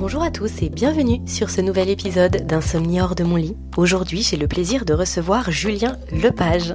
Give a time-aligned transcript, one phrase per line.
[0.00, 3.54] Bonjour à tous et bienvenue sur ce nouvel épisode d'Insomnie hors de mon lit.
[3.76, 6.74] Aujourd'hui, j'ai le plaisir de recevoir Julien Lepage.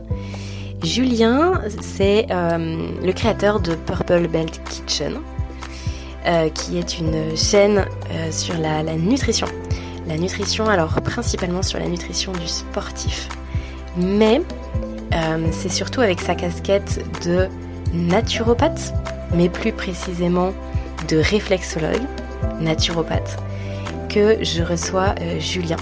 [0.84, 5.16] Julien, c'est euh, le créateur de Purple Belt Kitchen,
[6.28, 9.48] euh, qui est une chaîne euh, sur la, la, nutrition.
[10.08, 13.28] La nutrition, alors principalement sur la nutrition du sportif.
[13.98, 14.40] Mais
[15.52, 17.48] c'est surtout avec sa casquette de
[17.92, 18.94] naturopathe,
[19.34, 20.54] mais plus précisément
[21.08, 22.04] de réflexologue
[22.60, 23.38] naturopathe,
[24.10, 25.78] que je reçois euh, Julien.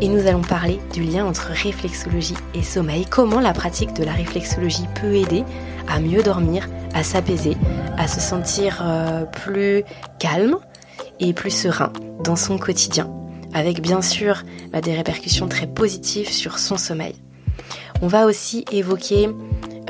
[0.00, 4.12] Et nous allons parler du lien entre réflexologie et sommeil, comment la pratique de la
[4.12, 5.44] réflexologie peut aider
[5.88, 7.56] à mieux dormir, à s'apaiser,
[7.96, 9.84] à se sentir euh, plus
[10.18, 10.56] calme
[11.20, 11.92] et plus serein
[12.22, 13.10] dans son quotidien,
[13.52, 17.14] avec bien sûr bah, des répercussions très positives sur son sommeil.
[18.02, 19.30] On va aussi évoquer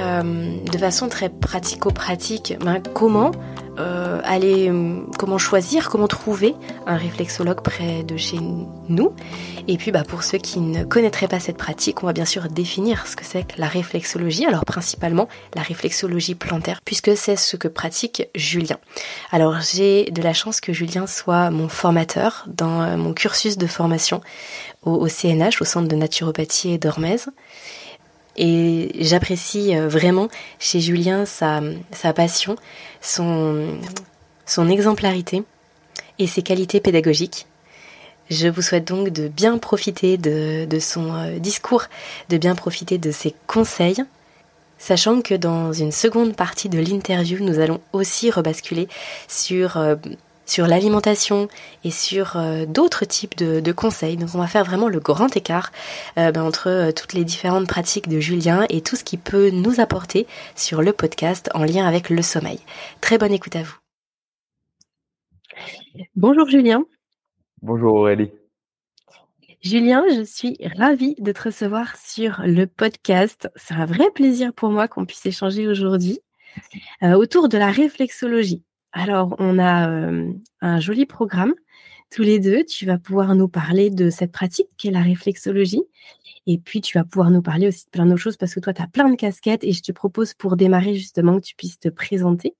[0.01, 3.31] euh, de façon très pratico-pratique ben, comment
[3.79, 6.55] euh, aller, euh, comment choisir, comment trouver
[6.87, 8.39] un réflexologue près de chez
[8.89, 9.13] nous.
[9.67, 12.49] Et puis, bah, pour ceux qui ne connaîtraient pas cette pratique, on va bien sûr
[12.49, 14.47] définir ce que c'est que la réflexologie.
[14.47, 18.77] Alors, principalement la réflexologie plantaire, puisque c'est ce que pratique Julien.
[19.33, 23.67] Alors, j'ai de la chance que Julien soit mon formateur dans euh, mon cursus de
[23.67, 24.21] formation
[24.83, 27.17] au, au CNH, au Centre de naturopathie et d'Ormez.
[28.37, 31.63] Et j'apprécie vraiment chez Julien sa,
[32.15, 32.57] passion,
[33.01, 33.79] son,
[34.69, 35.45] exemplarité
[36.19, 37.47] et ses qualités pédagogiques.
[38.31, 41.85] Je vous souhaite donc de bien profiter de, de son euh, discours,
[42.31, 44.03] de bien profiter de ses conseils,
[44.79, 48.89] sachant que dans une seconde partie de l'interview, nous allons aussi rebasculer
[49.29, 49.97] sur euh,
[50.47, 51.49] sur l'alimentation
[51.85, 54.17] et sur euh, d'autres types de, conseils.
[54.17, 55.73] Donc on va faire vraiment le grand écart
[56.19, 59.51] euh, ben, entre euh, toutes les différentes pratiques de Julien et tout ce qui peut
[59.51, 62.61] nous apporter sur le podcast en lien avec le sommeil.
[63.01, 63.77] Très bonne écoute à vous.
[66.15, 66.85] Bonjour Julien.
[67.63, 68.31] Bonjour Aurélie.
[69.63, 73.49] Julien, je suis ravie de te recevoir sur le podcast.
[73.57, 76.21] C'est un vrai plaisir pour moi qu'on puisse échanger aujourd'hui
[77.03, 78.63] autour de la réflexologie.
[78.97, 79.89] Alors, on a
[80.61, 81.53] un joli programme
[82.13, 82.63] tous les deux.
[82.65, 85.83] Tu vas pouvoir nous parler de cette pratique qui est la réflexologie.
[86.47, 88.73] Et puis, tu vas pouvoir nous parler aussi de plein d'autres choses parce que toi,
[88.73, 91.81] tu as plein de casquettes et je te propose pour démarrer justement que tu puisses
[91.81, 92.55] te présenter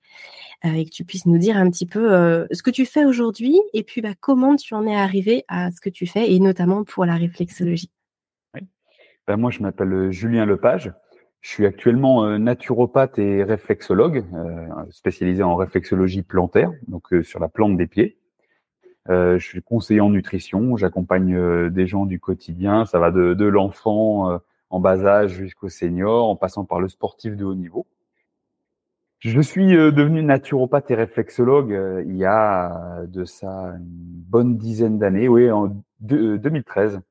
[0.65, 3.57] euh, et que tu puisses nous dire un petit peu ce que tu fais aujourd'hui
[3.73, 6.83] et puis bah, comment tu en es arrivé à ce que tu fais et notamment
[6.83, 7.93] pour la réflexologie.
[8.55, 8.63] Oui.
[9.29, 10.91] Ben, moi, je m'appelle Julien Lepage.
[11.45, 17.39] Je suis actuellement euh, naturopathe et réflexologue, euh, spécialisé en réflexologie plantaire, donc euh, sur
[17.39, 18.17] la plante des pieds.
[19.09, 24.41] je suis conseiller en nutrition, j'accompagne des gens du quotidien, ça va de, de l'enfant
[24.71, 27.87] en bas âge jusqu'au senior, en passant par le sportif de haut niveau.
[29.19, 35.29] Je suis devenu naturopathe et réflexologue il y a de ça une bonne dizaine d'années,
[35.29, 37.03] oui, en 2013.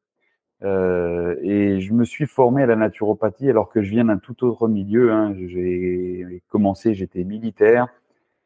[0.63, 4.45] Euh, et je me suis formé à la naturopathie alors que je viens d'un tout
[4.45, 5.11] autre milieu.
[5.11, 5.35] Hein.
[5.47, 7.87] J'ai commencé, j'étais militaire.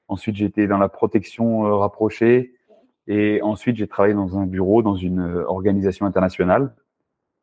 [0.08, 2.54] Ensuite, j'étais dans la protection euh, rapprochée.
[3.08, 6.76] Et ensuite, j'ai travaillé dans un bureau, dans une euh, organisation internationale.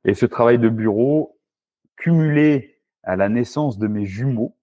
[0.05, 1.39] Et ce travail de bureau,
[1.97, 4.55] cumulé à la naissance de mes jumeaux,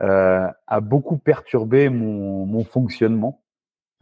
[0.00, 3.42] a beaucoup perturbé mon, fonctionnement,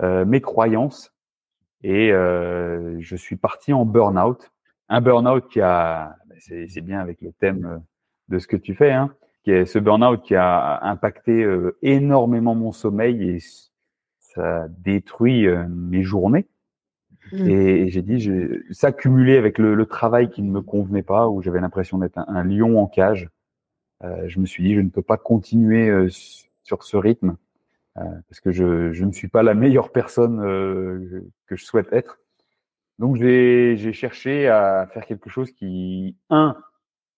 [0.03, 1.15] mes croyances.
[1.83, 4.53] Et je suis parti en burn-out
[4.89, 6.39] un burn-out qui a, ben,
[6.69, 7.79] c'est bien avec le thème euh,
[8.29, 9.15] de ce que tu fais, hein,
[9.47, 13.39] qui est ce burn-out qui a impacté euh, énormément mon sommeil et
[14.19, 16.47] ça détruit euh, mes journées.
[17.33, 17.49] Mmh.
[17.49, 18.29] Et, j'ai dit,
[18.71, 22.19] ça cumulé avec le, le, travail qui ne me convenait pas, où j'avais l'impression d'être
[22.19, 23.31] un, lion en cage,
[24.05, 25.91] euh, je me suis dit, je ne peux pas continuer
[26.63, 27.37] sur ce rythme
[27.95, 30.39] parce que je, je, ne suis pas la meilleure personne
[31.47, 32.19] que je souhaite être.
[32.99, 36.57] Donc j'ai cherché à faire quelque chose qui, un,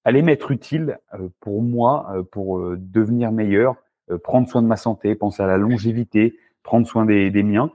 [0.05, 3.77] allait m'être utile euh, pour moi, euh, pour euh, devenir meilleur,
[4.25, 7.71] prendre soin de ma santé, penser à la longévité, prendre soin des, des miens,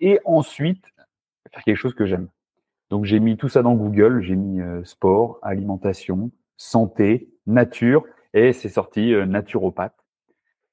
[0.00, 0.86] et ensuite
[1.52, 2.28] faire quelque chose que j'aime.
[2.88, 8.70] Donc j'ai mis tout ça dans Google, j'ai mis sport, alimentation, santé, nature, et c'est
[8.70, 9.92] sorti naturopathe.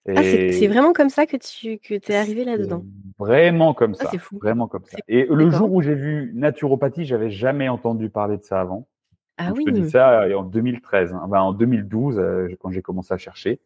[0.08, 2.84] Ah, c'est vraiment comme ça que tu que es arrivé là-dedans?
[3.18, 4.18] Vraiment comme ah, ça.
[4.20, 4.38] fou.
[4.38, 4.98] Vraiment comme ça.
[5.08, 8.88] Et le jour où j'ai vu naturopathie, j'avais jamais entendu parler de ça avant.
[9.38, 9.64] Ah oui.
[9.66, 11.30] Je te dis ça euh, en 2013, hein.
[11.32, 13.60] en 2012 euh, quand j'ai commencé à chercher.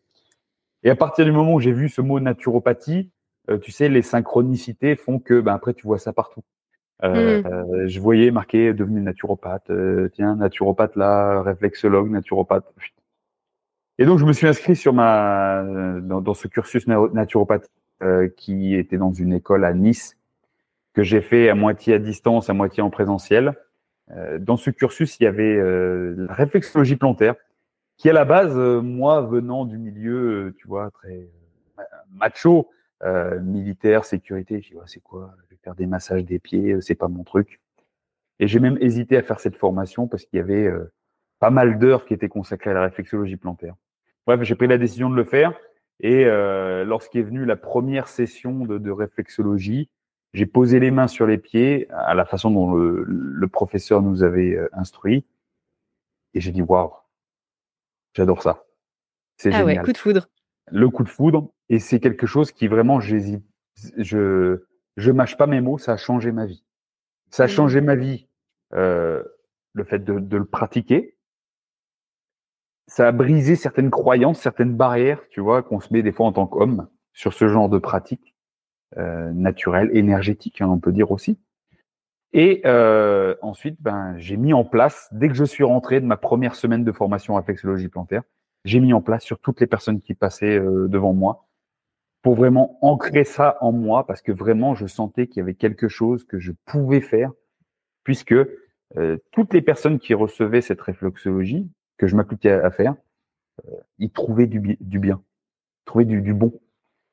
[0.84, 3.10] Et à partir du moment où j'ai vu ce mot naturopathie,
[3.50, 6.42] euh, tu sais, les synchronicités font que ben après tu vois ça partout.
[7.04, 7.88] Euh, mmh.
[7.88, 9.72] je voyais marqué devenu naturopathe,
[10.14, 12.66] tiens naturopathe là, réflexologue, naturopathe.
[14.02, 15.62] Et donc, je me suis inscrit sur ma,
[16.02, 17.68] dans, ce cursus naturopathie
[18.02, 20.18] euh, qui était dans une école à Nice,
[20.94, 23.56] que j'ai fait à moitié à distance, à moitié en présentiel.
[24.12, 27.36] Euh, dans ce cursus, il y avait euh, la réflexologie plantaire,
[27.98, 31.28] qui à la base, euh, moi, venant du milieu, tu vois, très
[32.12, 32.70] macho,
[33.42, 37.10] militaire, sécurité, je dis, c'est quoi Je vais faire des massages des pieds, c'est pas
[37.10, 37.60] mon truc.
[38.40, 40.70] Et j'ai même hésité à faire cette formation parce qu'il y avait
[41.40, 43.76] pas mal d'heures qui étaient consacrées à la réflexologie plantaire.
[44.26, 45.54] Bref, j'ai pris la décision de le faire.
[46.02, 49.90] Et euh, lorsqu'est venue la première session de, de réflexologie,
[50.34, 54.24] j'ai posé les mains sur les pieds à la façon dont le, le professeur nous
[54.24, 55.26] avait euh, instruit.
[56.34, 56.92] Et j'ai dit, waouh,
[58.14, 58.66] j'adore ça.
[59.38, 60.30] C'est ah ouais, coup de foudre.
[60.72, 61.50] Le coup de foudre.
[61.70, 63.44] Et c'est quelque chose qui vraiment, j'hésite,
[63.98, 64.64] je,
[64.98, 66.64] je mâche pas mes mots, ça a changé ma vie.
[67.30, 67.50] Ça a mmh.
[67.50, 68.28] changé ma vie,
[68.74, 69.24] euh,
[69.74, 71.16] le fait de, de, le pratiquer.
[72.90, 76.32] Ça a brisé certaines croyances, certaines barrières, tu vois, qu'on se met des fois en
[76.32, 78.36] tant qu'homme sur ce genre de pratique
[78.98, 81.38] euh, naturelle, énergétique, hein, on peut dire aussi.
[82.34, 86.18] Et euh, ensuite, ben, j'ai mis en place, dès que je suis rentré de ma
[86.18, 88.24] première semaine de formation à réflexologie plantaire,
[88.66, 91.48] j'ai mis en place sur toutes les personnes qui passaient euh, devant moi
[92.24, 95.88] pour vraiment ancrer ça en moi parce que vraiment je sentais qu'il y avait quelque
[95.88, 97.32] chose que je pouvais faire
[98.04, 98.34] puisque
[98.98, 102.96] euh, toutes les personnes qui recevaient cette réflexologie que je m'appliquais à, faire,
[103.68, 105.22] euh, ils trouvaient du, du bien,
[105.86, 106.52] trouvaient du, bon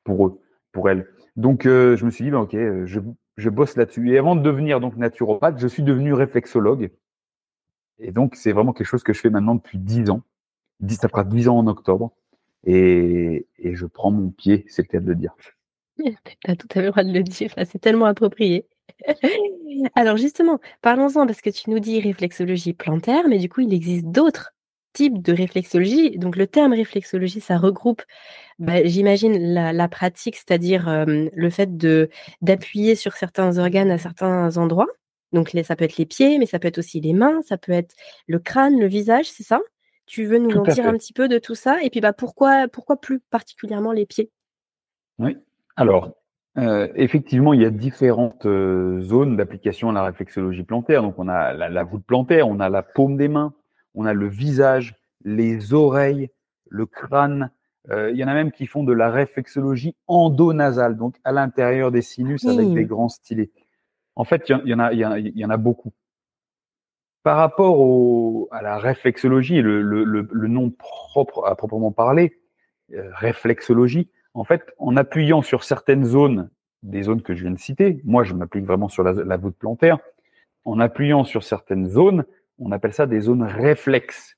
[0.03, 0.41] pour eux,
[0.71, 1.07] pour elles.
[1.35, 2.53] Donc euh, je me suis dit ben, ok,
[2.85, 2.99] je,
[3.35, 4.11] je bosse là-dessus.
[4.11, 6.89] Et avant de devenir donc naturopathe, je suis devenu réflexologue.
[7.99, 10.23] Et donc c'est vraiment quelque chose que je fais maintenant depuis dix ans.
[10.89, 12.13] Ça fera dix ans en octobre
[12.63, 15.35] et, et je prends mon pied, c'est le cas de le dire.
[15.97, 18.67] Tu as tout à fait le droit de le dire, c'est tellement approprié.
[19.95, 24.05] Alors justement, parlons-en parce que tu nous dis réflexologie plantaire, mais du coup, il existe
[24.05, 24.53] d'autres
[24.97, 26.17] types de réflexologie.
[26.17, 28.01] Donc le terme réflexologie, ça regroupe,
[28.59, 32.09] bah, j'imagine, la, pratique, c'est-à-dire le fait de
[32.41, 34.87] d'appuyer sur certains organes à certains endroits.
[35.33, 37.73] Donc ça peut être les pieds, mais ça peut être aussi les mains, ça peut
[37.73, 37.93] être
[38.27, 39.61] le crâne, le visage, c'est ça?
[40.07, 41.83] Tu veux nous en dire un petit peu de tout ça?
[41.83, 44.31] Et puis, bah, pourquoi, pourquoi plus particulièrement les pieds?
[45.19, 45.37] Oui.
[45.75, 46.13] Alors,
[46.57, 51.03] euh, effectivement, il y a différentes euh, zones d'application à la réflexologie plantaire.
[51.03, 53.53] Donc, on a la, voûte plantaire, on a la paume des mains,
[53.97, 54.95] on a le visage,
[55.25, 56.29] les oreilles,
[56.69, 57.51] le crâne.
[57.89, 61.91] Euh, il y en a même qui font de la réflexologie endonasale, donc à l'intérieur
[61.91, 63.51] des sinus avec des grands stylés.
[64.15, 65.91] En fait, il y, en a, il y en a beaucoup.
[67.23, 72.39] Par rapport au, à la réflexologie, le, le, le, nom propre à proprement parler,
[72.93, 76.49] euh, réflexologie, en fait, en appuyant sur certaines zones,
[76.83, 79.57] des zones que je viens de citer, moi je m'applique vraiment sur la, la voûte
[79.57, 79.97] plantaire,
[80.65, 82.25] en appuyant sur certaines zones,
[82.59, 84.37] on appelle ça des zones réflexes.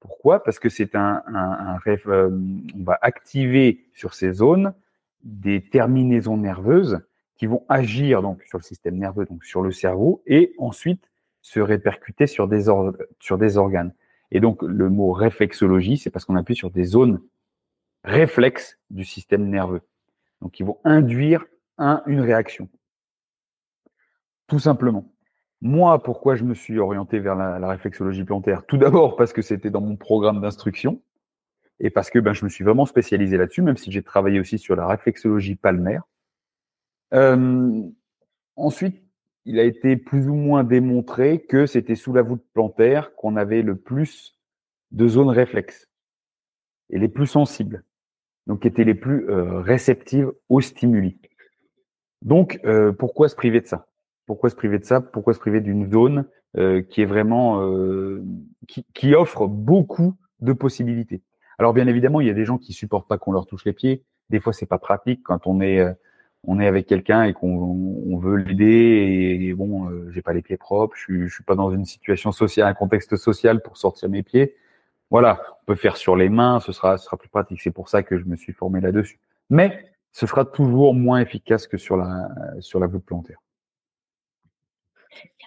[0.00, 0.42] Pourquoi?
[0.42, 2.30] Parce que c'est un, un, euh,
[2.74, 4.74] on va activer sur ces zones
[5.22, 7.00] des terminaisons nerveuses
[7.36, 11.60] qui vont agir donc sur le système nerveux, donc sur le cerveau, et ensuite se
[11.60, 12.64] répercuter sur des,
[13.20, 13.92] sur des organes.
[14.30, 17.20] Et donc, le mot réflexologie, c'est parce qu'on appuie sur des zones
[18.02, 19.82] réflexes du système nerveux.
[20.40, 21.44] Donc, ils vont induire
[21.78, 22.68] un, une réaction.
[24.46, 25.13] Tout simplement.
[25.64, 28.66] Moi, pourquoi je me suis orienté vers la, réflexologie plantaire?
[28.66, 31.00] Tout d'abord parce que c'était dans mon programme d'instruction
[31.80, 34.58] et parce que ben, je me suis vraiment spécialisé là-dessus, même si j'ai travaillé aussi
[34.58, 36.02] sur la réflexologie palmaire.
[37.14, 37.80] Euh,
[38.56, 39.02] ensuite,
[39.46, 43.62] il a été plus ou moins démontré que c'était sous la voûte plantaire qu'on avait
[43.62, 44.38] le plus
[44.90, 45.88] de zones réflexes
[46.90, 47.84] et les plus sensibles,
[48.46, 51.18] donc qui étaient les plus euh, réceptives aux stimuli.
[52.20, 53.86] Donc, euh, pourquoi se priver de ça?
[54.26, 56.26] Pourquoi se priver de ça Pourquoi se priver d'une zone
[56.56, 57.60] euh, qui est vraiment
[58.68, 61.22] qui, qui, offre beaucoup de possibilités
[61.58, 63.72] Alors, bien évidemment, il y a des gens qui supportent pas qu'on leur touche les
[63.72, 64.04] pieds.
[64.30, 65.84] Des fois, c'est pas pratique quand on est
[66.46, 70.56] on est avec quelqu'un et qu'on veut l'aider et, bon, euh, j'ai pas les pieds
[70.56, 74.22] propres, je, je suis pas dans une situation sociale, un contexte social pour sortir mes
[74.22, 74.56] pieds.
[75.10, 77.60] Voilà, on peut faire sur les mains, ce sera, ce sera plus pratique.
[77.60, 79.18] C'est pour ça que je me suis formé là-dessus.
[79.50, 82.28] Mais ce sera toujours moins efficace que sur la
[82.60, 83.38] sur la voûte plantaire.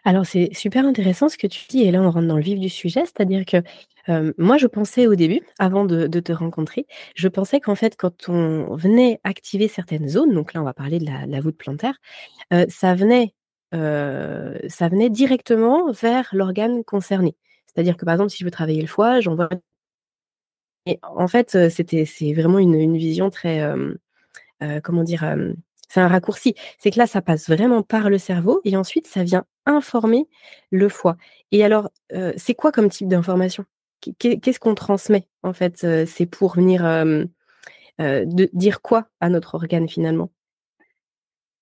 [0.07, 2.57] Alors c'est super intéressant ce que tu dis et là on rentre dans le vif
[2.61, 3.57] du sujet, c'est-à-dire que
[4.37, 8.73] moi, je pensais au début, avant de, te rencontrer, je pensais qu'en fait, quand on
[8.73, 11.99] venait activer certaines zones, donc là, on va parler de la, voûte plantaire,
[12.69, 13.33] ça venait,
[13.73, 17.35] ça venait directement vers l'organe concerné.
[17.65, 19.49] C'est-à-dire que par exemple, si je veux travailler le foie, j'envoie.
[20.85, 23.61] Et en fait, c'était, c'est vraiment une, vision très,
[24.83, 25.25] comment dire,
[25.87, 26.55] c'est un raccourci.
[26.79, 30.27] C'est que là, ça passe vraiment par le cerveau et ensuite, ça vient informer
[30.71, 31.17] le foie.
[31.51, 31.89] Et alors,
[32.35, 33.65] c'est quoi comme type d'information?
[34.19, 36.85] Qu'est-ce qu'on transmet en fait euh, C'est pour venir
[37.99, 40.29] euh, dire quoi à notre organe finalement?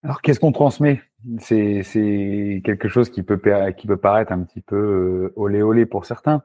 [0.03, 1.01] Alors, qu'est-ce qu'on transmet?
[1.39, 6.43] C'est quelque chose qui peut, paraître un petit peu euh, olé olé pour certains.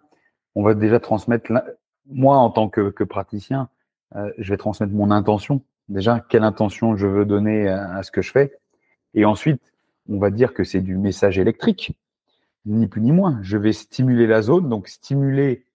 [0.55, 1.53] On va déjà transmettre,
[2.07, 3.69] moi en tant que, praticien,
[4.15, 5.61] euh, je vais transmettre mon intention.
[5.91, 8.59] Déjà, quelle intention je veux donner à, ce que je fais.
[9.13, 9.61] Et ensuite,
[10.09, 11.95] on va dire que c'est du message électrique,
[12.65, 13.39] ni plus ni moins.
[13.43, 15.67] Je vais stimuler la zone, donc stimuler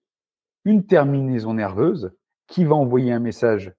[0.64, 2.12] une terminaison nerveuse
[2.48, 3.72] qui va envoyer un message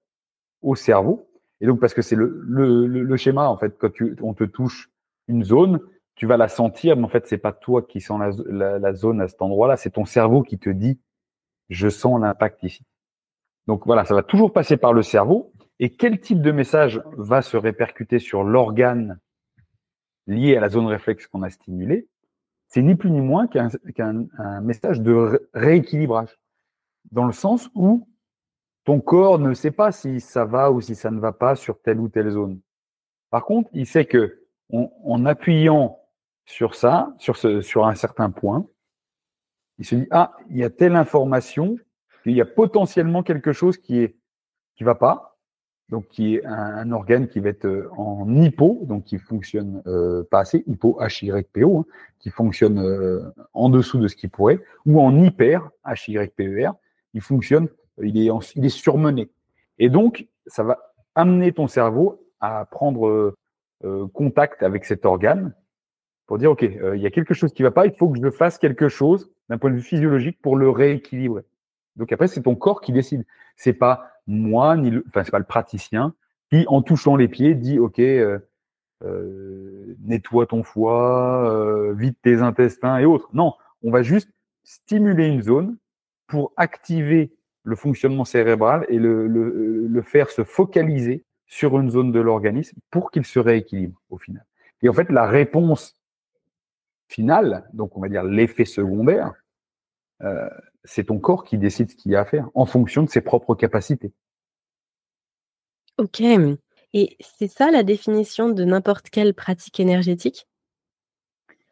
[0.62, 1.28] au cerveau
[1.60, 3.90] et donc, parce que c'est le, schéma, en fait, quand
[4.22, 4.90] on te touche
[5.26, 5.80] une zone,
[6.14, 9.28] tu vas la sentir, mais en fait, c'est pas toi qui sens la zone à
[9.28, 11.00] cet endroit-là, c'est ton cerveau qui te dit,
[11.68, 12.84] je sens l'impact ici.
[13.66, 15.52] Donc voilà, ça va toujours passer par le cerveau.
[15.80, 19.20] Et quel type de message va se répercuter sur l'organe
[20.26, 22.08] lié à la zone réflexe qu'on a stimulée
[22.66, 23.68] C'est ni plus ni moins qu'un
[24.38, 26.38] un message de rééquilibrage,
[27.12, 28.08] dans le sens où
[28.84, 31.80] ton corps ne sait pas si ça va ou si ça ne va pas sur
[31.80, 32.60] telle ou telle zone.
[33.30, 35.98] Par contre, il sait que en, appuyant
[36.44, 38.66] sur ça, sur, sur un certain point,
[39.78, 41.76] il se dit ah, il y a telle information,
[42.24, 44.16] il y a potentiellement quelque chose qui est
[44.74, 45.37] qui va pas,
[45.88, 50.22] donc qui est un, organe qui va être euh, en hypo, donc qui fonctionne euh,
[50.30, 51.84] pas assez, hypo H Y P O, hein,
[52.18, 56.46] qui fonctionne euh, en dessous de ce qui pourrait, ou en hyper H Y P
[56.46, 56.74] E R,
[57.14, 57.68] il fonctionne
[58.02, 59.28] il est, il est surmené.
[59.78, 60.78] Et donc, ça va
[61.14, 63.34] amener ton cerveau à prendre
[63.84, 65.54] euh, contact avec cet organe
[66.26, 68.18] pour dire, OK, euh, il y a quelque chose qui va pas, il faut que
[68.22, 71.42] je fasse quelque chose d'un point de vue physiologique pour le rééquilibrer.
[71.96, 73.24] Donc après, c'est ton corps qui décide.
[73.56, 76.14] C'est pas moi, ni le, enfin, c'est pas le praticien
[76.50, 78.38] qui, en touchant les pieds, dit, OK, euh,
[79.04, 83.28] euh nettoie ton foie, vide tes intestins et autres.
[83.32, 84.30] Non, on va juste
[84.64, 85.76] stimuler une zone
[86.26, 87.32] pour activer
[87.64, 93.10] le fonctionnement cérébral et le, le, faire se focaliser sur une zone de l'organisme pour
[93.10, 94.44] qu'il se rééquilibre au final.
[94.82, 95.96] Et en fait, la réponse
[97.08, 99.32] finale, donc on va dire l'effet secondaire,
[100.22, 100.48] euh,
[100.84, 103.20] c'est ton corps qui décide ce qu'il y a à faire en fonction de ses
[103.20, 104.12] propres capacités.
[105.98, 106.22] Ok.
[106.94, 110.46] Et c'est ça la définition de n'importe quelle pratique énergétique?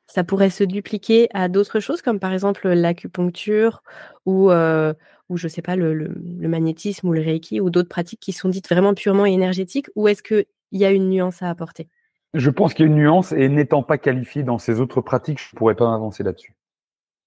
[0.06, 3.82] Ça pourrait se dupliquer à d'autres choses, comme par exemple l'acupuncture
[4.25, 4.92] ou, euh,
[5.28, 8.48] ou je sais pas, le, le, magnétisme ou le reiki ou d'autres pratiques qui sont
[8.48, 11.88] dites vraiment purement énergétiques, ou est-ce qu'il y a une nuance à apporter?
[12.34, 15.40] Je pense qu'il y a une nuance et n'étant pas qualifié dans ces autres pratiques,
[15.40, 16.54] je ne pourrais pas avancer là-dessus.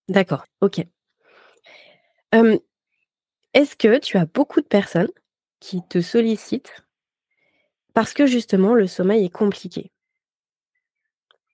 [0.08, 0.86] D'accord, ok.
[2.32, 5.10] Est-ce que tu as beaucoup de personnes
[5.60, 6.84] qui te sollicitent
[7.94, 9.92] parce que justement le sommeil est compliqué?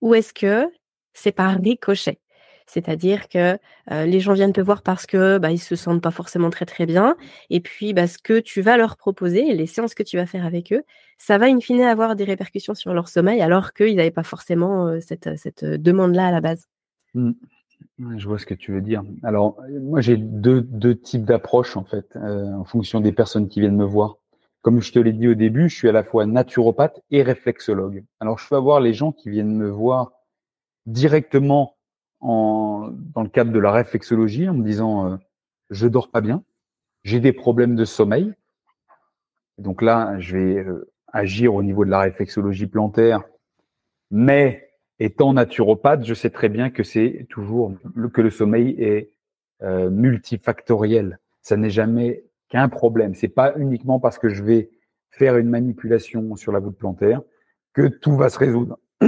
[0.02, 0.68] Ou est-ce que
[1.14, 2.20] c'est par ricochet?
[2.68, 3.58] C'est-à-dire que
[3.92, 7.16] les gens viennent te voir parce que bah, se sentent pas forcément très très bien,
[7.50, 10.46] et puis bah, ce que tu vas leur proposer, les séances que tu vas faire
[10.46, 10.84] avec eux,
[11.18, 15.00] ça va in fine avoir des répercussions sur leur sommeil, alors qu'ils n'avaient pas forcément
[15.00, 16.66] cette, cette demande-là à la base.
[17.14, 17.32] Mmh.
[18.18, 19.04] Je vois ce que tu veux dire.
[19.24, 23.86] Alors moi j'ai deux, types d'approches en fait, en fonction des personnes qui viennent me
[23.86, 24.18] voir.
[24.62, 28.04] Comme je te l'ai dit au début, je suis à la fois naturopathe et réflexologue.
[28.20, 30.12] Alors je peux avoir les gens qui viennent me voir
[30.86, 31.76] directement
[32.20, 35.18] en, dans le cadre de la réflexologie en me disant euh,
[35.70, 36.44] je dors pas bien,
[37.04, 38.34] j'ai des problèmes de sommeil.
[39.58, 43.24] Donc là, je vais euh, agir au niveau de la réflexologie plantaire,
[44.12, 44.68] mais
[45.00, 47.74] étant naturopathe, je sais très bien que c'est toujours
[48.14, 49.12] que le sommeil est
[49.62, 51.20] euh, multifactoriel.
[51.42, 53.16] Ça n'est jamais qu'un problème.
[53.16, 54.70] C'est pas uniquement parce que je vais
[55.12, 57.22] faire une manipulation sur la voûte plantaire
[57.74, 58.80] que tout va se résoudre.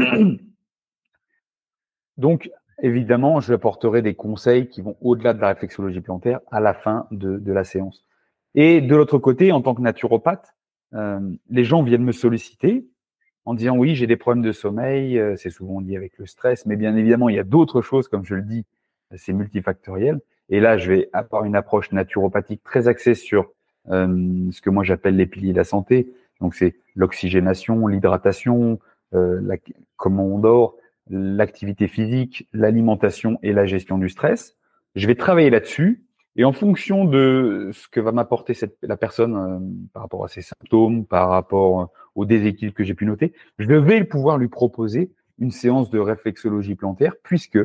[2.18, 2.50] Donc,
[2.82, 7.08] évidemment, je apporterai des conseils qui vont au-delà de la réflexologie plantaire à la fin
[7.12, 8.06] de, la séance.
[8.56, 10.56] Et de l'autre côté, en tant que naturopathe,
[10.94, 12.88] euh, les gens viennent me solliciter
[13.48, 16.66] en disant oui, j'ai des problèmes de sommeil, euh, c'est souvent lié avec le stress,
[16.66, 18.66] mais bien évidemment, il y a d'autres choses, comme je le dis,
[19.16, 20.20] c'est multifactoriel.
[20.50, 23.50] Et là, je vais avoir une approche naturopathique très axée sur
[23.90, 26.12] euh, ce que moi j'appelle les piliers de la santé.
[26.42, 28.80] Donc, c'est l'oxygénation, l'hydratation,
[29.14, 29.56] la,
[29.96, 30.76] comment on dort,
[31.10, 34.58] l'activité physique, l'alimentation et la gestion du stress.
[34.96, 36.04] Je vais travailler là-dessus
[36.38, 38.54] et en fonction de ce que va m'apporter
[38.84, 39.60] la personne euh,
[39.92, 44.04] par rapport à ses symptômes, par rapport au déséquilibre que j'ai pu noter, je vais
[44.04, 47.60] pouvoir lui proposer une séance de réflexologie plantaire puisque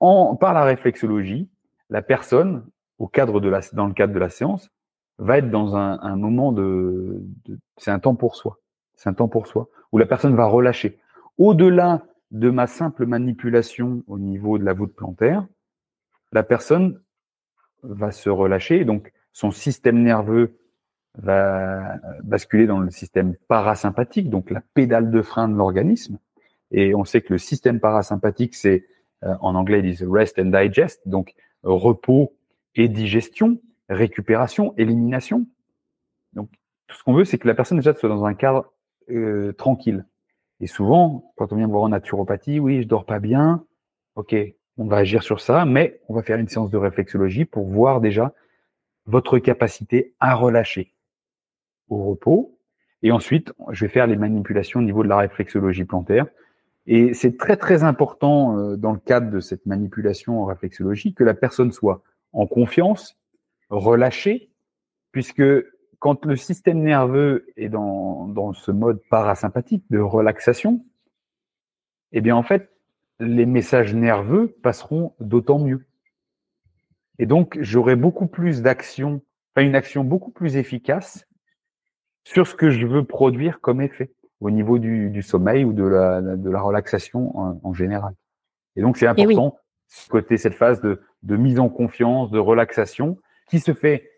[0.00, 1.48] en, par la réflexologie,
[1.88, 2.66] la personne,
[2.98, 4.70] au cadre de la, dans le cadre de la séance,
[5.18, 8.58] va être dans un, un moment de, de c'est un temps pour soi.
[8.96, 10.98] C'est un temps pour soi où la personne va relâcher.
[11.38, 15.46] Au-delà de ma simple manipulation au niveau de la voûte plantaire,
[16.32, 17.00] la personne
[17.82, 20.58] va se relâcher, donc son système nerveux
[21.18, 26.18] va basculer dans le système parasympathique, donc la pédale de frein de l'organisme.
[26.70, 28.84] Et on sait que le système parasympathique, c'est
[29.24, 32.34] euh, en anglais ils disent rest and digest, donc repos
[32.74, 35.46] et digestion, récupération, élimination.
[36.34, 36.50] Donc
[36.86, 38.72] tout ce qu'on veut, c'est que la personne déjà soit dans un cadre
[39.10, 40.04] euh, tranquille.
[40.60, 43.64] Et souvent, quand on vient voir en naturopathie, oui, je dors pas bien,
[44.14, 44.34] ok,
[44.78, 48.00] on va agir sur ça, mais on va faire une séance de réflexologie pour voir
[48.00, 48.34] déjà
[49.06, 50.92] votre capacité à relâcher
[51.88, 52.58] au repos.
[53.02, 56.26] Et ensuite, je vais faire les manipulations au niveau de la réflexologie plantaire.
[56.86, 61.24] Et c'est très très important euh, dans le cadre de cette manipulation en réflexologie que
[61.24, 62.02] la personne soit
[62.32, 63.18] en confiance,
[63.70, 64.50] relâchée,
[65.10, 65.42] puisque
[65.98, 70.84] quand le système nerveux est dans, dans ce mode parasympathique de relaxation,
[72.12, 72.70] eh bien en fait,
[73.20, 75.86] les messages nerveux passeront d'autant mieux.
[77.18, 79.22] Et donc, j'aurai beaucoup plus d'action,
[79.54, 81.26] enfin une action beaucoup plus efficace
[82.24, 85.84] sur ce que je veux produire comme effet au niveau du, du sommeil ou de
[85.84, 87.32] la, de la relaxation
[87.64, 88.14] en, général.
[88.76, 89.56] Et donc, c'est important,
[89.88, 93.18] ce côté, cette phase de, de mise en confiance, de relaxation,
[93.48, 94.10] qui se fait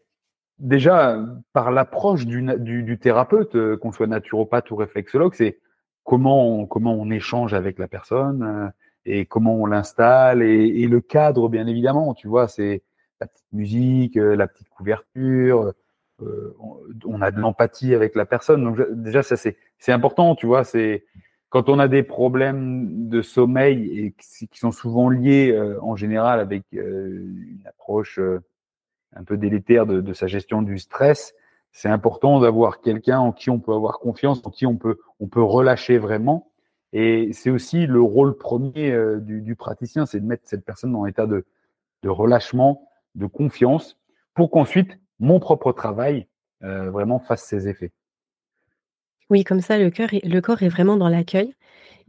[0.59, 5.61] déjà par l'approche du, du, du, thérapeute, euh, qu'on soit naturopathe ou réflexologue, c'est
[6.03, 8.69] comment on, comment on échange avec la personne euh,
[9.09, 12.15] et comment on l'installe et, le cadre, bien évidemment.
[12.15, 12.83] Tu vois, c'est
[13.21, 15.73] la petite musique, euh, la petite couverture.
[16.21, 18.65] on a de l'empathie avec la personne.
[18.65, 20.35] Donc déjà, ça c'est important.
[20.35, 21.05] Tu vois, c'est
[21.49, 26.65] quand on a des problèmes de sommeil et qui sont souvent liés en général avec
[26.73, 28.21] une approche
[29.15, 31.35] un peu délétère de, de sa gestion du stress,
[31.73, 35.29] c'est important d'avoir quelqu'un en qui on peut avoir confiance, en qui on peut, on
[35.29, 36.48] peut relâcher vraiment.
[36.93, 41.07] Et c'est aussi le rôle premier euh, du, praticien, c'est de mettre cette personne un
[41.07, 41.45] état de,
[42.05, 43.99] relâchement, de confiance,
[44.35, 46.29] pour qu'ensuite mon propre travail
[46.63, 47.93] euh, vraiment fasse ses effets.
[49.31, 51.55] Oui, comme ça, le, cœur le corps est vraiment dans l'accueil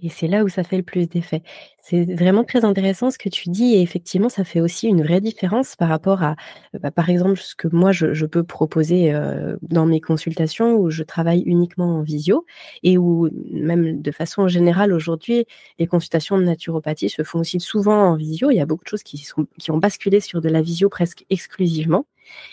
[0.02, 1.42] et c'est là où ça fait le plus d'effet.
[1.82, 5.22] C'est vraiment très intéressant ce que tu dis et effectivement, ça fait aussi une vraie
[5.22, 6.36] différence par rapport à,
[6.80, 10.90] bah, par exemple, ce que moi je, je peux proposer euh, dans mes consultations où
[10.90, 12.46] je travaille uniquement en visio
[12.84, 15.46] et où même de façon générale aujourd'hui,
[15.80, 18.52] les consultations de naturopathie se font aussi souvent en visio.
[18.52, 20.90] Il y a beaucoup de choses qui, sont, qui ont basculé sur de la visio
[20.90, 22.06] presque exclusivement.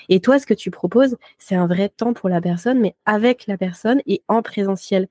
[0.08, 3.46] Et toi, ce que tu proposes, c'est un vrai temps pour la personne, mais avec
[3.46, 5.08] la personne et en présentiel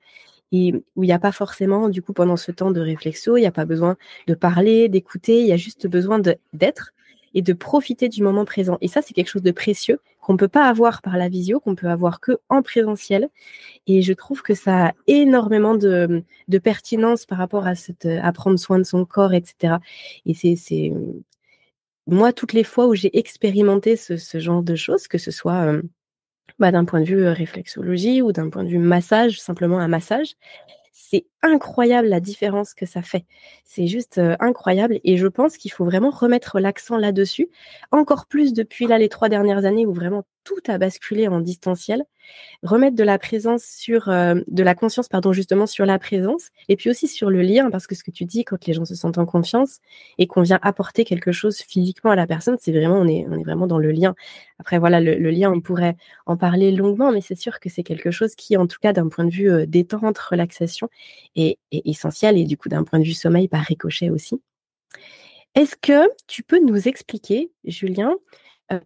[0.52, 3.40] et où il n'y a pas forcément, du coup, pendant ce temps de réflexo, il
[3.40, 6.20] n'y a pas besoin de parler, d'écouter, il y a juste besoin
[6.52, 6.92] d'être
[7.34, 8.78] et de profiter du moment présent.
[8.80, 11.60] Et ça, c'est quelque chose de précieux qu'on ne peut pas avoir par la visio,
[11.60, 13.28] qu'on peut avoir que en présentiel.
[13.86, 16.24] Et je trouve que ça a énormément de,
[16.62, 19.76] pertinence par rapport à, cette, prendre soin de son corps, etc.
[20.24, 20.92] Et c'est
[22.06, 25.66] moi, toutes les fois où j'ai expérimenté ce, ce, genre de choses, que ce soit
[25.66, 25.82] euh,
[26.58, 30.34] bah, d'un point de vue réflexologie ou d'un point de vue massage, simplement un massage,
[30.92, 33.26] c'est incroyable la différence que ça fait.
[33.64, 37.48] C'est juste incroyable et je pense qu'il faut vraiment remettre l'accent là-dessus,
[37.92, 42.04] encore plus depuis là les trois dernières années où vraiment tout a basculé en distanciel
[42.62, 46.76] remettre de la présence sur, euh, de la conscience, pardon, justement sur la présence, et
[46.76, 48.94] puis aussi sur le lien, parce que ce que tu dis, quand les gens se
[48.94, 49.80] sentent en confiance
[50.18, 53.38] et qu'on vient apporter quelque chose physiquement à la personne, c'est vraiment, on est, on
[53.38, 54.14] est vraiment dans le lien.
[54.58, 58.10] Après, voilà, le, lien, on pourrait en parler longuement, mais c'est sûr que c'est quelque
[58.10, 60.88] chose qui, en tout cas, d'un point de vue euh, détente, relaxation,
[61.34, 64.40] est, est essentiel, et du coup, d'un point de vue sommeil, par ricochet aussi.
[65.54, 68.14] Est-ce que tu peux nous expliquer, Julien,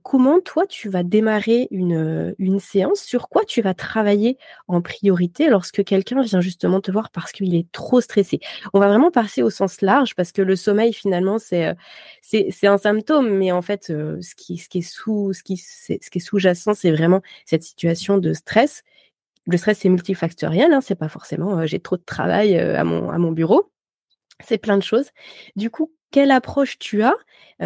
[0.02, 3.00] comment toi tu vas démarrer une, une séance?
[3.00, 4.36] Sur quoi tu vas travailler
[4.68, 8.40] en priorité lorsque quelqu'un vient justement te voir parce qu'il est trop stressé?
[8.74, 11.74] On va vraiment passer au sens large parce que le sommeil finalement c'est
[12.22, 15.94] c'est un symptôme, mais en fait ce qui ce qui est sous ce qui ce
[16.10, 18.82] qui est sous-jacent c'est vraiment cette situation de stress.
[19.46, 23.18] Le stress c'est multifactoriel, hein, c'est pas forcément j'ai trop de travail à mon à
[23.18, 23.70] mon bureau.
[24.44, 25.10] C'est plein de choses.
[25.56, 27.14] Du coup, quelle approche tu as?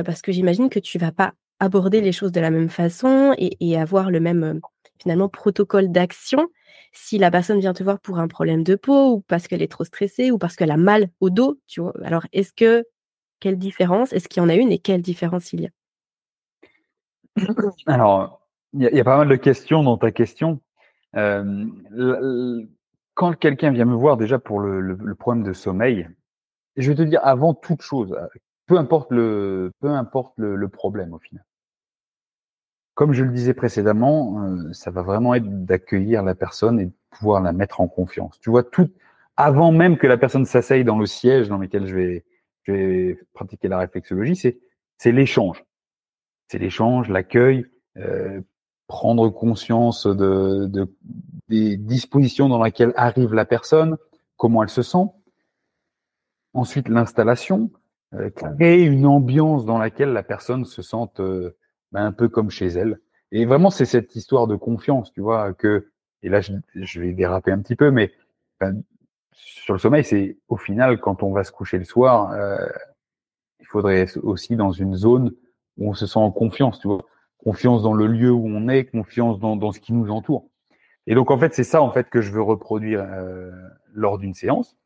[0.04, 3.76] Parce que j'imagine que tu vas pas aborder les choses de la même façon et,
[3.76, 4.60] avoir le même euh,
[5.00, 6.48] finalement protocole d'action
[6.92, 9.70] si la personne vient te voir pour un problème de peau ou parce qu'elle est
[9.70, 11.92] trop stressée ou parce qu'elle a mal au dos, tu vois.
[12.04, 12.84] Alors, est-ce que
[13.40, 15.70] quelle différence Est-ce qu'il y en a une et quelle différence il y a?
[17.86, 20.60] Alors, il y, a pas mal de questions dans ta question.
[21.16, 21.64] Euh,
[23.14, 26.08] quand quelqu'un vient me voir déjà pour le, problème de sommeil,
[26.76, 28.16] je vais te dire avant toute chose,
[28.66, 31.44] peu importe le, peu importe le problème au final
[32.94, 36.92] comme je le disais précédemment, euh, ça va vraiment être d'accueillir la personne et de
[37.10, 38.38] pouvoir la mettre en confiance.
[38.40, 38.90] Tu vois, tout
[39.36, 42.24] avant même que la personne s'asseye dans le siège dans lequel je vais,
[42.62, 44.58] je vais pratiquer la réflexologie, c'est
[44.98, 45.64] c'est l'échange.
[46.48, 48.40] C'est l'échange, l'accueil, euh,
[48.86, 50.94] prendre conscience de, de,
[51.48, 53.96] des dispositions dans lesquelles arrive la personne,
[54.36, 55.06] comment elle se sent.
[56.52, 57.70] Ensuite, l'installation,
[58.14, 61.56] euh, créer une ambiance dans laquelle la personne se sente euh,
[61.94, 63.00] ben, un peu comme chez elle.
[63.32, 65.88] Et vraiment, c'est cette histoire de confiance, tu vois, que
[66.22, 68.12] et là, je, vais déraper un petit peu, mais
[68.58, 68.82] ben,
[69.32, 72.66] sur le sommeil, c'est au final quand on va se coucher le soir, euh,
[73.60, 75.34] il faudrait aussi dans une zone
[75.76, 77.04] où on se sent en confiance, tu vois,
[77.38, 80.48] confiance dans le lieu où on est, confiance dans, dans ce qui nous entoure.
[81.06, 83.50] Et donc en fait, c'est ça en fait que je veux reproduire euh,
[83.92, 84.76] lors d'une séance.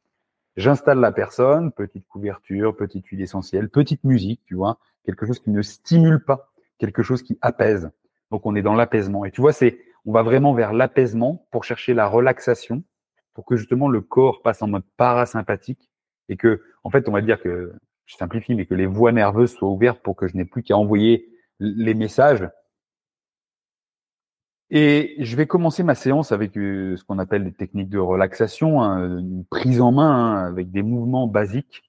[0.57, 5.51] J'installe la personne, petite couverture, petite huile essentielle, petite musique, tu vois, quelque chose qui
[5.51, 6.48] ne stimule pas,
[6.79, 7.91] quelque chose qui apaise.
[8.31, 9.25] Donc on est dans l'apaisement.
[9.25, 12.83] Et tu vois, c'est on va vraiment vers l'apaisement pour chercher la relaxation,
[13.35, 15.91] pour que justement le corps passe en mode parasympathique
[16.29, 17.73] et que, en fait, on va dire que
[18.07, 20.77] je simplifie, mais que les voies nerveuses soient ouvertes pour que je n'ai plus qu'à
[20.77, 21.29] envoyer
[21.61, 22.49] les messages
[24.71, 28.83] et je vais commencer ma séance avec euh, ce qu'on appelle des techniques de relaxation,
[28.83, 31.88] hein, une prise en main hein, avec des mouvements basiques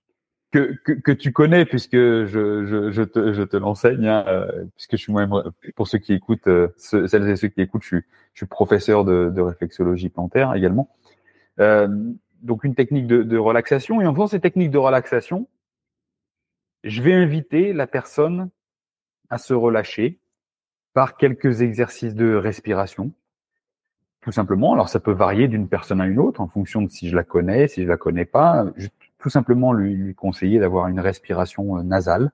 [0.51, 2.25] que, que, que, tu connais puisque je,
[2.65, 6.13] je, je te, je te l'enseigne, hein, euh, puisque je suis moi-même, pour ceux qui
[6.13, 8.01] écoutent, euh, celles et ceux qui écoutent, je suis,
[8.33, 10.89] je suis professeur de, de réflexologie plantaire également.
[11.59, 11.87] Euh,
[12.41, 14.01] donc une technique de, de relaxation.
[14.01, 15.47] Et en faisant ces techniques de relaxation,
[16.83, 18.49] je vais inviter la personne
[19.29, 20.19] à se relâcher,
[20.93, 23.11] par quelques exercices de respiration,
[24.21, 24.73] tout simplement.
[24.73, 27.23] Alors ça peut varier d'une personne à une autre en fonction de si je la
[27.23, 28.65] connais, si je la connais pas.
[29.19, 32.31] Tout simplement lui, conseiller d'avoir une respiration euh, nasale,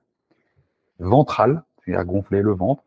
[0.98, 2.82] ventrale, c'est-à-dire gonfler le ventre,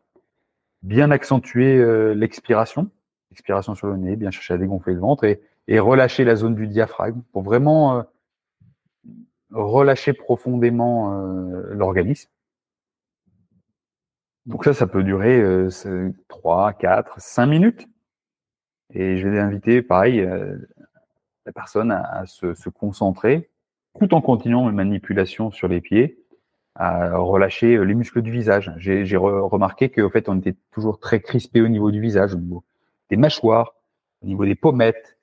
[0.82, 2.90] bien accentuer euh, l'expiration,
[3.30, 5.40] expiration sur le nez, bien chercher à dégonfler le ventre et,
[5.78, 8.02] relâcher la zone du diaphragme pour vraiment euh,
[9.52, 11.12] relâcher profondément
[11.70, 12.28] l'organisme.
[14.46, 15.70] Donc ça, ça peut durer euh,
[16.26, 17.86] 3, 4, 5 minutes.
[18.92, 20.28] Et je vais inviter, pareil,
[21.46, 23.49] la personne à, se, concentrer,
[23.98, 26.20] tout en continuant mes manipulations sur les pieds,
[26.74, 28.72] à relâcher euh, les muscles du visage.
[28.78, 32.64] J'ai remarqué qu'au fait, on était toujours très crispé au niveau du visage, au niveau
[33.10, 33.74] des mâchoires,
[34.22, 35.18] au niveau des pommettes,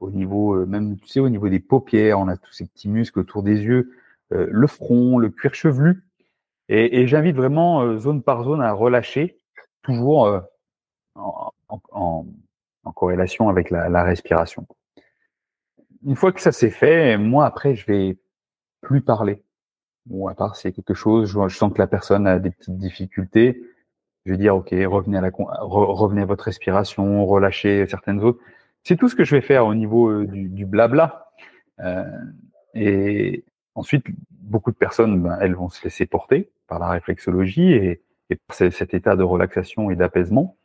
[0.00, 2.88] au niveau euh, même, tu sais, au niveau des paupières, on a tous ces petits
[2.88, 3.92] muscles autour des yeux,
[4.32, 6.04] euh, le front, le cuir chevelu.
[6.68, 9.40] Et, j'invite vraiment zone par zone à relâcher,
[9.82, 10.40] toujours
[11.16, 11.52] en,
[12.94, 14.68] corrélation avec la, respiration.
[16.06, 18.18] Une fois que ça s'est fait, moi après je vais
[18.80, 19.42] plus parler.
[20.08, 22.38] Ou à part s'il y a quelque chose, je, je, sens que la personne a
[22.38, 23.62] des petites difficultés,
[24.24, 28.40] je vais dire ok, revenez à la revenez à votre respiration, relâchez certaines autres.
[28.82, 31.30] C'est tout ce que je vais faire au niveau euh, du, du blabla.
[31.80, 32.04] Euh,
[32.74, 38.02] et ensuite, beaucoup de personnes, ben, elles vont se laisser porter par la réflexologie et,
[38.30, 40.56] et par cet état de relaxation et d'apaisement.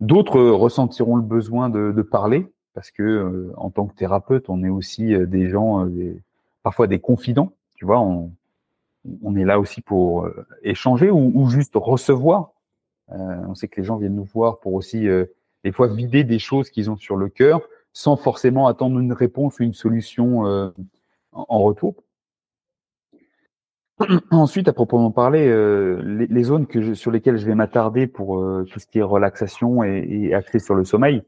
[0.00, 2.46] D'autres ressentiront le besoin de, de parler
[2.78, 6.14] parce que euh, en tant que thérapeute, on est aussi euh, des gens, euh,
[6.62, 7.50] parfois des confidents.
[7.74, 8.30] Tu vois, on,
[9.34, 10.28] est là aussi pour
[10.62, 12.52] échanger ou, juste recevoir.
[13.08, 15.08] on sait que les gens viennent nous voir pour aussi
[15.64, 17.62] des fois vider des choses qu'ils ont sur le cœur
[17.92, 20.42] sans forcément attendre une réponse ou une solution
[21.32, 21.94] en retour.
[24.30, 25.46] Ensuite, à proprement parler,
[26.02, 30.34] les, zones sur lesquelles je vais m'attarder pour tout ce qui est relaxation et, et
[30.34, 31.22] axé sur le sommeil,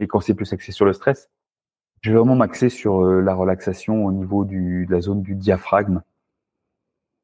[0.00, 1.30] et quand c'est plus axé sur le stress,
[2.00, 6.02] je vais vraiment m'axer sur euh, la relaxation au niveau de la zone du diaphragme.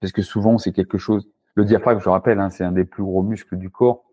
[0.01, 1.29] Parce que souvent, c'est quelque chose...
[1.55, 4.05] Le diaphragme, je rappelle, hein, c'est un des plus gros muscles du corps,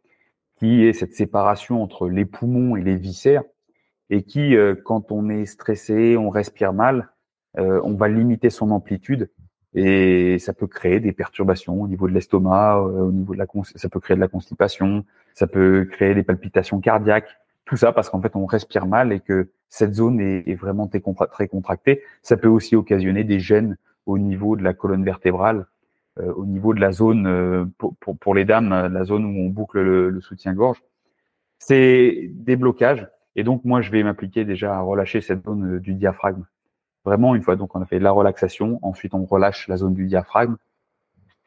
[0.57, 3.43] qui est cette séparation entre les poumons et les viscères,
[4.09, 7.11] et qui, euh, quand on est stressé, on respire mal,
[7.57, 9.29] euh, on va limiter son amplitude
[9.73, 13.89] et ça peut créer des perturbations au niveau de l'estomac, au niveau de la ça
[13.89, 17.37] peut créer de la constipation, ça peut créer des palpitations cardiaques,
[17.67, 21.47] tout ça parce qu'en fait on respire mal et que cette zone est, vraiment très
[21.47, 22.01] contractée.
[22.23, 25.67] Ça peut aussi occasionner des gènes au niveau de la colonne vertébrale,
[26.19, 27.65] euh, au niveau de la zone euh,
[28.19, 30.81] pour, les dames, la zone où on boucle le, le soutien-gorge.
[31.59, 35.79] C'est des blocages et donc moi je vais m'appliquer déjà à relâcher cette zone euh,
[35.79, 36.45] du diaphragme
[37.05, 40.07] Vraiment, une fois donc on a fait la relaxation, ensuite on relâche la zone du
[40.07, 40.57] diaphragme.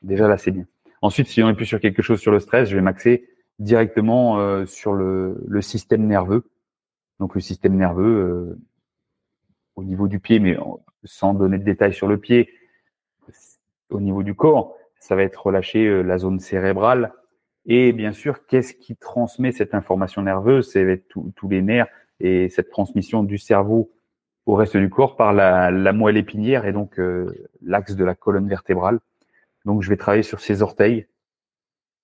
[0.00, 0.64] Déjà là, c'est bien.
[1.02, 3.28] Ensuite, si on est plus sur quelque chose sur le stress, je vais m'axer
[3.60, 6.50] directement euh, sur le, le, système nerveux.
[7.20, 8.58] Donc le système nerveux euh,
[9.76, 10.56] au niveau du pied, mais
[11.04, 12.50] sans donner de détails sur le pied,
[13.90, 17.12] au niveau du corps, ça va être relâcher euh, la zone cérébrale.
[17.66, 22.70] Et bien sûr, qu'est-ce qui transmet cette information nerveuse C'est tous les nerfs et cette
[22.70, 23.92] transmission du cerveau
[24.46, 26.98] au reste du corps par la, moelle épinière et donc
[27.60, 28.98] l'axe de la colonne vertébrale.
[29.66, 31.06] Donc je vais travailler sur ses orteils,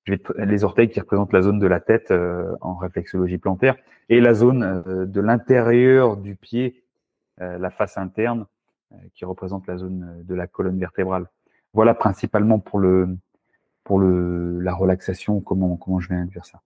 [0.06, 2.12] les orteils qui représentent la zone de la tête
[2.60, 3.76] en réflexologie plantaire
[4.08, 6.84] et la zone de l'intérieur du pied,
[7.38, 8.46] la face interne,
[9.14, 11.26] qui représente la zone de la colonne vertébrale.
[11.72, 13.16] Voilà principalement pour le
[13.84, 16.60] pour le la relaxation comment comment je vais induire ça.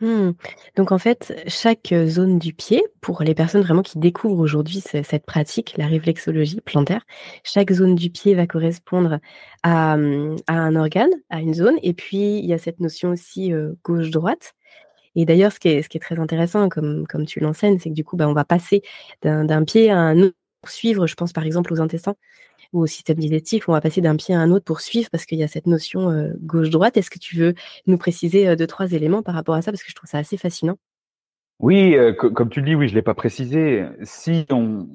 [0.00, 0.30] Mmh.
[0.76, 5.26] Donc en fait, chaque zone du pied, pour les personnes vraiment qui découvrent aujourd'hui cette
[5.26, 7.04] pratique, la réflexologie plantaire,
[7.44, 9.18] chaque zone du pied va correspondre
[9.62, 11.76] à, mmh, à un organe, à une zone.
[11.82, 13.52] Et puis, il y a cette notion aussi
[13.84, 14.54] gauche-droite.
[15.16, 18.16] Et d'ailleurs, ce, qui est, très intéressant, comme, comme tu l'enseignes, c'est que du coup,
[18.16, 18.82] bah, on va passer
[19.22, 22.16] d'un pied à un autre pour suivre, je pense par exemple aux intestins
[22.72, 25.24] ou au système digestif, on va passer d'un pied à un autre pour suivre parce
[25.26, 26.96] qu'il y a cette notion euh, gauche-droite.
[26.96, 27.54] Est-ce que tu veux
[27.86, 29.72] nous préciser euh, deux, trois éléments par rapport à ça?
[29.72, 30.76] Parce que je trouve ça assez fascinant
[31.58, 33.84] Oui, euh, comme tu le dis, oui, je ne l'ai pas précisé.
[34.02, 34.88] Si on,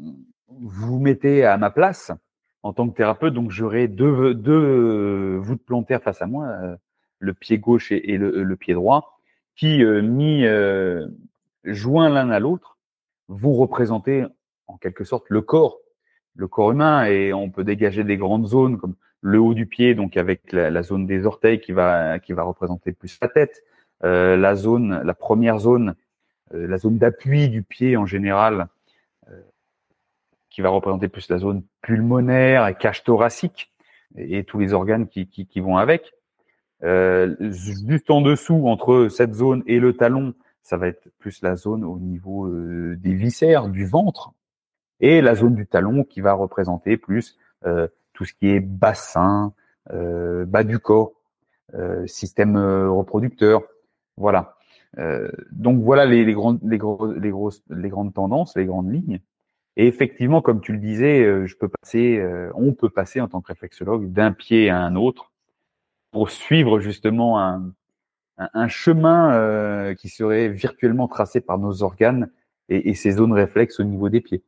[0.47, 2.11] vous mettez à ma place
[2.63, 6.47] en tant que thérapeute, donc j'aurai deux, deux voûtes plantaires face à moi,
[7.19, 9.19] le pied gauche et, le, pied droit,
[9.55, 10.45] qui, mis
[11.63, 12.79] joints l'un à l'autre,
[13.27, 14.25] vont représenter
[14.65, 15.77] en quelque sorte le corps
[16.35, 19.95] le corps humain et on peut dégager des grandes zones comme le haut du pied,
[19.95, 23.63] donc avec la, zone des orteils qui va qui va représenter plus la tête,
[24.03, 25.95] euh, la zone, la première zone,
[26.53, 28.67] euh, la zone d'appui du pied en général,
[29.29, 29.41] euh,
[30.51, 33.73] qui va représenter plus la zone pulmonaire et cage thoracique
[34.15, 36.13] et, tous les organes qui, qui, qui vont avec.
[36.81, 41.83] juste en dessous, entre cette zone et le talon, ça va être plus la zone
[41.83, 44.33] au niveau des viscères, du ventre,
[44.99, 49.53] et la zone du talon qui va représenter plus euh, tout ce qui est bassin,
[49.91, 51.13] euh, bas du corps,
[51.73, 53.63] euh, système reproducteur,
[54.17, 54.55] voilà.
[55.51, 56.61] donc voilà les, grandes
[58.13, 59.19] tendances, les grandes lignes.
[59.75, 63.47] Et effectivement, comme tu le disais, je peux passer, on peut passer en tant que
[63.47, 65.33] réflexologue d'un pied à un autre
[66.11, 67.41] pour suivre justement
[68.37, 72.31] un, chemin qui serait virtuellement tracé par nos organes
[72.69, 74.45] et ces zones réflexes au niveau des pieds.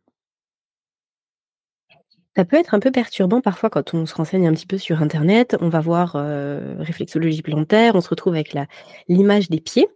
[2.38, 5.02] Ça peut être un peu perturbant parfois quand on se renseigne un petit peu sur
[5.02, 5.58] Internet.
[5.60, 8.56] On va voir euh, réflexologie plantaire, on se retrouve avec
[9.08, 9.88] l'image des pieds.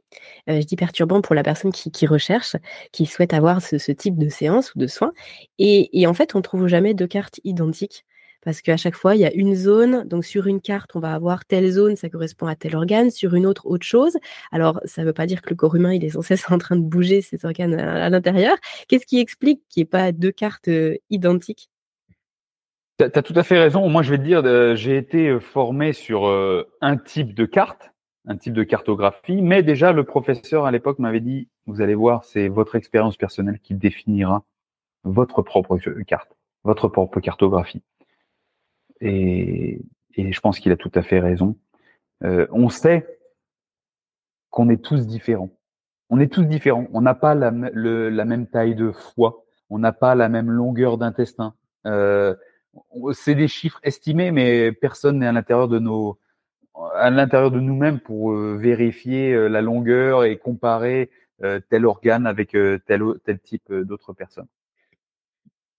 [0.49, 2.55] Euh, je dis perturbant pour la personne qui, recherche,
[2.91, 5.11] qui souhaite avoir ce, type de séance ou de soins.
[5.59, 8.07] Et, en fait, on trouve jamais deux cartes identiques
[8.41, 10.07] parce qu'à chaque fois, il y a une zone.
[10.07, 13.11] Donc, sur une carte, on va avoir telle zone, ça correspond à tel organe.
[13.11, 14.17] Sur une autre, autre chose.
[14.51, 16.57] Alors, ça ne veut pas dire que le corps humain, il est sans cesse en
[16.57, 18.57] train de bouger ses organes à, à l'intérieur.
[18.87, 21.70] Qu'est-ce qui explique qu'il n'y ait pas deux cartes euh, identiques
[23.09, 23.87] tu as tout à fait raison.
[23.89, 27.45] Moi, je vais te dire, euh, j'ai été euh, formé sur euh, un type de
[27.45, 27.91] carte,
[28.27, 32.23] un type de cartographie, mais déjà, le professeur à l'époque m'avait dit, vous allez voir,
[32.23, 34.43] c'est votre expérience personnelle qui définira
[35.03, 37.81] votre propre carte, votre propre cartographie.
[38.99, 39.79] Et,
[40.17, 41.55] je pense qu'il a tout à fait raison.
[42.21, 43.07] on sait
[44.49, 45.49] qu'on est tous différents.
[46.09, 46.85] On est tous différents.
[46.93, 49.45] On n'a pas la, même taille de foie.
[49.69, 51.55] On n'a pas la même longueur d'intestin.
[53.13, 56.19] C'est des chiffres estimés, mais personne n'est à l'intérieur de nos
[56.95, 61.09] à l'intérieur de nous-mêmes pour euh, vérifier euh, la longueur et comparer
[61.43, 64.47] euh, tel organe avec tel type d'autres personnes.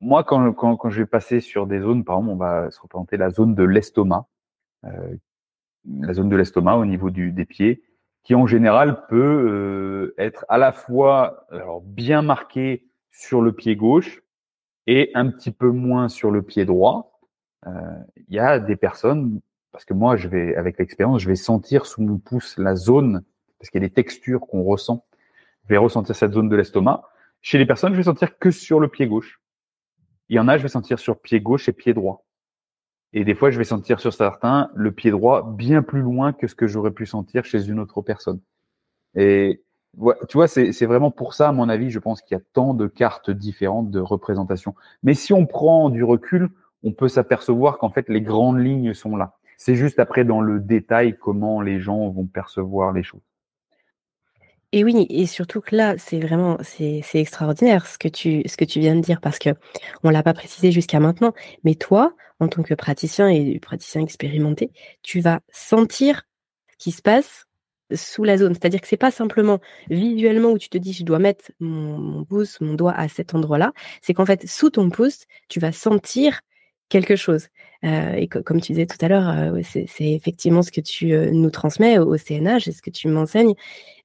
[0.00, 3.30] Moi, quand, je vais passer sur des zones, par exemple, on va se représenter la
[3.30, 4.26] zone de l'estomac,
[4.82, 7.84] la zone de l'estomac au niveau des pieds,
[8.24, 11.46] qui en général peut être à la fois
[11.84, 14.21] bien marquée sur le pied gauche,
[14.86, 17.20] et un petit peu moins sur le pied droit.
[17.66, 17.70] Euh,
[18.28, 19.40] il y a des personnes,
[19.70, 23.22] parce que moi, je vais avec l'expérience, je vais sentir sous mon pouce la zone,
[23.58, 25.04] parce qu'il y a des textures qu'on ressent.
[25.64, 27.02] Je vais ressentir cette zone de l'estomac.
[27.40, 29.40] Chez les personnes, je vais sentir que sur le pied gauche.
[30.28, 32.24] Il y en a, je vais sentir sur pied gauche et pied droit.
[33.12, 36.46] Et des fois, je vais sentir sur certains le pied droit bien plus loin que
[36.46, 38.40] ce que j'aurais pu sentir chez une autre personne.
[39.14, 39.62] Et
[40.28, 42.72] tu vois, c'est vraiment pour ça, à mon avis, je pense qu'il y a tant
[42.74, 44.74] de cartes différentes de représentation.
[45.02, 46.50] Mais si on prend du recul,
[46.82, 49.36] on peut s'apercevoir qu'en fait, les grandes lignes sont là.
[49.58, 53.20] C'est juste après dans le détail comment les gens vont percevoir les choses.
[54.74, 58.64] Et oui, et surtout que là, c'est vraiment, c'est extraordinaire ce que tu, ce que
[58.64, 59.50] tu viens de dire parce que
[60.02, 61.34] on l'a pas précisé jusqu'à maintenant.
[61.62, 66.22] Mais toi, en tant que praticien et praticien expérimenté, tu vas sentir
[66.70, 67.44] ce qui se passe
[67.96, 68.54] sous la zone.
[68.54, 72.60] C'est-à-dire que c'est pas simplement visuellement où tu te dis je dois mettre mon, pouce,
[72.60, 73.72] mon doigt à cet endroit-là.
[74.00, 76.40] C'est qu'en fait, sous ton pouce, tu vas sentir
[76.92, 77.48] quelque chose.
[77.84, 81.30] Euh, et comme tu disais tout à l'heure, euh, c'est effectivement ce que tu euh,
[81.32, 83.54] nous transmets au, CNH et ce que tu m'enseignes.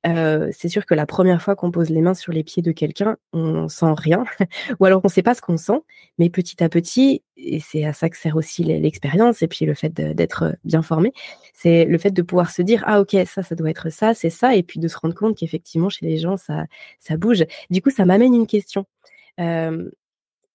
[0.06, 3.17] c'est sûr que la première fois qu'on pose les mains sur les pieds de quelqu'un,
[3.34, 4.23] on sent rien,
[4.80, 5.82] ou alors on ne sait pas ce qu'on sent,
[6.17, 9.73] mais petit à petit, et c'est à ça que sert aussi l'expérience et puis le
[9.73, 11.12] fait d'être bien formé,
[11.54, 14.30] c'est le fait de pouvoir se dire ah ok ça ça doit être ça, c'est
[14.30, 16.65] ça, et puis de se rendre compte qu'effectivement chez les gens ça
[17.00, 17.43] ça bouge.
[17.69, 18.86] Du coup ça m'amène une question.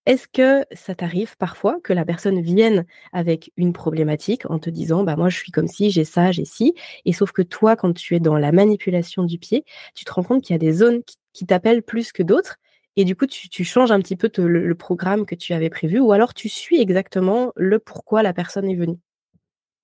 [0.04, 5.04] Est-ce que ça t'arrive parfois que la personne vienne avec une problématique en te disant
[5.04, 7.92] bah moi je suis comme si j'ai ça j'ai ci et sauf que toi quand
[7.92, 10.72] tu es dans la manipulation du pied tu te rends compte qu'il y a des
[10.72, 12.56] zones qui, t'appellent plus que d'autres
[12.96, 16.10] et du coup tu, changes un petit peu le, programme que tu avais prévu ou
[16.10, 18.98] alors tu suis exactement le pourquoi la personne est venue?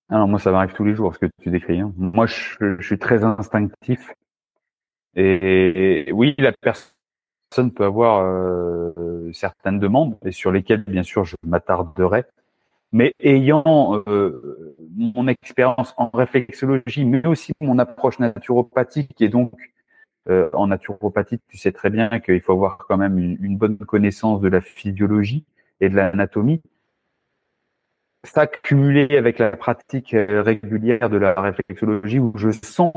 [0.08, 1.92] Alors moi ça m'arrive tous les jours ce que tu décris hein.
[1.96, 4.12] moi je, suis très instinctif
[5.14, 6.97] et oui la personne
[7.48, 12.24] personne peut avoir euh, certaines demandes et sur lesquelles, bien sûr, je m'attarderai.
[12.92, 19.52] Mais ayant euh, mon expérience en réflexologie, mais aussi mon approche naturopathique, et donc
[20.30, 24.40] euh, en naturopathie, tu sais très bien qu'il faut avoir quand même une, bonne connaissance
[24.40, 25.44] de la physiologie
[25.80, 26.62] et de l'anatomie.
[28.24, 32.92] Ça cumulé avec la pratique régulière de la réflexologie, où je sens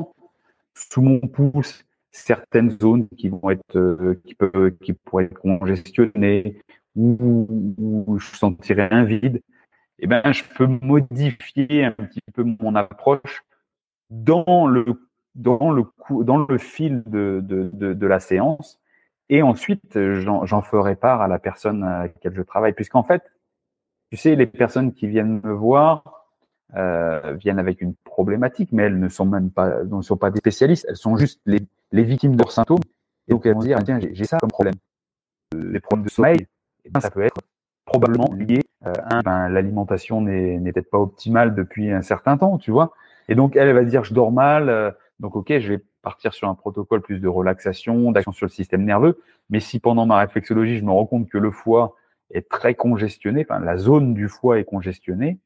[0.74, 6.62] sous mon pouce certaines zones qui vont être euh, qui peuvent qui pourraient être congestionnées
[6.95, 9.41] ou, je sentirais un vide,
[10.00, 13.43] eh ben je peux modifier un petit peu mon approche
[14.10, 14.86] dans le
[15.36, 18.80] dans le dans le fil de, de, de, de la séance
[19.30, 22.74] et ensuite j'en ferai part à la personne à laquelle je travaille.
[22.74, 23.24] Puisqu'en fait
[24.12, 26.28] tu sais les personnes qui viennent me voir
[26.76, 30.39] euh, viennent avec une problématique, mais elles ne sont même pas, ne sont pas des
[30.39, 32.80] spécialistes, elles sont juste les, les victimes de leurs symptômes.
[33.27, 34.75] Et donc elles vont dire, tiens, j'ai ça comme problème.
[35.54, 36.47] Les problèmes de sommeil,
[36.86, 37.41] eh ça peut être
[37.86, 42.71] probablement lié euh, à ben, l'alimentation n'est peut-être pas optimale depuis un certain temps, tu
[42.71, 42.93] vois.
[43.27, 46.34] Et donc elle, elle va dire, je dors mal, euh, donc ok, je vais partir
[46.34, 49.21] sur un protocole plus de relaxation, d'action sur le système nerveux.
[49.49, 51.95] Mais si pendant ma réflexologie, je me rends compte que le foie
[52.32, 55.39] est très congestionné, enfin la zone du foie est congestionnée,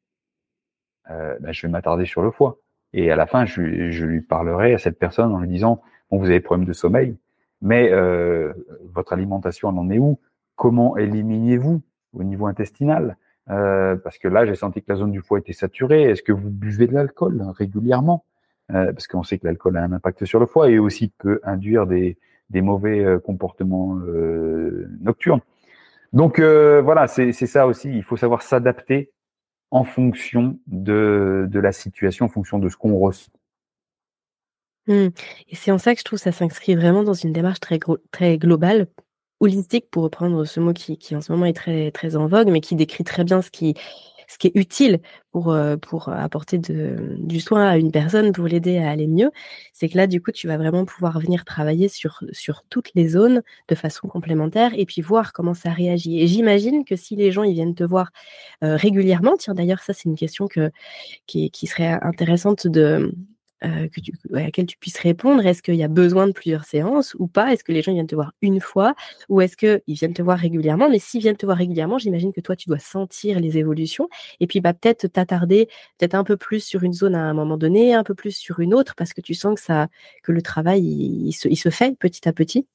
[1.09, 2.59] euh, ben, je vais m'attarder sur le foie.
[2.93, 6.17] Et à la fin, je, je, lui parlerai à cette personne en lui disant, bon,
[6.19, 7.15] vous avez des problèmes de sommeil,
[7.61, 8.53] mais euh,
[8.93, 10.19] votre alimentation, elle en est où?
[10.55, 11.81] Comment éliminez-vous
[12.13, 13.17] au niveau intestinal?
[13.49, 16.03] Euh, Parce que là, j'ai senti que la zone du foie était saturée.
[16.03, 18.23] Est-ce que vous buvez de l'alcool régulièrement?
[18.71, 21.39] Euh, Parce qu'on sait que l'alcool a un impact sur le foie et aussi peut
[21.43, 22.17] induire des,
[22.49, 25.41] des mauvais euh, comportements euh, nocturnes.
[26.13, 27.89] Donc voilà, c'est ça aussi.
[27.93, 29.11] Il faut savoir s'adapter
[29.69, 33.29] en fonction de, de la situation, en fonction de ce qu'on ressent.
[34.87, 35.07] Mmh.
[35.49, 38.87] Et c'est en ça que je trouve ça s'inscrit vraiment dans une démarche très, globale,
[39.39, 41.53] holistique, pour reprendre ce mot qui, en ce moment est
[41.91, 43.75] très, en vogue, mais qui décrit très bien ce qui,
[44.43, 45.75] est utile pour, euh,
[46.07, 49.31] apporter du soin à une personne, pour l'aider à aller mieux,
[49.73, 52.21] c'est que là, du coup, tu vas vraiment pouvoir venir travailler sur,
[52.69, 56.21] toutes les zones de façon complémentaire et puis voir comment ça réagit.
[56.21, 58.11] Et j'imagine que si les gens viennent te voir
[58.63, 60.71] euh, régulièrement, tiens d'ailleurs, ça c'est une question que,
[61.27, 63.11] qui serait intéressante de,
[63.65, 65.45] euh, que tu, à laquelle tu puisses répondre.
[65.45, 67.51] Est-ce qu'il y a besoin de plusieurs séances ou pas?
[67.51, 68.93] Est-ce que les gens viennent te voir une fois?
[69.29, 70.89] Ou est-ce qu'ils viennent te voir régulièrement?
[70.89, 74.07] Mais s'ils viennent te voir régulièrement, j'imagine que toi, tu dois sentir les évolutions
[74.39, 77.57] et puis bah, peut-être t'attarder peut-être un peu plus sur une zone à un moment
[77.57, 79.87] donné, un peu plus sur une autre parce que tu sens que, ça,
[80.23, 82.67] que le travail, il, se, fait petit à petit.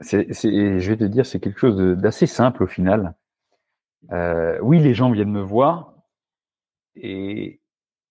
[0.00, 3.14] Je vais te dire, c'est quelque chose d'assez simple au final.
[4.12, 5.94] Euh, oui, les gens viennent me voir
[6.94, 7.60] et,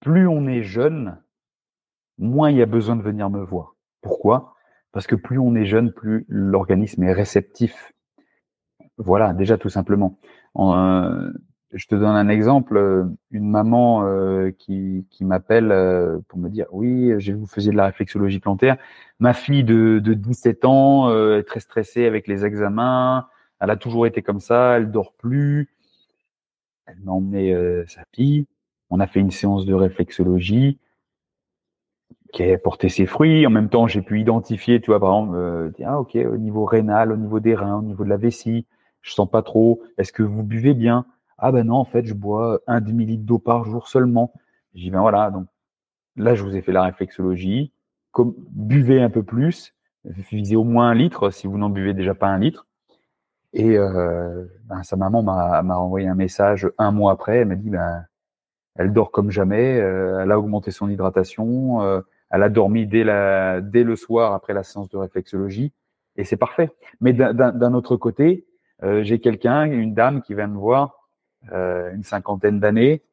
[0.05, 1.17] plus on est jeune,
[2.19, 3.75] moins il y a besoin de venir me voir.
[4.03, 4.53] Pourquoi?
[4.91, 7.91] Parce que plus on est jeune, plus l'organisme est réceptif.
[8.99, 10.19] Voilà, déjà tout simplement.
[10.57, 11.33] Euh,
[11.73, 12.77] je te donne un exemple.
[12.77, 15.69] Euh, une maman euh, qui, m'appelle
[16.27, 18.77] pour me dire oui, j'ai vous faisiez de la réflexologie plantaire.
[19.17, 23.27] Ma fille de, de 17 ans est très stressée avec les examens.
[23.59, 24.77] Elle a toujours été comme ça.
[24.77, 25.67] Elle dort plus.
[26.85, 27.55] Elle m'a emmené
[27.87, 28.45] sa fille.
[28.89, 30.79] On a fait une séance de réflexologie
[32.33, 33.47] qui a porté ses fruits.
[33.47, 37.11] En même temps, j'ai pu identifier, tu vois, par exemple, euh, ok, au niveau rénal,
[37.11, 38.65] au niveau des reins, au niveau de la vessie,
[39.01, 39.81] je sens pas trop.
[39.97, 41.05] Est-ce que vous buvez bien?
[41.37, 44.33] Ah ben non, en fait, je bois un demi litre d'eau par jour seulement.
[44.73, 45.47] J'ai ben voilà, donc
[46.17, 47.71] là, je vous ai fait la réflexologie.
[48.51, 52.27] Buvez un peu plus, visez au moins un litre si vous n'en buvez déjà pas
[52.27, 52.67] un litre.
[53.53, 57.39] Et euh, ben, sa maman m'a envoyé un message un mois après.
[57.39, 58.05] Elle m'a dit ben
[58.75, 63.03] elle dort comme jamais, euh, elle a augmenté son hydratation, euh, elle a dormi dès,
[63.03, 65.71] la, dès le soir après la séance de réflexologie,
[66.17, 66.71] et c'est parfait.
[67.01, 68.45] Mais d'un autre côté,
[68.83, 71.01] euh, j'ai quelqu'un, une dame qui vient me voir
[71.51, 73.03] une cinquantaine d'années.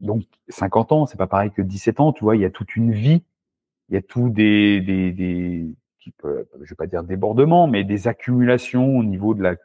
[0.00, 2.76] donc 50 ans, c'est pas pareil que 17 ans, tu vois, il y a toute
[2.76, 3.22] une vie,
[3.88, 5.74] il y a tout des, des, des
[6.04, 9.56] je vais pas dire débordements, mais des accumulations au niveau de la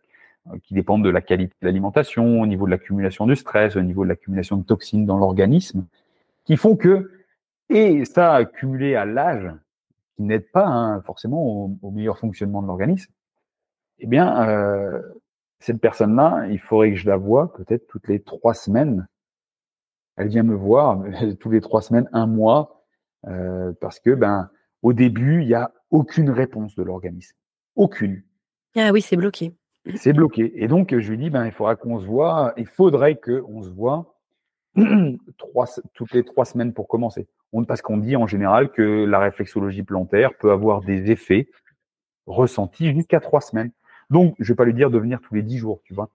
[0.63, 4.03] qui dépendent de la qualité de l'alimentation, au niveau de l'accumulation de stress, au niveau
[4.03, 5.85] de l'accumulation de toxines dans l'organisme,
[6.45, 7.11] qui font que,
[7.69, 9.49] et ça accumulé à l'âge,
[10.15, 13.11] qui n'aide pas hein, forcément au, meilleur fonctionnement de l'organisme,
[13.99, 15.01] eh bien, euh,
[15.59, 19.07] cette personne-là, il faudrait que je la voie peut-être toutes les trois semaines.
[20.17, 21.03] Elle vient me voir
[21.39, 22.85] toutes les trois semaines, un mois,
[23.27, 24.49] euh, parce que ben
[24.81, 27.37] au début, il n'y a aucune réponse de l'organisme,
[27.75, 28.21] aucune.
[28.75, 29.53] Ah oui, c'est bloqué.
[29.95, 30.53] C'est bloqué.
[30.63, 33.69] Et donc, je lui dis, ben, il faudra qu'on se voit, il faudrait qu'on se
[33.69, 34.15] voit
[35.37, 37.27] trois, toutes les trois semaines pour commencer.
[37.67, 41.49] Parce qu'on dit en général que la réflexologie plantaire peut avoir des effets
[42.25, 43.71] ressentis jusqu'à trois semaines.
[44.09, 46.09] Donc, je vais pas lui dire de venir tous les dix jours, tu vois.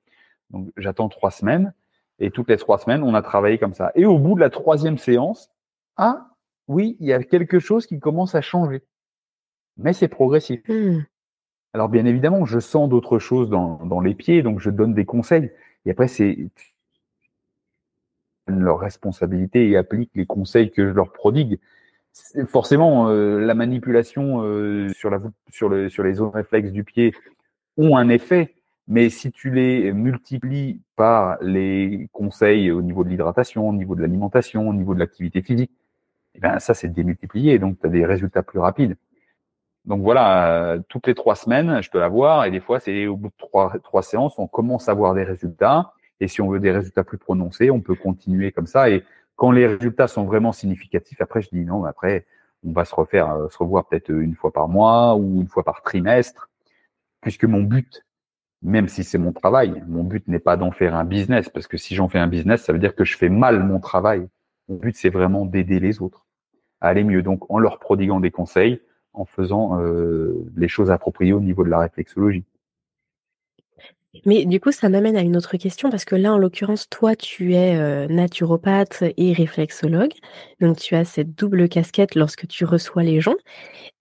[0.50, 1.72] Donc, j'attends trois semaines
[2.18, 3.92] et toutes les trois semaines, on a travaillé comme ça.
[3.94, 5.50] Et au bout de la troisième séance,
[5.96, 6.28] ah,
[6.66, 8.82] oui, il y a quelque chose qui commence à changer.
[9.76, 10.60] Mais c'est progressif.
[10.68, 11.04] Mmh.
[11.74, 15.50] Alors bien évidemment, je sens d'autres choses dans, les pieds, donc je donne des conseils.
[15.84, 16.38] Et après, c'est
[18.46, 21.58] leur responsabilité et appliquent les conseils que je leur prodigue.
[22.46, 27.14] Forcément, euh, la manipulation euh, sur les zones réflexes du pied
[27.76, 28.54] ont un effet,
[28.88, 34.00] mais si tu les multiplies par les conseils au niveau de l'hydratation, au niveau de
[34.00, 35.70] l'alimentation, au niveau de l'activité physique,
[36.34, 38.96] eh ben ça c'est démultiplié, donc tu as des résultats plus rapides.
[39.88, 43.06] Donc voilà, euh, toutes les trois semaines, je peux la voir et des fois, c'est
[43.06, 45.94] au bout de trois, trois séances, on commence à voir des résultats.
[46.20, 48.90] Et si on veut des résultats plus prononcés, on peut continuer comme ça.
[48.90, 49.02] Et
[49.34, 52.26] quand les résultats sont vraiment significatifs, après, je dis non, après,
[52.66, 55.64] on va se refaire, euh, se revoir peut-être une fois par mois ou une fois
[55.64, 56.50] par trimestre,
[57.22, 58.04] puisque mon but,
[58.60, 61.78] même si c'est mon travail, mon but n'est pas d'en faire un business, parce que
[61.78, 64.28] si j'en fais un business, ça veut dire que je fais mal mon travail.
[64.68, 66.26] Mon but, c'est vraiment d'aider les autres
[66.82, 67.22] à aller mieux.
[67.22, 68.82] Donc, en leur prodiguant des conseils,
[69.18, 72.44] en faisant euh, les choses appropriées au niveau de la réflexologie.
[74.24, 77.14] Mais du coup, ça m'amène à une autre question parce que là, en l'occurrence, toi,
[77.14, 80.12] tu es euh, naturopathe et réflexologue.
[80.60, 83.34] Donc, tu as cette double casquette lorsque tu reçois les gens.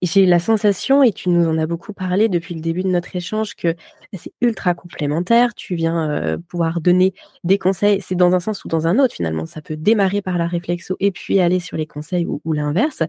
[0.00, 3.14] J'ai la sensation, et tu nous en as beaucoup parlé depuis le début de notre
[3.14, 3.74] échange, que
[4.14, 5.54] c'est ultra complémentaire.
[5.54, 7.12] Tu viens euh, pouvoir donner
[7.44, 8.00] des conseils.
[8.00, 9.44] C'est dans un sens ou dans un autre, finalement.
[9.44, 13.02] Ça peut démarrer par la réflexo et puis aller sur les conseils ou, ou l'inverse.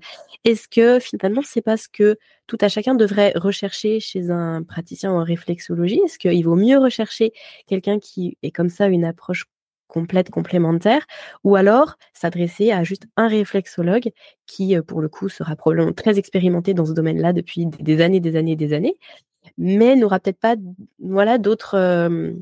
[0.44, 2.18] Est-ce que finalement, c'est parce que
[2.50, 7.32] tout à chacun devrait rechercher chez un praticien en réflexologie Est-ce qu'il vaut mieux rechercher
[7.68, 9.46] quelqu'un qui est comme ça une approche
[9.88, 11.06] complète, complémentaire,
[11.44, 14.12] ou alors s'adresser à juste un réflexologue
[14.48, 18.20] qui, euh, pour le coup, sera probablement très expérimenté dans ce domaine-là depuis des années,
[18.20, 18.98] des années, des années,
[19.58, 20.56] mais n'aura peut-être pas,
[21.00, 22.34] voilà, d'autres, euh,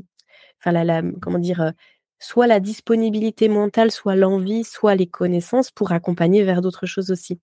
[1.22, 1.72] comment dire, euh,
[2.20, 7.40] soit la disponibilité mentale, soit l'envie, soit les connaissances pour accompagner vers d'autres choses aussi.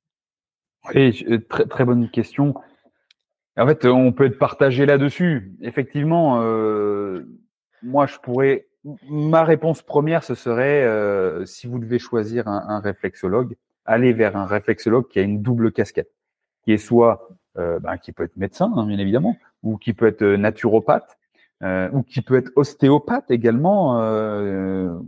[0.93, 2.55] Oui, très, très bonne question.
[3.57, 5.53] En fait, on peut être partagé là-dessus.
[5.61, 7.25] Effectivement, euh,
[7.83, 8.67] moi, je pourrais.
[9.09, 13.57] Ma réponse première, ce serait euh, si vous devez choisir un, un, réflexologue,
[13.87, 16.11] allez vers un réflexologue qui a une double casquette,
[16.65, 20.07] qui est soit, euh, ben, qui peut être médecin, hein, bien évidemment, ou qui peut
[20.07, 21.17] être naturopathe,
[21.63, 24.03] euh, ou qui peut être ostéopathe également.
[24.03, 24.99] Euh,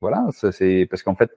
[0.00, 1.30] voilà, c'est parce qu'en fait,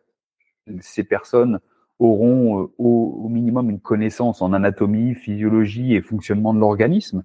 [0.81, 1.59] ces personnes
[1.99, 7.23] auront euh, au, minimum une connaissance en anatomie, physiologie et fonctionnement de l'organisme,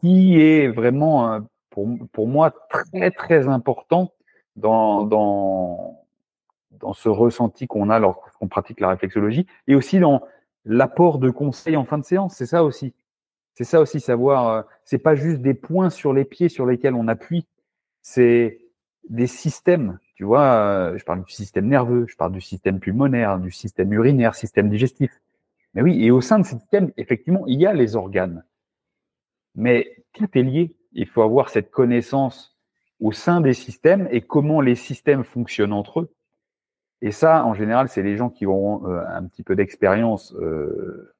[0.00, 1.40] qui est vraiment,
[1.70, 4.12] pour, pour moi, très, très important
[4.56, 6.02] dans, dans,
[6.80, 10.22] dans ce ressenti qu'on a lorsqu'on pratique la réflexologie, et aussi dans
[10.64, 12.34] l'apport de conseils en fin de séance.
[12.34, 12.94] C'est ça aussi.
[13.54, 16.94] C'est ça aussi, savoir, euh, c'est pas juste des points sur les pieds sur lesquels
[16.94, 17.46] on appuie,
[18.00, 18.60] c'est
[19.08, 23.40] des systèmes tu vois, euh, je parle du système nerveux, je parle du système pulmonaire,
[23.40, 25.20] du système urinaire, système digestif.
[25.74, 28.44] Mais oui, et au sein de ce système, effectivement, il y a les organes.
[29.56, 30.76] Mais tout est lié.
[30.92, 32.56] Il faut avoir cette connaissance
[33.00, 36.12] au sein des systèmes et comment les systèmes fonctionnent entre eux.
[37.00, 41.12] Et ça, en général, c'est les gens qui auront euh, un petit peu d'expérience euh,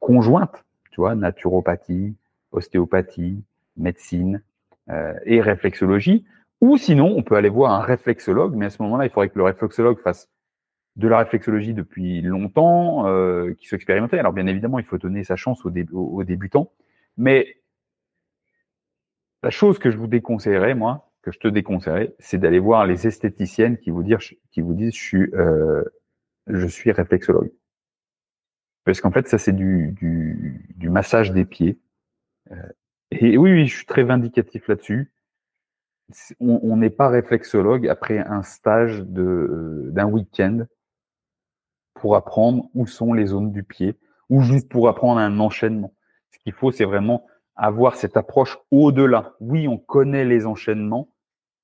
[0.00, 2.16] conjointe, tu vois, naturopathie,
[2.50, 3.44] ostéopathie,
[3.76, 4.42] médecine
[5.24, 6.26] et réflexologie,
[6.62, 9.38] ou sinon, on peut aller voir un réflexologue, mais à ce moment-là, il faudrait que
[9.38, 10.30] le réflexologue fasse
[10.96, 14.18] de la réflexologie depuis longtemps, euh, qu'il soit expérimenté.
[14.18, 16.72] Alors bien évidemment, il faut donner sa chance aux, débutants,
[17.16, 17.60] mais
[19.42, 23.06] la chose que je vous déconseillerais, moi, que je te déconseillerais, c'est d'aller voir les
[23.06, 24.18] esthéticiennes qui vous, dire,
[24.50, 25.82] qui vous disent je suis, euh,
[26.46, 27.52] je suis réflexologue.
[28.84, 29.96] Parce qu'en fait, ça c'est du,
[30.80, 31.78] massage des pieds.
[32.50, 32.56] Euh,
[33.10, 35.11] et oui, oui, je suis très vindicatif là-dessus.
[36.40, 40.66] On n'est pas réflexologue après un stage de d'un week-end
[41.94, 43.96] pour apprendre où sont les zones du pied
[44.28, 45.94] ou juste pour apprendre un enchaînement.
[46.30, 49.34] Ce qu'il faut, c'est vraiment avoir cette approche au-delà.
[49.40, 51.14] Oui, on connaît les enchaînements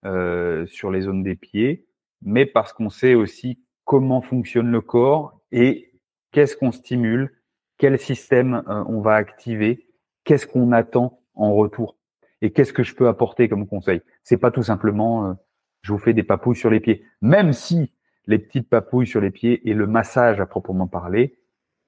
[0.05, 1.87] euh, sur les zones des pieds,
[2.23, 5.93] mais parce qu'on sait aussi comment fonctionne le corps et
[6.31, 7.43] qu'est-ce qu'on stimule,
[7.79, 9.89] quel système euh, on va activer,
[10.25, 11.97] qu'est-ce qu'on attend en retour
[12.43, 14.03] et qu'est-ce que je peux apporter comme conseil.
[14.29, 15.33] C'est pas tout simplement euh,
[15.81, 17.95] je vous fais des papouilles sur les pieds, même si
[18.27, 21.39] les petites papouilles sur les pieds et le massage à proprement parler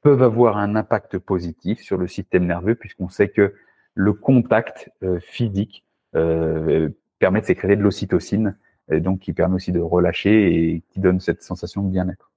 [0.01, 3.53] peuvent avoir un impact positif sur le système nerveux puisqu'on sait que
[3.93, 5.84] le contact euh, physique
[6.16, 6.88] euh,
[7.18, 8.57] permet de sécréter de l'ocytocine,
[8.88, 12.30] donc qui permet aussi de relâcher et qui donne cette sensation de bien-être.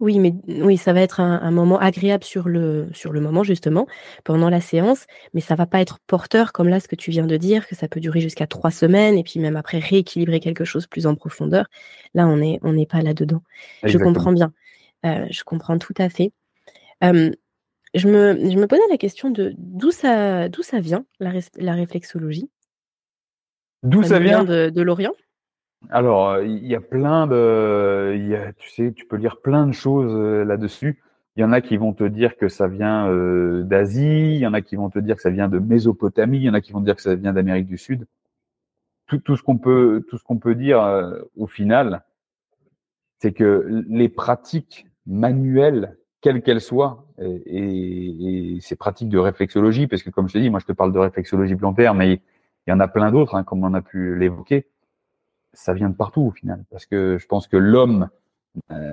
[0.00, 3.88] Oui, mais oui, ça va être un, moment agréable sur le, sur le moment, justement,
[4.22, 7.26] pendant la séance, mais ça va pas être porteur, comme là, ce que tu viens
[7.26, 10.64] de dire, que ça peut durer jusqu'à trois semaines, et puis même après rééquilibrer quelque
[10.64, 11.66] chose plus en profondeur.
[12.14, 13.42] Là, on n'est on n'est pas là-dedans.
[13.82, 14.52] Je comprends bien.
[15.04, 16.32] Euh, je comprends tout à fait.
[17.02, 21.72] je, me, je me posais la question de d'où ça, d'où ça vient, la, la
[21.72, 22.48] réflexologie?
[23.82, 25.14] D'où ça, vient, de, de l'Orient?
[25.90, 29.66] Alors, euh, il y a plein de, y a, tu sais, tu peux lire plein
[29.66, 31.00] de choses euh, là-dessus.
[31.36, 34.46] Il y en a qui vont te dire que ça vient euh, d'Asie, il y
[34.46, 36.60] en a qui vont te dire que ça vient de Mésopotamie, il y en a
[36.60, 38.06] qui vont te dire que ça vient d'Amérique du Sud.
[39.06, 40.82] Tout, ce qu'on peut, tout ce qu'on peut dire
[41.34, 42.02] au final,
[43.20, 50.10] c'est que les pratiques manuelles, quelles qu'elles soient, et, ces pratiques de réflexologie, parce que
[50.10, 52.20] comme je t'ai dit, moi je te parle de réflexologie plantaire, mais
[52.66, 54.66] il y en a plein d'autres, hein, comme on a pu l'évoquer
[55.52, 58.08] ça vient de partout au final, parce que je pense que l'homme
[58.70, 58.92] euh,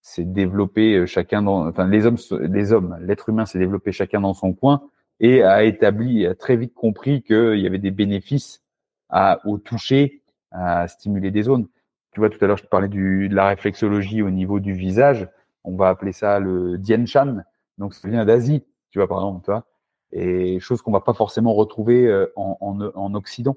[0.00, 4.20] s'est développé euh, chacun dans, enfin les hommes, les hommes, l'être humain s'est développé chacun
[4.20, 4.82] dans son coin
[5.20, 8.62] et a établi, a très vite compris qu'il y avait des bénéfices
[9.10, 11.68] à, au toucher, à stimuler des zones.
[12.12, 14.72] Tu vois, tout à l'heure, je te parlais du, de la réflexologie au niveau du
[14.72, 15.28] visage.
[15.62, 17.42] On va appeler ça le Dien Shan.
[17.78, 19.66] Donc, ça vient d'Asie, tu vois, par exemple, tu vois.
[20.12, 23.56] Et chose qu'on va pas forcément retrouver euh, en, en, en Occident.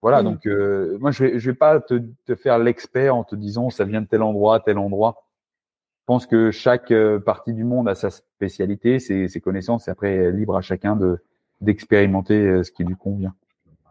[0.00, 0.24] Voilà, mmh.
[0.24, 3.68] donc euh, moi je vais, je vais pas te, te faire l'expert en te disant
[3.70, 5.24] ça vient de tel endroit, tel endroit.
[6.00, 9.90] Je pense que chaque euh, partie du monde a sa spécialité, ses, ses connaissances, et
[9.90, 11.18] après libre à chacun de
[11.60, 13.34] d'expérimenter euh, ce qui lui convient.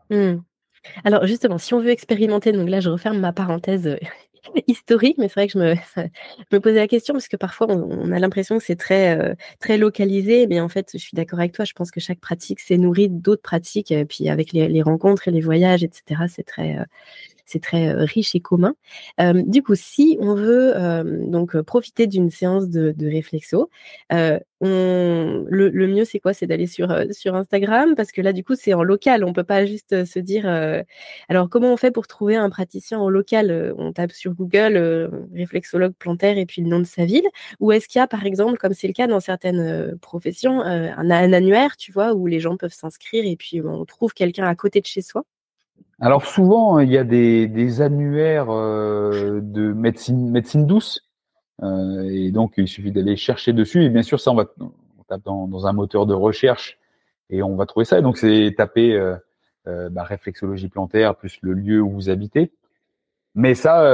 [0.09, 0.37] Mmh.
[1.03, 3.97] Alors justement, si on veut expérimenter, donc là je referme ma parenthèse
[4.67, 5.59] historique, mais c'est vrai que je
[6.55, 9.77] me, posais la question parce que parfois on, a l'impression que c'est très, euh, très
[9.77, 11.65] localisé, mais en fait, je suis d'accord avec toi.
[11.65, 15.27] Je pense que chaque pratique s'est nourrie d'autres pratiques, et puis avec les, les, rencontres
[15.27, 16.83] et les voyages, etc., c'est très, euh,
[17.47, 18.75] c'est très euh, riche et commun.
[19.19, 23.69] Euh, du coup, si on veut euh, donc profiter d'une séance de, réflexo,
[24.59, 26.33] le, mieux c'est quoi?
[26.33, 26.91] C'est d'aller sur
[27.35, 29.23] Instagram parce que là du coup c'est en local.
[29.23, 30.45] On peut pas juste se dire.
[31.29, 33.73] alors comment on fait pour trouver un praticien en local?
[33.77, 37.27] On tape sur Google réflexologue plantaire et puis le nom de sa ville.
[37.59, 41.09] Ou est-ce qu'il y a par exemple, comme c'est le cas dans certaines professions, un
[41.33, 44.81] annuaire, tu vois, où les gens peuvent s'inscrire et puis on trouve quelqu'un à côté
[44.81, 45.23] de chez soi?
[45.99, 51.09] Alors souvent, il y a des, des annuaires euh, de médecine, médecine douce,
[51.63, 53.83] euh, et donc il suffit d'aller chercher dessus.
[53.83, 56.77] Et bien sûr, ça, on va on tape dans, dans, un moteur de recherche
[57.31, 57.97] et on va trouver ça.
[57.97, 59.15] Et donc c'est taper euh,
[59.67, 62.51] euh bah, réflexologie plantaire plus le lieu où vous habitez.
[63.33, 63.93] Mais ça,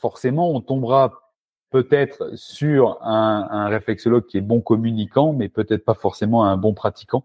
[0.00, 1.32] forcément, on tombera
[1.70, 6.72] peut-être sur un, un réflexologue qui est bon communicant, mais peut-être pas forcément un bon
[6.72, 7.24] pratiquant.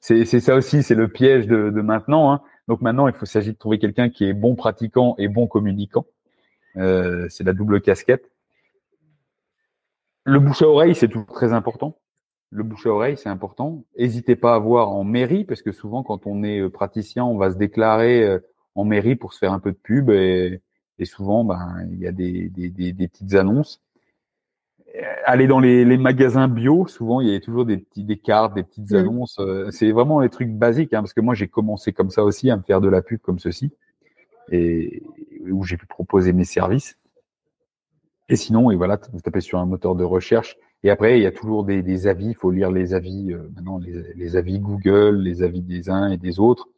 [0.00, 2.30] C'est ça aussi, c'est le piège de, de maintenant.
[2.30, 5.46] Hein donc maintenant, il faut s'agir de trouver quelqu'un qui est bon pratiquant et bon
[5.46, 6.06] communicant.
[6.76, 8.30] Euh, c'est la double casquette.
[10.24, 11.98] Le bouche à oreille, c'est toujours très important.
[12.50, 13.84] Le bouche à oreille, c'est important.
[13.96, 17.36] N'hésitez pas à voir en mairie, parce que souvent, quand on est euh, praticien, on
[17.36, 18.38] va se déclarer euh,
[18.74, 20.60] en mairie pour se faire un peu de pub, et,
[21.04, 22.50] souvent, ben, il y a des
[23.08, 23.85] petites annonces.
[24.96, 28.16] Euh, aller dans les, les, magasins bio, souvent il y a toujours des petits des
[28.16, 28.96] cartes, des petites mm.
[28.96, 29.36] annonces.
[29.40, 32.50] Euh, c'est vraiment les trucs basiques, hein, parce que moi j'ai commencé comme ça aussi
[32.50, 33.72] à me faire de la pub comme ceci,
[34.50, 35.02] et
[35.50, 36.98] où j'ai pu proposer mes services.
[38.28, 40.56] Et sinon, et voilà, vous tapez sur un moteur de recherche.
[40.82, 42.28] Et après, il y a toujours des, des avis.
[42.28, 46.10] Il faut lire les avis euh, maintenant, les, les, avis Google, les avis des uns
[46.10, 46.68] et des autres.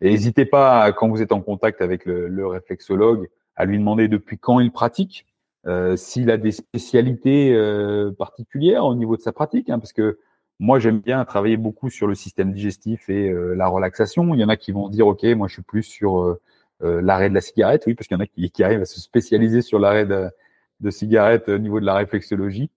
[0.00, 4.08] Et n'hésitez pas, quand vous êtes en contact avec le, le réflexologue, à lui demander
[4.08, 5.26] depuis quand il pratique
[5.66, 10.18] euh, s'il a des spécialités euh, particulières au niveau de sa pratique, hein, parce que
[10.58, 14.34] moi j'aime bien travailler beaucoup sur le système digestif et euh, la relaxation.
[14.34, 16.36] Il y en a qui vont dire ok, moi je suis plus sur
[16.80, 19.00] l'arrêt de la cigarette, oui, parce qu'il y en a qui, qui, arrivent à se
[19.00, 20.28] spécialiser sur l'arrêt de,
[20.80, 22.70] de cigarette au niveau de la réflexologie.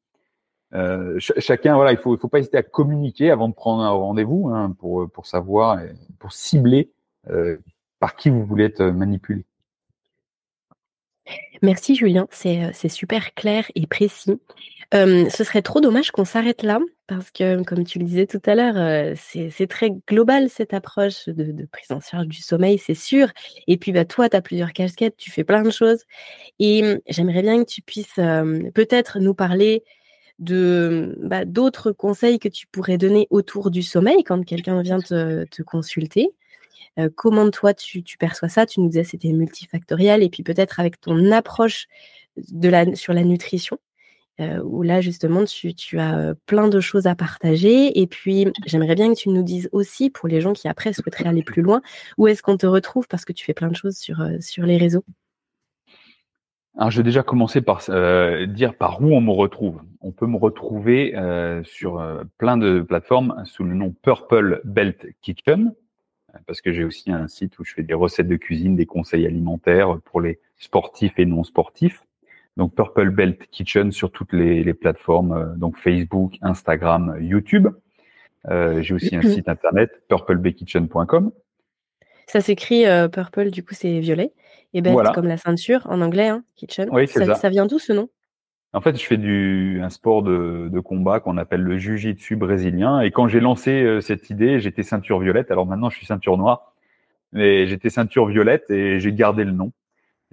[0.76, 4.50] euh, chacun, voilà, il faut, faut pas hésiter à communiquer avant de prendre un rendez-vous
[4.50, 5.80] hein, pour pour savoir,
[6.20, 6.92] pour cibler
[7.30, 7.58] euh,
[8.00, 9.46] par qui vous voulez être manipulé.
[11.62, 14.40] Merci Julien, c'est super clair et précis.
[14.94, 18.56] ce serait trop dommage qu'on s'arrête là, parce que, comme tu le disais tout à
[18.56, 23.30] l'heure, c'est très global cette approche de, prise en charge du sommeil, c'est sûr.
[23.68, 26.04] Et puis, bah, toi, tu as plusieurs casquettes, tu fais plein de choses.
[26.60, 29.84] Et mmh, j'aimerais bien que tu puisses peut-être nous parler
[30.40, 35.62] de bah, d'autres conseils que tu pourrais donner autour du sommeil quand quelqu'un vient te
[35.64, 36.30] consulter.
[37.00, 38.66] Euh, comment toi tu, perçois ça?
[38.66, 41.88] Tu nous disais c'était multifactoriel et puis peut-être avec ton approche
[42.94, 43.78] sur la nutrition.
[44.42, 48.00] Euh, où là justement tu, as euh, plein de choses à partager.
[48.00, 51.28] Et puis j'aimerais bien que tu nous dises aussi pour les gens qui après souhaiteraient
[51.28, 51.82] aller plus loin,
[52.18, 53.08] où est-ce qu'on te retrouve?
[53.08, 55.06] Parce que tu fais plein de choses sur, sur les réseaux.
[56.78, 57.86] Alors, je vais déjà commencer par
[58.50, 59.80] dire par où on me retrouve.
[60.02, 61.16] On peut me retrouver
[61.64, 62.06] sur
[62.38, 65.74] plein de plateformes sous le nom Purple Belt Kitchen
[66.48, 69.26] parce que j'ai aussi un site où je fais des recettes de cuisine, des conseils
[69.26, 72.04] alimentaires pour les sportifs et non sportifs.
[72.58, 77.68] Donc Purple Belt Kitchen sur toutes les, plateformes, euh, donc Facebook, Instagram, YouTube.
[78.50, 81.32] Euh, j'ai aussi un site internet purplebkitchen.com.
[82.28, 84.34] Ça s'écrit euh, purple, du coup c'est violet.
[84.74, 86.90] Et belt comme la ceinture en anglais, hein, kitchen.
[86.92, 87.36] Oui, ça, ça.
[87.36, 88.10] ça vient d'où ce nom?
[88.76, 93.00] En fait, je fais du un sport de, de combat qu'on appelle le jiu-jitsu brésilien.
[93.00, 95.50] Et quand j'ai lancé euh, cette idée, j'étais ceinture violette.
[95.50, 96.74] Alors maintenant, je suis ceinture noire,
[97.32, 99.72] mais j'étais ceinture violette et j'ai gardé le nom.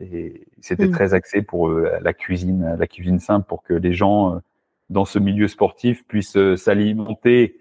[0.00, 0.90] Et c'était hmm.
[0.90, 4.38] très axé pour euh, la cuisine, la cuisine simple, pour que les gens euh,
[4.90, 7.56] dans ce milieu sportif puissent s'alimenter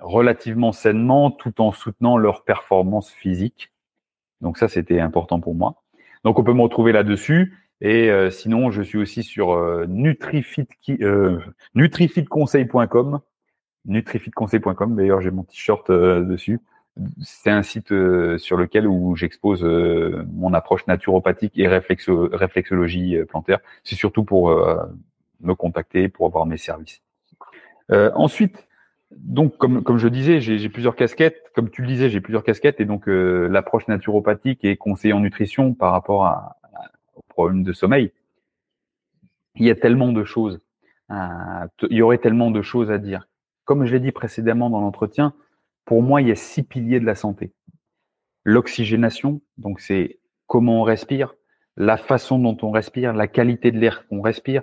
[0.00, 3.72] relativement sainement, tout en soutenant leur performance physique.
[4.40, 5.82] Donc ça, c'était important pour moi.
[6.22, 7.52] Donc on peut me retrouver là-dessus.
[7.80, 10.66] Et euh, sinon, je suis aussi sur euh, nutrifit,
[11.00, 11.38] euh,
[11.74, 13.20] nutrifitconseil.com.
[13.86, 14.96] Nutrifitconseil.com.
[14.96, 16.60] D'ailleurs, j'ai mon t-shirt euh, dessus.
[17.22, 17.94] C'est un site
[18.38, 23.60] sur lequel où j'expose mon approche naturopathique et réflexo réflexologie plantaire.
[23.84, 24.50] C'est surtout pour
[25.40, 27.00] me contacter, pour avoir mes services.
[27.88, 28.66] ensuite,
[29.12, 31.52] donc, comme, comme je disais, j'ai plusieurs casquettes.
[31.54, 32.80] Comme tu le disais, j'ai plusieurs casquettes.
[32.80, 36.57] Et donc, l'approche naturopathique et conseiller en nutrition par rapport à,
[37.46, 38.12] de sommeil.
[39.54, 40.60] Il y a tellement de choses.
[41.10, 43.28] Euh, il y aurait tellement de choses à dire.
[43.64, 45.34] Comme je l'ai dit précédemment dans l'entretien,
[45.84, 47.52] pour moi, il y a six piliers de la santé.
[48.44, 51.34] L'oxygénation, donc c'est comment on respire,
[51.76, 54.62] la façon dont on respire, la qualité de l'air qu'on respire.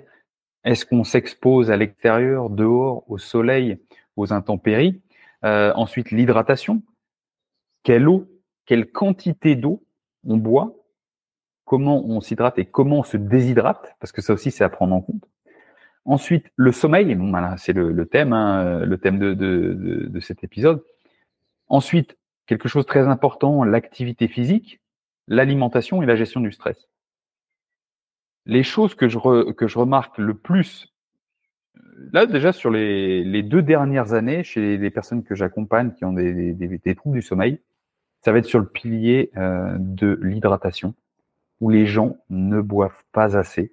[0.64, 3.78] Est-ce qu'on s'expose à l'extérieur, dehors, au soleil,
[4.16, 5.00] aux intempéries?
[5.44, 6.82] Euh, Ensuite, l'hydratation.
[7.84, 8.26] Quelle eau,
[8.66, 9.84] quelle quantité d'eau
[10.24, 10.74] on boit
[11.66, 14.94] comment on s'hydrate et comment on se déshydrate, parce que ça aussi c'est à prendre
[14.94, 15.28] en compte.
[16.06, 20.84] Ensuite, le sommeil, bon, c'est le, thème, hein, le thème de, de, de, cet épisode.
[21.68, 24.80] Ensuite, quelque chose de très important, l'activité physique,
[25.26, 26.88] l'alimentation et la gestion du stress.
[28.46, 29.18] Les choses que je,
[29.50, 30.94] que je remarque le plus,
[32.12, 36.94] là déjà sur les, deux dernières années, chez les personnes que j'accompagne qui ont des,
[36.96, 37.60] troubles du sommeil,
[38.20, 40.94] ça va être sur le pilier euh, de l'hydratation
[41.60, 43.72] où les gens ne boivent pas assez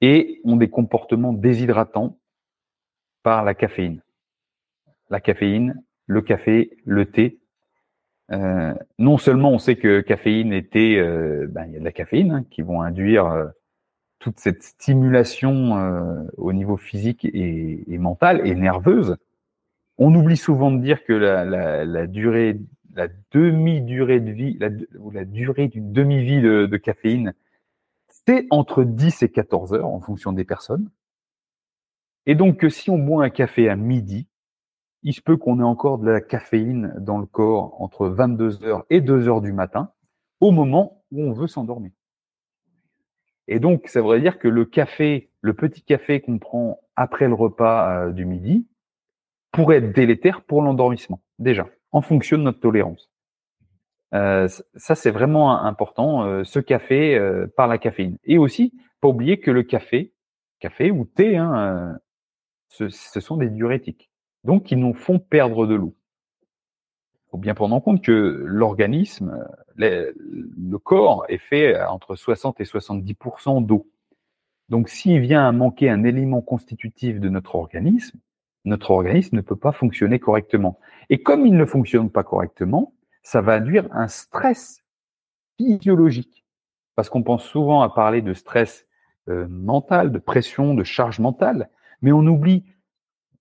[0.00, 2.18] et ont des comportements déshydratants
[3.22, 4.02] par la caféine.
[5.10, 7.38] La caféine, le café, le thé.
[8.32, 11.84] Euh, non seulement on sait que caféine et thé, euh, ben, il y a de
[11.84, 13.46] la caféine hein, qui vont induire euh,
[14.20, 19.16] toute cette stimulation au niveau physique et, mental et nerveuse.
[19.96, 22.60] On oublie souvent de dire que la, durée
[22.94, 27.34] la demi-durée de vie, la, durée d'une demi-vie de, caféine,
[28.08, 30.90] c'est entre 10 et 14 heures en fonction des personnes.
[32.26, 34.28] Et donc si on boit un café à midi,
[35.02, 38.84] il se peut qu'on ait encore de la caféine dans le corps entre 22 heures
[38.90, 39.92] et 2 heures du matin,
[40.40, 41.92] au moment où on veut s'endormir.
[43.48, 47.34] Et donc, ça voudrait dire que le café, le petit café qu'on prend après le
[47.34, 48.68] repas euh, du midi,
[49.50, 53.10] pourrait être délétère pour l'endormissement, déjà en fonction de notre tolérance.
[54.14, 58.18] Euh, ça, c'est vraiment important, euh, ce café euh, par la caféine.
[58.24, 60.12] Et aussi, pas oublier que le café,
[60.58, 61.98] café ou thé, hein,
[62.68, 64.10] ce, ce, sont des diurétiques,
[64.44, 65.94] donc qui nous font perdre de l'eau.
[67.26, 72.64] Il faut bien prendre en compte que l'organisme, le corps est fait entre 60 et
[72.64, 73.88] 70% d'eau.
[74.68, 78.18] Donc, s'il vient à manquer un élément constitutif de notre organisme,
[78.64, 80.78] notre organisme ne peut pas fonctionner correctement.
[81.08, 84.84] Et comme il ne fonctionne pas correctement, ça va induire un stress
[85.56, 86.44] physiologique.
[86.94, 88.86] Parce qu'on pense souvent à parler de stress
[89.28, 91.70] euh, mental, de pression, de charge mentale,
[92.02, 92.64] Mais on oublie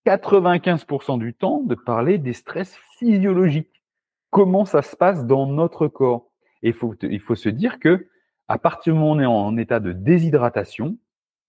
[0.05, 3.83] 95% du temps de parler des stress physiologiques.
[4.29, 6.31] Comment ça se passe dans notre corps?
[6.61, 8.07] Et il faut, il faut se dire que
[8.47, 10.97] à partir du moment où on est en état de déshydratation,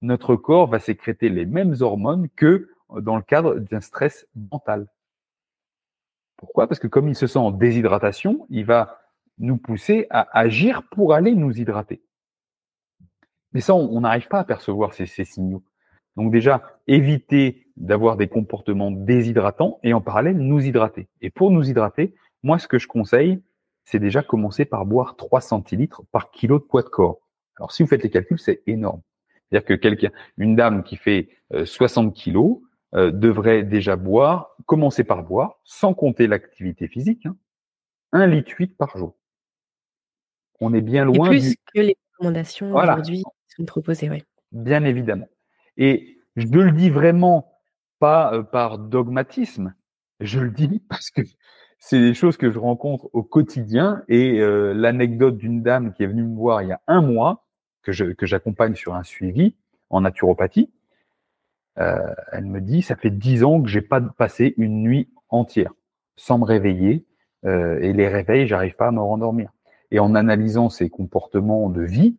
[0.03, 2.69] notre corps va sécréter les mêmes hormones que
[3.01, 4.87] dans le cadre d'un stress mental.
[6.37, 6.67] Pourquoi?
[6.67, 9.01] Parce que comme il se sent en déshydratation, il va
[9.39, 12.03] nous pousser à agir pour aller nous hydrater.
[13.53, 15.63] Mais ça, on n'arrive pas à percevoir ces, signaux.
[16.17, 21.09] Donc déjà, éviter d'avoir des comportements déshydratants et en parallèle nous hydrater.
[21.21, 23.43] Et pour nous hydrater, moi, ce que je conseille,
[23.85, 27.19] c'est déjà commencer par boire 3 centilitres par kilo de poids de corps.
[27.57, 29.03] Alors si vous faites les calculs, c'est énorme.
[29.51, 31.29] C'est-à-dire que quelqu'un, une dame qui fait
[31.65, 32.61] 60 euh, kilos
[32.95, 37.37] euh, devrait déjà boire, commencer par boire, sans compter l'activité physique, hein,
[38.13, 39.17] 1 litre 8 par jour.
[40.61, 41.31] On est bien loin.
[41.31, 44.25] Et plus que les recommandations aujourd'hui sont proposées, oui.
[44.53, 45.29] Bien évidemment.
[45.77, 47.61] Et je le dis vraiment
[48.01, 49.75] pas euh, par dogmatisme,
[50.19, 51.23] je le dis parce que
[51.79, 56.07] c'est des choses que je rencontre au quotidien et euh, l'anecdote d'une dame qui est
[56.09, 57.47] venue me voir il y a un mois
[57.83, 57.93] que
[58.27, 59.55] j'accompagne sur un suivi
[59.89, 60.71] en naturopathie.
[61.79, 65.73] Euh, elle me dit ça fait dix ans que j'ai pas passé une nuit entière
[66.17, 67.07] sans me réveiller
[67.47, 69.51] euh, et les réveils j'arrive pas à me rendormir.
[69.91, 72.17] Et en analysant ses comportements de vie,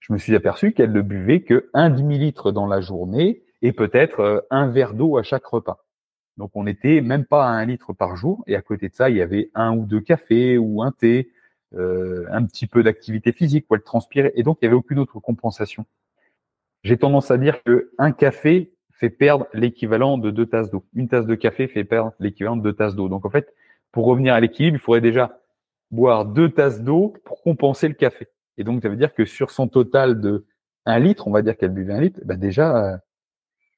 [0.00, 4.20] je me suis aperçu qu'elle ne buvait que un demi-litre dans la journée et peut-être
[4.20, 5.84] euh, un verre d'eau à chaque repas.
[6.36, 8.42] Donc on n'était même pas à un litre par jour.
[8.46, 11.30] Et à côté de ça, il y avait un ou deux cafés ou un thé,
[11.72, 14.32] un petit peu d'activité physique où elle transpirait.
[14.34, 15.86] Et donc il n'y avait aucune autre compensation.
[16.82, 18.73] J'ai tendance à dire que un café
[19.04, 20.84] fait perdre l'équivalent de deux tasses d'eau.
[20.94, 23.08] Une tasse de café fait perdre l'équivalent de deux tasses d'eau.
[23.08, 23.52] Donc en fait,
[23.92, 25.40] pour revenir à l'équilibre, il faudrait déjà
[25.90, 28.28] boire deux tasses d'eau pour compenser le café.
[28.56, 30.46] Et donc ça veut dire que sur son total de
[30.86, 33.00] un litre, on va dire qu'elle buvait un litre, bah déjà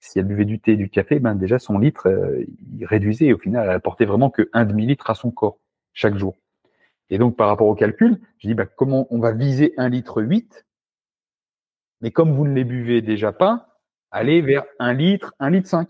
[0.00, 2.44] si elle buvait du thé et du café, ben déjà son litre, euh,
[2.78, 3.32] il réduisait.
[3.32, 5.58] Au final, elle apportait vraiment que un demi-litre à son corps
[5.92, 6.36] chaque jour.
[7.10, 10.22] Et donc, par rapport au calcul, je dis, ben, comment on va viser un litre
[10.22, 10.66] 8
[12.00, 13.75] Mais comme vous ne les buvez déjà pas,
[14.16, 15.88] allez vers un litre, un litre 5.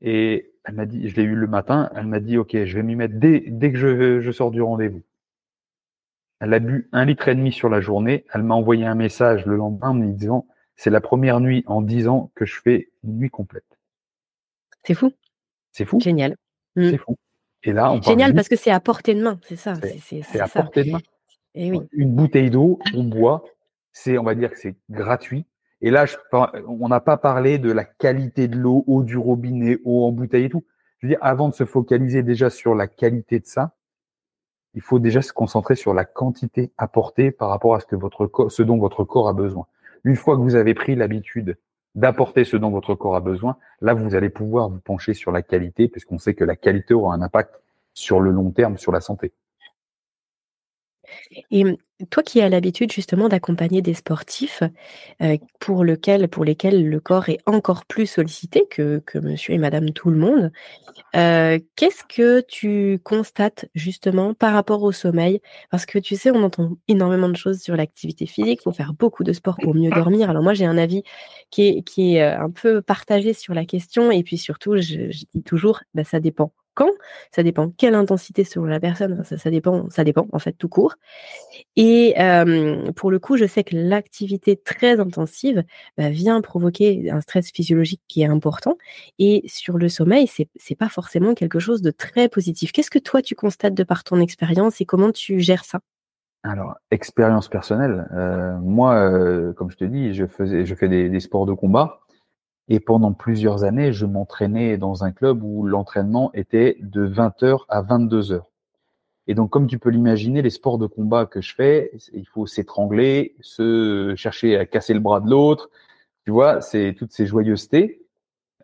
[0.00, 2.82] Et elle m'a dit, je l'ai eu le matin, elle m'a dit, OK, je vais
[2.82, 5.02] m'y mettre dès, dès que je, je sors du rendez-vous.
[6.40, 8.24] Elle a bu un litre et demi sur la journée.
[8.32, 10.46] Elle m'a envoyé un message le lendemain en me disant,
[10.76, 13.78] c'est la première nuit en dix ans que je fais une nuit complète.
[14.84, 15.12] C'est fou.
[15.72, 16.00] C'est fou.
[16.00, 16.36] Génial.
[16.74, 16.98] C'est mmh.
[16.98, 17.16] fou.
[17.62, 19.74] Et là, on Génial parce que c'est à portée de main, c'est ça.
[19.74, 21.00] C'est à portée de main.
[21.54, 21.80] Et eh oui.
[21.92, 23.44] Une bouteille d'eau, on boit,
[23.92, 25.44] c'est, on va dire que c'est gratuit.
[25.82, 26.04] Et là,
[26.66, 30.44] on n'a pas parlé de la qualité de l'eau, eau du robinet, eau en bouteille
[30.44, 30.64] et tout.
[30.98, 33.72] Je veux dire, avant de se focaliser déjà sur la qualité de ça,
[34.74, 38.26] il faut déjà se concentrer sur la quantité apportée par rapport à ce que votre
[38.26, 39.66] corps, ce dont votre corps a besoin.
[40.04, 41.56] Une fois que vous avez pris l'habitude
[41.94, 45.42] d'apporter ce dont votre corps a besoin, là, vous allez pouvoir vous pencher sur la
[45.42, 47.60] qualité, puisqu'on sait que la qualité aura un impact
[47.94, 49.32] sur le long terme, sur la santé.
[51.50, 51.76] Et mmh,
[52.10, 54.62] toi qui as l'habitude justement d'accompagner des sportifs
[55.22, 56.28] euh, pour, lesquels
[56.88, 60.52] le corps est encore plus sollicité que, que monsieur et madame tout le monde,
[61.16, 65.40] euh, qu'est-ce que tu constates justement par rapport au sommeil?
[65.70, 68.94] Parce que tu sais, on entend énormément de choses sur l'activité physique, il faut faire
[68.94, 70.30] beaucoup de sport pour mieux dormir.
[70.30, 71.02] Alors moi j'ai un avis
[71.50, 75.42] qui est, euh, un peu partagé sur la question et puis surtout je, je dis
[75.42, 76.90] toujours, bah, ça dépend quand,
[77.34, 80.94] ça dépend quelle intensité selon la personne, ça, dépend, ça dépend en fait tout court.
[81.76, 82.14] Et
[82.96, 85.64] pour le coup, je sais que l'activité très intensive
[85.96, 88.76] bah, vient provoquer un stress physiologique qui est important.
[89.18, 92.72] Et sur le sommeil, c'est c'est pas forcément quelque chose de très positif.
[92.72, 95.80] Qu'est-ce que toi tu constates de par ton expérience et comment tu gères ça?
[96.42, 98.08] Alors, expérience personnelle.
[98.12, 101.99] Euh, moi, euh, comme je te dis, je faisais, je fais des sports de combat.
[102.72, 107.82] Et pendant plusieurs années, je m'entraînais dans un club où l'entraînement était de 20h à
[107.82, 108.42] 22h.
[109.26, 112.46] Et donc, comme tu peux l'imaginer, les sports de combat que je fais, il faut
[112.46, 115.68] s'étrangler, se chercher à casser le bras de l'autre.
[116.24, 118.06] Tu vois, c'est toutes ces joyeusetés.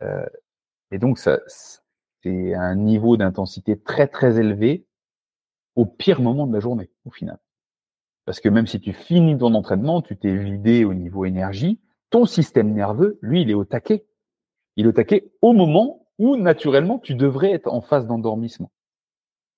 [0.03, 0.25] Euh,
[0.93, 1.41] et donc, ça,
[2.23, 4.87] c'est un niveau d'intensité très, très élevé
[5.75, 7.39] au pire moment de la journée, au final.
[8.25, 11.81] Parce que même si tu finis ton entraînement, tu t'es vidé au niveau énergie,
[12.17, 14.07] ton système nerveux, lui, il est au taquet.
[14.77, 18.71] Il est au taquet au moment où, naturellement, tu devrais être en phase d'endormissement.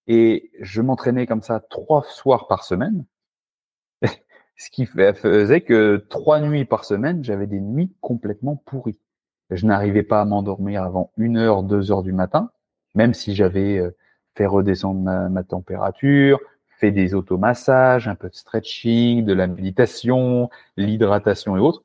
[0.09, 3.05] Et je m'entraînais comme ça trois soirs par semaine,
[4.57, 8.99] ce qui faisait que trois nuits par semaine, j'avais des nuits complètement pourries.
[9.51, 12.51] Je n'arrivais pas à m'endormir avant une heure, deux heures du matin,
[12.97, 13.97] même si j'avais euh,
[14.35, 16.41] fait redescendre ma, ma température,
[16.81, 21.85] fait des automassages, un peu de stretching, de la méditation, l'hydratation et autres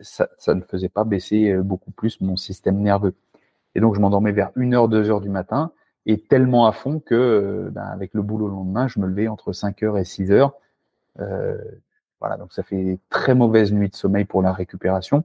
[0.00, 3.14] ça, ça, ne faisait pas baisser beaucoup plus mon système nerveux.
[3.74, 5.72] Et donc, je m'endormais vers 1h, 2h du matin
[6.06, 9.52] et tellement à fond que, ben, avec le boulot le lendemain, je me levais entre
[9.52, 10.52] 5h et 6h.
[11.20, 11.56] Euh,
[12.20, 15.24] voilà, donc ça fait très mauvaise nuit de sommeil pour la récupération.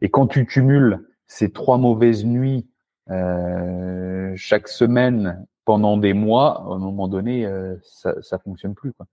[0.00, 2.66] Et quand tu cumules ces trois mauvaises nuits
[3.10, 8.92] euh, chaque semaine pendant des mois, à un moment donné, euh, ça, ça fonctionne plus.
[8.92, 9.06] Quoi.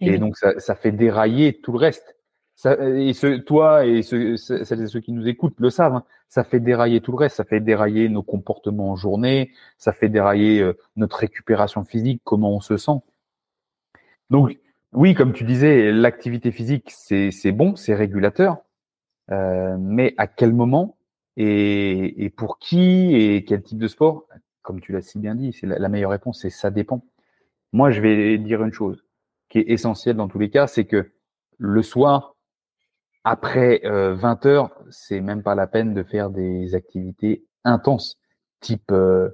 [0.00, 2.15] Et, donc ça, ça, fait dérailler tout le reste.
[2.56, 5.94] Ça, et ce, toi et ceux, celles et ceux qui nous écoutent le savent.
[5.94, 7.36] Hein, ça fait dérailler tout le reste.
[7.36, 9.52] Ça fait dérailler nos comportements en journée.
[9.78, 12.98] Ça fait dérailler euh, notre récupération physique, comment on se sent.
[14.30, 14.58] Donc
[14.92, 18.58] oui, comme tu disais, l'activité physique c'est bon, c'est régulateur.
[19.30, 20.96] Euh, mais à quel moment
[21.36, 24.26] et, et, pour qui et quel type de sport?
[24.62, 27.04] Comme tu l'as si bien dit, c'est la, meilleure réponse, c'est ça dépend.
[27.72, 29.04] Moi, je vais dire une chose
[29.48, 31.12] qui est essentielle dans tous les cas, c'est que
[31.58, 32.35] le soir,
[33.26, 38.20] après 20 euh, heures, c'est même pas la peine de faire des activités intenses,
[38.60, 39.30] type, euh,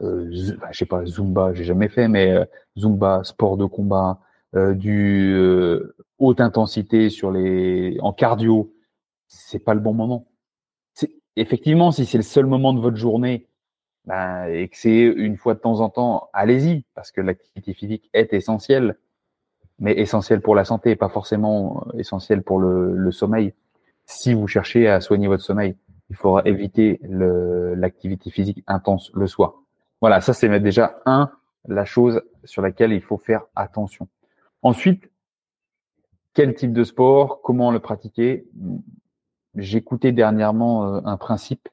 [0.00, 2.46] euh, je sais pas, Zumba, j'ai jamais fait, mais euh,
[2.78, 4.18] Zumba, sport de combat,
[4.54, 5.36] du
[6.20, 8.72] haute intensité sur les, en cardio,
[9.26, 10.28] c'est pas le bon moment.
[11.36, 13.48] Effectivement, si c'est le seul moment de votre journée
[14.04, 18.08] ben, et que c'est une fois de temps en temps, allez-y, parce que l'activité physique
[18.12, 18.96] est essentielle,
[19.78, 23.54] mais essentielle pour la santé, pas forcément essentielle pour le, le sommeil.
[24.06, 25.76] Si vous cherchez à soigner votre sommeil,
[26.10, 29.54] il faudra éviter l'activité physique intense le soir.
[30.00, 31.30] Voilà, ça c'est déjà un,
[31.66, 34.08] la chose sur laquelle il faut faire attention.
[34.62, 35.10] Ensuite,
[36.34, 38.46] quel type de sport, comment le pratiquer?
[39.54, 41.68] J'écoutais dernièrement euh, un principe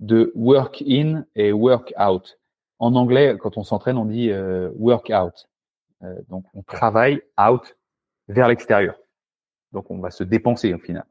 [0.00, 2.38] de work in et work out.
[2.78, 5.48] En anglais, quand on s'entraîne, on dit euh, work out.
[6.02, 7.76] Euh, donc, on travaille out
[8.28, 8.96] vers l'extérieur.
[9.72, 11.04] Donc, on va se dépenser au final.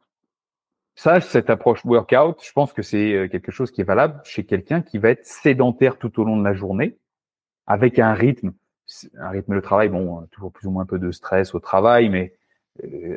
[0.95, 4.81] Ça, cette approche workout, je pense que c'est quelque chose qui est valable chez quelqu'un
[4.81, 6.97] qui va être sédentaire tout au long de la journée,
[7.67, 8.51] avec un rythme,
[9.17, 12.09] un rythme de travail, bon, toujours plus ou moins un peu de stress au travail,
[12.09, 12.33] mais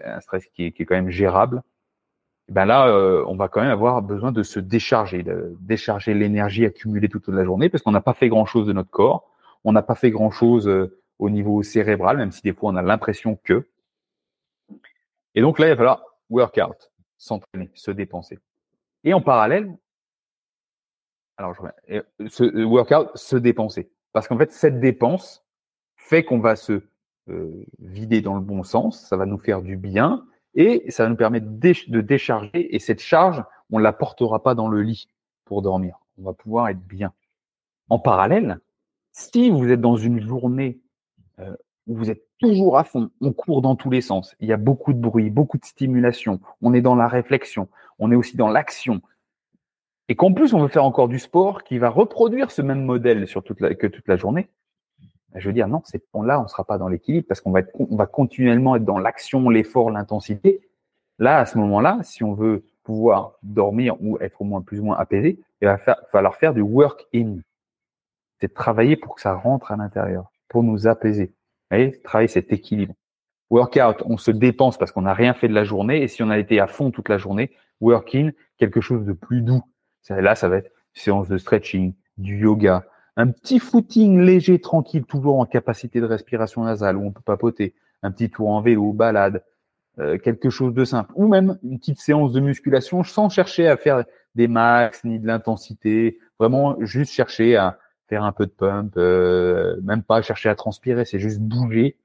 [0.04, 1.62] un stress qui est, qui est quand même gérable
[2.48, 6.64] ben là, euh, on va quand même avoir besoin de se décharger, de décharger l'énergie
[6.64, 9.30] accumulée toute la journée, parce qu'on n'a pas fait grand-chose de notre corps,
[9.64, 12.82] on n'a pas fait grand-chose euh, au niveau cérébral, même si des fois on a
[12.82, 13.68] l'impression que.
[15.34, 18.38] Et donc là, il va falloir workout, s'entraîner, se dépenser.
[19.04, 19.76] Et en parallèle,
[21.36, 21.62] alors je
[21.94, 25.44] euh, ce workout, se dépenser, parce qu'en fait, cette dépense
[25.96, 26.82] fait qu'on va se
[27.78, 31.16] vider dans le bon sens, ça va nous faire du bien, et ça va nous
[31.16, 35.08] permettre de décharger et cette charge, on ne la portera pas dans le lit
[35.44, 35.98] pour dormir.
[36.18, 37.12] On va pouvoir être bien.
[37.88, 38.60] En parallèle,
[39.12, 40.80] si vous êtes dans une journée
[41.42, 44.56] euh, vous êtes toujours à fond, on court dans tous les sens, il y a
[44.56, 47.68] beaucoup de bruit, beaucoup de stimulation, on est dans la réflexion,
[47.98, 49.00] on est aussi dans l'action,
[50.08, 53.26] et qu'en plus on veut faire encore du sport qui va reproduire ce même modèle
[53.26, 54.48] sur toute la, que toute la journée,
[55.34, 55.82] je veux dire, non,
[56.22, 59.90] là, on ne sera pas dans l'équilibre parce qu'on va continuellement être dans l'action, l'effort,
[59.90, 60.60] l'intensité.
[61.18, 64.84] Là, à ce moment-là, si on veut pouvoir dormir ou être au moins plus ou
[64.84, 65.78] moins apaisé, il va
[66.10, 67.36] falloir faire du work in.
[68.40, 71.32] C'est travailler pour que ça rentre à l'intérieur, pour nous apaiser.
[71.70, 72.94] Vous voyez, travailler cet équilibre.
[73.50, 76.02] Workout, on se dépense parce qu'on n'a rien fait de la journée.
[76.02, 77.50] Et si on a été à fond toute la journée,
[77.80, 79.62] work in, quelque chose de plus doux.
[80.08, 82.84] Là, ça va être séance de stretching, du yoga,
[83.16, 87.74] un petit footing léger, tranquille, toujours en capacité de respiration nasale, où on peut papoter,
[88.02, 89.44] un petit tour en vélo, balade,
[89.98, 93.76] euh, quelque chose de simple, ou même une petite séance de musculation sans chercher à
[93.76, 97.78] faire des max ni de l'intensité, vraiment juste chercher à
[98.12, 101.96] faire un peu de pump, euh, même pas chercher à transpirer, c'est juste bouger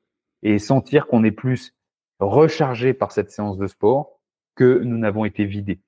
[0.41, 1.75] et sentir qu'on est plus
[2.21, 4.17] rechargé par cette séance de sport
[4.55, 5.81] que nous n'avons été vidés.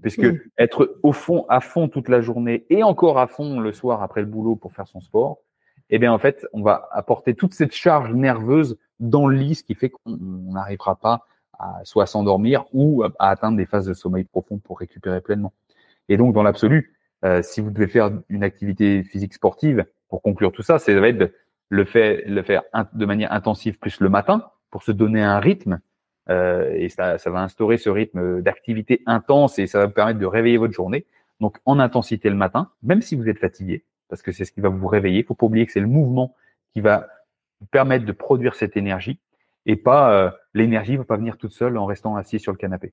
[0.00, 0.38] Puisque mm.
[0.58, 4.20] être au fond, à fond toute la journée et encore à fond le soir après
[4.20, 5.38] le boulot pour faire son sport,
[5.90, 9.64] eh bien, en fait, on va apporter toute cette charge nerveuse dans le lit, ce
[9.64, 11.26] qui fait qu'on n'arrivera pas
[11.58, 15.52] à soit s'endormir ou à atteindre des phases de sommeil profond pour récupérer pleinement.
[16.08, 20.52] Et donc, dans l'absolu, euh, si vous devez faire une activité physique sportive, pour conclure
[20.52, 21.32] tout ça, c'est va être
[21.68, 21.84] le,
[22.26, 22.62] le faire
[22.92, 25.80] de manière intensive plus le matin pour se donner un rythme
[26.28, 30.18] euh, et ça, ça va instaurer ce rythme d'activité intense et ça va vous permettre
[30.18, 31.06] de réveiller votre journée.
[31.40, 34.60] Donc en intensité le matin, même si vous êtes fatigué, parce que c'est ce qui
[34.60, 35.20] va vous réveiller.
[35.20, 36.34] Il faut pas oublier que c'est le mouvement
[36.72, 37.08] qui va
[37.60, 39.18] vous permettre de produire cette énergie
[39.66, 42.92] et pas euh, l'énergie va pas venir toute seule en restant assis sur le canapé.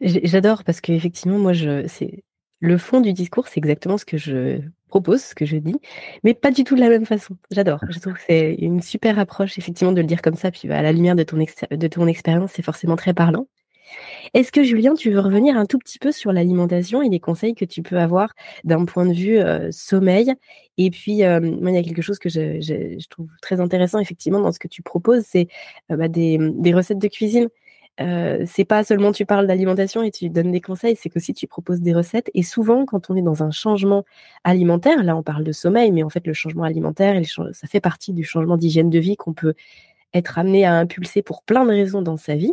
[0.00, 1.52] J'adore parce qu'effectivement, moi,
[1.86, 2.24] c'est
[2.60, 5.76] le fond du discours, c'est exactement ce que je propose, ce que je dis,
[6.24, 7.36] mais pas du tout de la même façon.
[7.50, 7.80] J'adore.
[7.88, 10.50] Je trouve que c'est une super approche, effectivement, de le dire comme ça.
[10.50, 13.46] Puis bah, à la lumière de ton, de ton expérience, c'est forcément très parlant.
[14.34, 17.54] Est-ce que Julien, tu veux revenir un tout petit peu sur l'alimentation et les conseils
[17.54, 20.34] que tu peux avoir d'un point de vue euh, sommeil?
[20.76, 24.40] Et puis, euh, moi, il y a quelque chose que je, trouve très intéressant effectivement
[24.40, 25.48] dans ce que tu proposes, c'est
[25.90, 26.38] euh, bah, des,
[26.74, 27.48] recettes de cuisine.
[28.00, 31.46] Euh, c'est pas seulement tu parles d'alimentation et tu donnes des conseils, c'est qu'aussi tu
[31.46, 32.30] proposes des recettes.
[32.34, 34.04] Et souvent, quand on est dans un changement
[34.44, 37.20] alimentaire, là on parle de sommeil, mais en fait le changement alimentaire,
[37.52, 39.54] ça fait partie du changement d'hygiène de vie qu'on peut
[40.14, 42.52] être amené à impulser pour plein de raisons dans sa vie.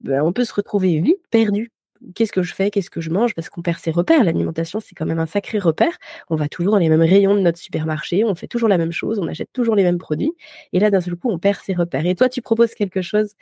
[0.00, 1.70] Ben, on peut se retrouver vite perdu.
[2.14, 4.24] Qu'est-ce que je fais Qu'est-ce que je mange Parce qu'on perd ses repères.
[4.24, 5.96] L'alimentation, c'est quand même un sacré repère.
[6.30, 8.92] On va toujours dans les mêmes rayons de notre supermarché, on fait toujours la même
[8.92, 10.32] chose, on achète toujours les mêmes produits.
[10.72, 12.06] Et là, d'un seul coup, on perd ses repères.
[12.06, 13.34] Et toi, tu proposes quelque chose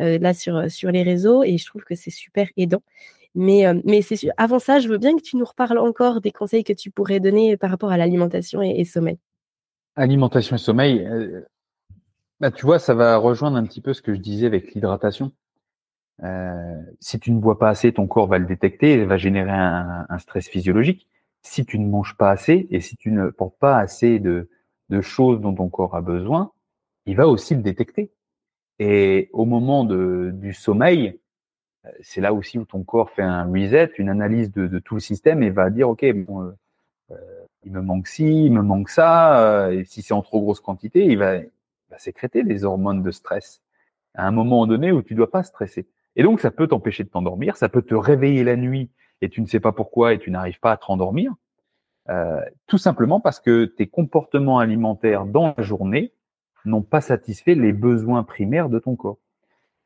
[0.00, 2.82] euh, là sur, sur les réseaux et je trouve que c'est super aidant.
[3.34, 6.32] Mais, euh, mais c'est avant ça, je veux bien que tu nous reparles encore des
[6.32, 9.18] conseils que tu pourrais donner par rapport à l'alimentation et, sommeil.
[9.96, 11.42] Alimentation et sommeil, euh,
[12.40, 15.32] bah, tu vois, ça va rejoindre un petit peu ce que je disais avec l'hydratation.
[16.24, 19.52] Euh, si tu ne bois pas assez, ton corps va le détecter et va générer
[19.52, 21.06] un, stress physiologique.
[21.42, 24.48] Si tu ne manges pas assez et si tu ne portes pas assez de,
[24.88, 26.52] de choses dont ton corps a besoin,
[27.06, 28.10] il va aussi le détecter.
[28.80, 31.18] Et au moment de, du sommeil,
[31.86, 34.94] euh, c'est là aussi où ton corps fait un reset, une analyse de, de tout
[34.94, 36.52] le système et va dire, OK, bon, euh,
[37.12, 37.16] euh
[37.64, 41.04] il me manque ci, il me manque ça, et si c'est en trop grosse quantité,
[41.04, 41.50] il va, il
[41.90, 43.62] va sécréter des hormones de stress
[44.14, 45.86] à un moment donné où tu dois pas stresser.
[46.18, 48.90] Et donc, ça peut t'empêcher de t'endormir, ça peut te réveiller la nuit
[49.22, 51.32] et tu ne sais pas pourquoi et tu n'arrives pas à te rendormir,
[52.10, 56.12] euh, tout simplement parce que tes comportements alimentaires dans la journée
[56.64, 59.18] n'ont pas satisfait les besoins primaires de ton corps.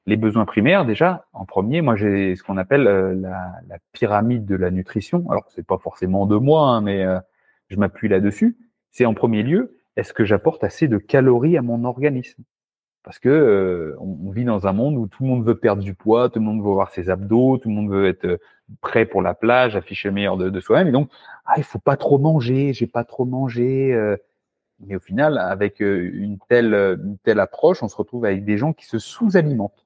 [0.06, 4.56] Les besoins primaires, déjà, en premier, moi j'ai ce qu'on appelle euh, la, pyramide de
[4.56, 5.30] la nutrition.
[5.30, 7.20] Alors, c'est pas forcément de moi, hein, mais euh,
[7.68, 8.56] je m'appuie là-dessus.
[8.90, 12.42] C'est en premier lieu, est-ce que j'apporte assez de calories à mon organisme?
[13.02, 15.94] Parce que euh, on, vit dans un monde où tout le monde veut perdre du
[15.94, 18.38] poids, tout le monde veut voir ses abdos, tout le monde veut être euh,
[18.80, 20.88] prêt pour la plage, afficher le meilleur de, soi-même.
[20.88, 21.10] Et donc,
[21.44, 23.92] ah, il faut pas trop manger, j'ai pas trop mangé.
[23.92, 24.16] Euh.
[24.86, 28.72] mais au final, avec une telle, une telle approche, on se retrouve avec des gens
[28.72, 29.84] qui se sous-alimentent,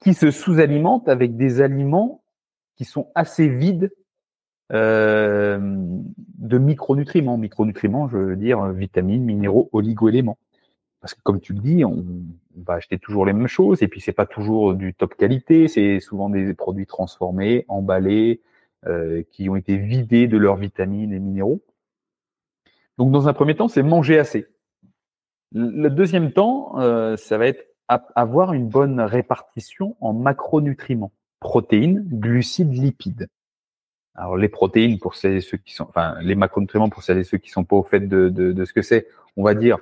[0.00, 2.22] qui se sous-alimentent avec des aliments
[2.76, 3.92] qui sont assez vides
[4.72, 7.38] euh, de micronutriments.
[7.38, 10.38] Micronutriments, je veux dire vitamines, minéraux, oligoéléments
[11.08, 12.04] parce que comme tu le dis, on,
[12.66, 16.00] va acheter toujours les mêmes choses et puis c'est pas toujours du top qualité, c'est
[16.00, 18.42] souvent des produits transformés, emballés,
[18.86, 21.62] euh, qui ont été vidés de leurs vitamines et minéraux.
[22.98, 24.48] Donc dans un premier temps, c'est manger assez.
[25.52, 32.74] Le deuxième temps, euh, ça va être avoir une bonne répartition en macronutriments, protéines, glucides,
[32.74, 33.28] lipides.
[34.14, 37.24] Alors les protéines pour celles et ceux qui sont, enfin les macronutriments pour celles et
[37.24, 39.06] ceux qui sont pas au fait de, de, de ce que c'est,
[39.38, 39.78] on va dire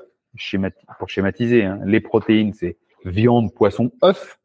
[0.99, 4.39] pour schématiser, hein, les protéines, c'est viande, poisson, œuf.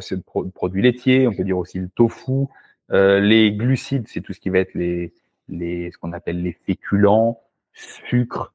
[0.00, 2.46] C'est le produit laitier, on peut dire aussi le tofu.
[2.92, 5.12] Euh, les glucides, c'est tout ce qui va être les,
[5.48, 7.40] les ce qu'on appelle les féculents,
[7.72, 8.52] sucre,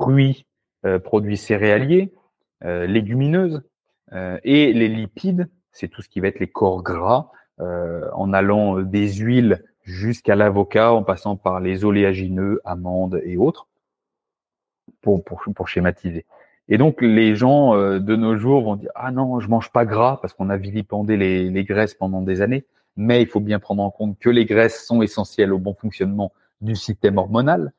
[0.00, 0.46] fruits,
[0.84, 2.12] euh, produits céréaliers,
[2.64, 3.62] euh, légumineuses.
[4.42, 9.12] et les lipides, c'est tout ce qui va être les corps gras, en allant des
[9.12, 13.68] huiles jusqu'à l'avocat, en passant par les oléagineux, amandes et autres
[15.00, 16.26] pour, pour, pour schématiser.
[16.68, 19.84] Et donc les gens euh, de nos jours vont dire ah non je mange pas
[19.84, 22.64] gras parce qu'on a vilipendé les, les, graisses pendant des années,
[22.96, 26.32] mais il faut bien prendre en compte que les graisses sont essentielles au bon fonctionnement
[26.60, 27.72] du système hormonal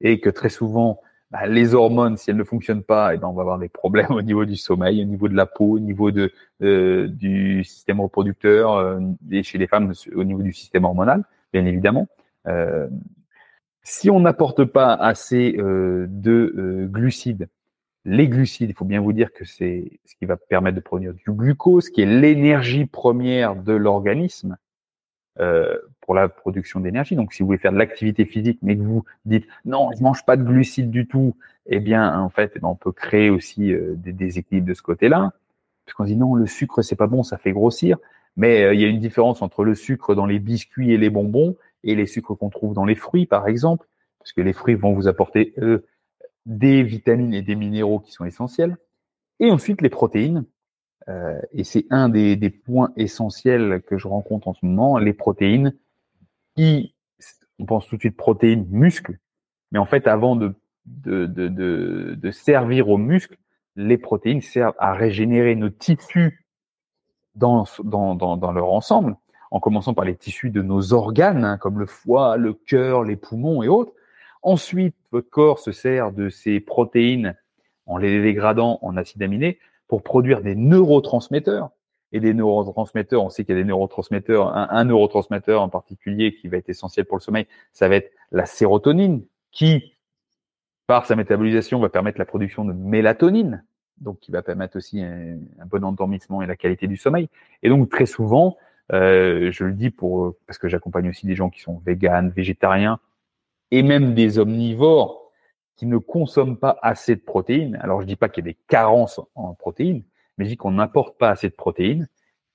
[0.00, 1.00] et que très souvent
[1.30, 3.68] bah, les hormones si elles ne fonctionnent pas, et eh ben on va avoir des
[3.68, 7.64] problèmes au niveau du sommeil, au niveau de la peau, au niveau de euh, du
[7.64, 8.98] système reproducteur euh,
[9.30, 12.08] et chez les femmes au niveau du système hormonal bien évidemment.
[13.90, 17.48] Si on n'apporte pas assez euh, de euh, glucides,
[18.04, 21.14] les glucides, il faut bien vous dire que c'est ce qui va permettre de produire
[21.14, 24.58] du glucose, qui est l'énergie première de l'organisme
[25.40, 27.16] euh, pour la production d'énergie.
[27.16, 30.22] Donc, si vous voulez faire de l'activité physique, mais que vous dites non, je mange
[30.26, 31.34] pas de glucides du tout,
[31.64, 35.32] eh bien, en fait, eh ben, on peut créer aussi des déséquilibres de ce côté-là.
[35.86, 37.96] Parce qu'on dit non, le sucre c'est pas bon, ça fait grossir.
[38.36, 41.56] Mais il y a une différence entre le sucre dans les biscuits et les bonbons
[41.84, 43.86] et les sucres qu'on trouve dans les fruits, par exemple,
[44.18, 45.86] parce que les fruits vont vous apporter eux,
[46.46, 48.76] des vitamines et des minéraux qui sont essentiels.
[49.40, 50.44] Et ensuite, les protéines.
[51.08, 55.74] Euh, et c'est un des, points essentiels que je rencontre en ce moment, les protéines
[56.56, 56.94] qui,
[57.58, 59.18] on pense tout de suite protéines, muscles,
[59.70, 60.54] mais en fait, avant de,
[62.30, 63.38] servir aux muscles,
[63.76, 66.44] les protéines servent à régénérer nos tissus
[67.34, 67.64] dans
[68.52, 69.16] leur ensemble
[69.50, 73.16] en commençant par les tissus de nos organes, hein, comme le foie, le cœur, les
[73.16, 73.92] poumons et autres.
[74.42, 77.36] Ensuite, votre corps se sert de ces protéines
[77.86, 81.70] en les dégradant en acides aminés pour produire des neurotransmetteurs.
[82.12, 83.22] et des neurotransmetteurs.
[83.22, 87.04] On sait qu'il y a des neurotransmetteurs, un, neurotransmetteur en particulier qui va être essentiel
[87.04, 89.92] pour le sommeil, ça va être la sérotonine, qui,
[90.86, 93.62] par sa métabolisation, va permettre la production de mélatonine,
[94.00, 97.28] donc qui va permettre aussi un, bon endormissement et la qualité du sommeil.
[97.62, 98.56] Et donc très souvent,
[98.92, 103.00] euh, je le dis pour parce que j'accompagne aussi des gens qui sont véganes, végétariens,
[103.70, 105.30] et même des omnivores
[105.76, 107.78] qui ne consomment pas assez de protéines.
[107.80, 110.02] Alors je dis pas qu'il y a des carences en protéines,
[110.36, 112.08] mais je dis qu'on n'apporte pas assez de protéines,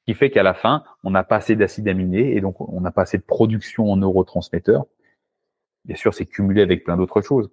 [0.05, 2.91] qui fait qu'à la fin, on n'a pas assez d'acides aminés et donc on n'a
[2.91, 4.85] pas assez de production en neurotransmetteurs.
[5.85, 7.49] Bien sûr, c'est cumulé avec plein d'autres choses.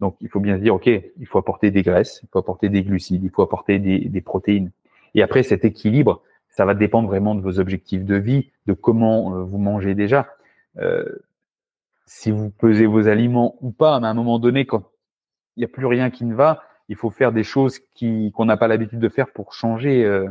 [0.00, 2.68] Donc il faut bien se dire, ok, il faut apporter des graisses, il faut apporter
[2.68, 4.70] des glucides, il faut apporter des, des protéines.
[5.14, 6.22] Et après, cet équilibre,
[6.56, 10.28] ça va dépendre vraiment de vos objectifs de vie, de comment euh, vous mangez déjà.
[10.78, 11.04] Euh,
[12.06, 14.84] si vous pesez vos aliments ou pas, mais à un moment donné, quand
[15.56, 18.44] il n'y a plus rien qui ne va, il faut faire des choses qui qu'on
[18.44, 20.28] n'a pas l'habitude de faire pour changer euh,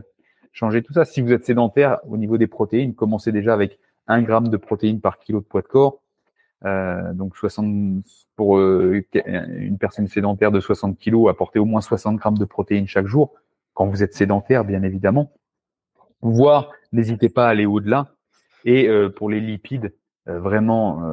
[0.54, 1.04] changer tout ça.
[1.04, 5.02] Si vous êtes sédentaire au niveau des protéines, commencez déjà avec un gramme de protéines
[5.02, 6.00] par kilo de poids de corps.
[7.14, 8.06] Donc 60
[8.38, 13.08] pour une personne sédentaire de 60 kilos, apportez au moins 60 grammes de protéines chaque
[13.08, 13.34] jour.
[13.74, 15.32] Quand vous êtes sédentaire, bien évidemment.
[16.24, 18.08] Voire, n'hésitez pas à aller au-delà.
[18.66, 19.94] Et euh, pour les lipides,
[20.26, 21.04] vraiment,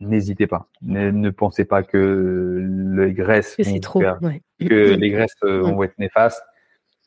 [0.00, 0.68] n'hésitez pas.
[0.80, 6.42] Ne, pensez pas que les graisses que vont trop, que les graisses vont être néfastes.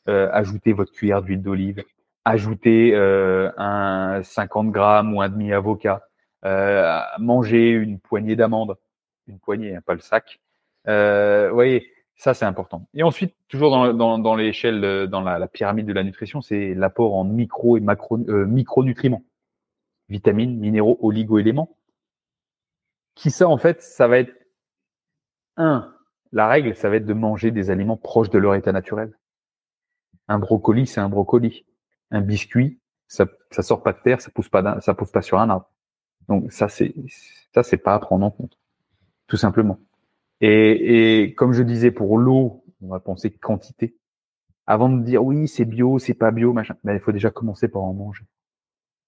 [0.06, 1.82] ajoutez votre cuillère d'huile d'olive.
[2.24, 6.02] Ajoutez un 50 grammes ou un demi avocat
[6.44, 8.76] euh, manger une poignée d'amandes,
[9.28, 10.40] une poignée, hein, pas le sac.
[10.88, 11.88] Euh, voyez,
[12.22, 12.86] ça c'est important.
[12.94, 17.24] Et ensuite, toujours dans, l'échelle, dans la, la, pyramide de la nutrition, c'est l'apport en
[17.24, 19.24] micro et macro, euh, micronutriments,
[20.08, 21.76] vitamines, minéraux, oligo-éléments.
[23.16, 24.32] Qui ça en fait, ça va être
[25.56, 25.92] un.
[26.30, 29.12] La règle, ça va être de manger des aliments proches de leur état naturel.
[30.28, 31.66] Un brocoli, c'est un brocoli.
[32.12, 35.40] Un biscuit, ça, ça sort pas de terre, ça pousse pas, ça pousse pas sur
[35.40, 35.68] un arbre.
[36.28, 36.94] Donc ça, c'est
[37.52, 38.56] ça, c'est pas à prendre en compte,
[39.26, 39.80] tout simplement.
[40.42, 43.94] Et, et comme je disais pour l'eau, on va penser quantité.
[44.66, 47.68] Avant de dire oui, c'est bio, c'est pas bio, machin, ben, il faut déjà commencer
[47.68, 48.24] par en manger.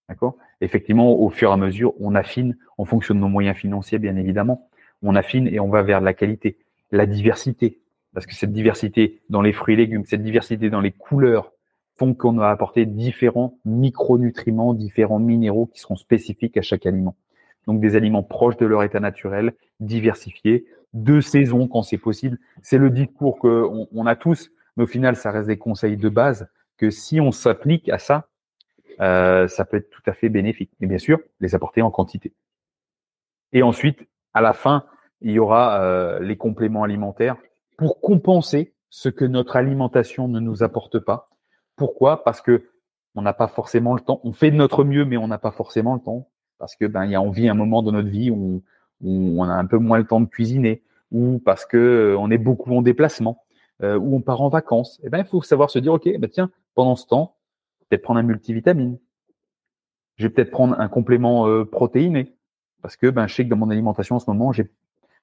[0.09, 0.37] D'accord?
[0.61, 4.17] Effectivement, au fur et à mesure, on affine en fonction de nos moyens financiers, bien
[4.17, 4.69] évidemment.
[5.03, 6.59] On affine et on va vers la qualité,
[6.91, 7.81] la diversité.
[8.13, 11.53] Parce que cette diversité dans les fruits et légumes, cette diversité dans les couleurs,
[11.97, 17.17] font qu'on va apporter différents micronutriments, différents minéraux qui seront spécifiques à chaque aliment.
[17.67, 22.39] Donc des aliments proches de leur état naturel, diversifiés, de saison quand c'est possible.
[22.63, 26.09] C'est le discours qu'on on a tous, mais au final, ça reste des conseils de
[26.09, 28.29] base que si on s'applique à ça,
[29.01, 30.71] euh, ça peut être tout à fait bénéfique.
[30.81, 32.33] Mais bien sûr, les apporter en quantité.
[33.53, 33.99] Et ensuite,
[34.33, 34.85] à la fin,
[35.21, 37.37] il y aura euh, les compléments alimentaires
[37.77, 41.29] pour compenser ce que notre alimentation ne nous apporte pas
[41.77, 42.23] pourquoi?
[42.25, 42.69] Parce que
[43.15, 44.21] on n'a pas forcément le temps.
[44.25, 46.29] On fait de notre mieux, mais on n'a pas forcément le temps
[46.59, 48.63] parce que ben il y a envie un moment dans notre vie où
[49.05, 52.39] on, a un peu moins le temps de cuisiner ou parce que euh, on est
[52.39, 53.45] beaucoup en déplacement
[53.83, 55.01] euh, ou on part en vacances.
[55.05, 57.37] Eh ben il faut savoir se dire ok, ben tiens, pendant ce temps,
[57.89, 58.99] peut-être prendre un multivitamine.
[60.17, 62.35] Je vais peut-être prendre un complément euh, protéiné
[62.83, 64.71] parce que ben je sais que dans mon alimentation en ce moment, j'ai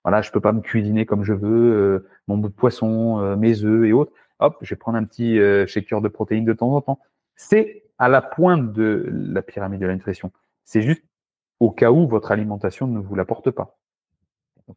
[0.04, 3.88] voilà, je peux pas me cuisiner comme je veux, mon bout de poisson, mes œufs
[3.88, 7.00] et autres hop, je vais prendre un petit shaker de protéines de temps en temps.
[7.36, 10.32] C'est à la pointe de la pyramide de la nutrition.
[10.66, 11.04] C'est juste
[11.62, 13.78] au cas où votre alimentation ne vous l'apporte pas.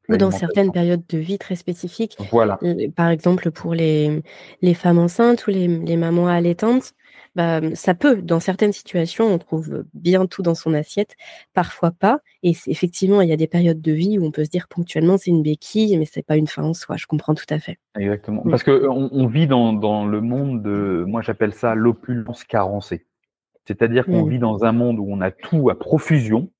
[0.08, 2.16] Ou dans certaines périodes de vie très spécifiques.
[2.30, 2.58] Voilà.
[2.62, 4.22] Euh, par exemple, pour les,
[4.60, 6.92] les femmes enceintes ou les, les mamans allaitantes,
[7.36, 11.16] bah, ça peut, dans certaines situations, on trouve bien tout dans son assiette,
[11.54, 12.20] parfois pas.
[12.42, 15.16] Et effectivement, il y a des périodes de vie où on peut se dire ponctuellement
[15.16, 16.96] c'est une béquille, mais c'est pas une fin en soi.
[16.96, 17.78] Je comprends tout à fait.
[17.98, 18.42] Exactement.
[18.44, 18.50] Mm.
[18.50, 23.06] Parce que on, vit dans, dans, le monde de, moi j'appelle ça l'opulence carencée.
[23.66, 24.30] C'est-à-dire qu'on mm.
[24.30, 26.50] vit dans un monde où on a tout à profusion,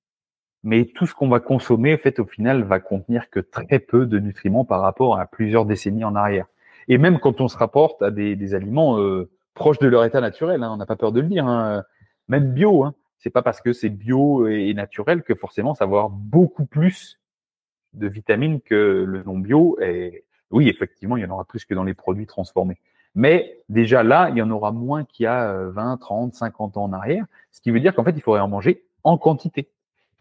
[0.65, 4.07] mais tout ce qu'on va consommer, en fait, au final, va contenir que très peu
[4.07, 6.47] de nutriments par rapport à plusieurs décennies en arrière.
[6.89, 10.23] Et même quand on se rapporte à des, des aliments euh, proches de leur état
[10.23, 11.85] naturel, hein, on n'a pas peur de le dire, hein,
[12.29, 15.91] même bio, hein, c'est pas parce que c'est bio et naturel que forcément ça va
[15.91, 17.21] avoir beaucoup plus
[17.93, 19.79] de vitamines que le non bio.
[19.81, 22.79] Et oui, effectivement, il y en aura plus que dans les produits transformés.
[23.15, 26.85] Mais déjà là, il y en aura moins qu'il y a 20, 30, 50 ans
[26.85, 29.69] en arrière, ce qui veut dire qu'en fait, il faudrait en manger en quantité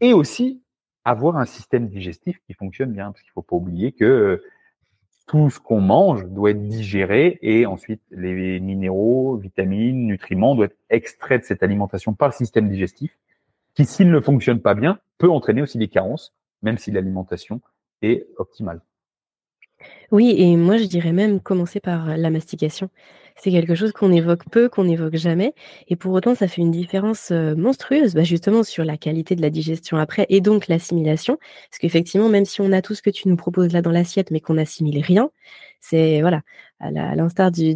[0.04, 0.62] et aussi
[1.06, 4.44] avoir un système digestif qui fonctionne bien, parce qu'il faut pas oublier que euh,
[5.28, 10.78] tout ce qu'on mange doit être digéré et ensuite les minéraux, vitamines, nutriments doivent être
[10.90, 13.18] extraits de cette alimentation par le système digestif,
[13.76, 17.62] qui s'il ne fonctionne pas bien peut entraîner aussi des carences, même si l'alimentation
[18.02, 18.82] est optimale.
[20.12, 22.90] Oui, et moi je dirais même commencer par la mastication.
[23.36, 25.54] C'est quelque chose qu'on évoque peu, qu'on évoque jamais,
[25.88, 29.50] et pour autant ça fait une différence monstrueuse, bah, justement sur la qualité de la
[29.50, 31.38] digestion après et donc l'assimilation.
[31.70, 34.32] Parce qu'effectivement, même si on a tout ce que tu nous proposes là dans l'assiette,
[34.32, 35.30] mais qu'on n'assimile rien,
[35.80, 36.42] c'est voilà,
[36.80, 37.76] à l'instar du,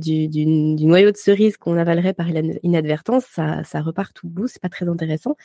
[0.85, 2.27] noyau de cerise qu'on avalerait par
[2.63, 5.35] inadvertance, ça, ça repart tout bout, c'est pas très intéressant.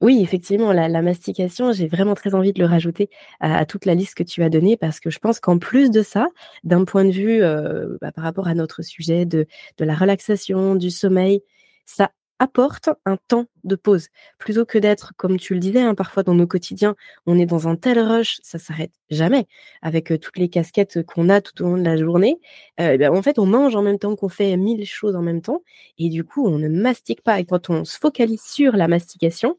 [0.00, 4.14] Oui, effectivement, la, mastication, j'ai vraiment très envie de le rajouter à, toute la liste
[4.14, 6.28] que tu as donnée parce que je pense qu'en plus de ça,
[6.64, 9.46] d'un point de vue euh, bah, par rapport à notre sujet de,
[9.78, 11.42] la relaxation, du sommeil,
[11.84, 14.08] ça apporte un temps de pause.
[14.38, 16.96] Plutôt que d'être, comme tu le disais, hein, parfois dans nos quotidiens,
[17.26, 19.46] on est dans un tel rush, ça s'arrête jamais.
[19.82, 22.40] Avec euh, toutes les casquettes qu'on a tout au long de la journée,
[22.80, 25.42] euh, ben, en fait, on mange en même temps qu'on fait mille choses en même
[25.42, 25.62] temps.
[25.98, 27.38] Et du coup, on ne mastique pas.
[27.38, 29.58] Et quand on se focalise sur la mastication,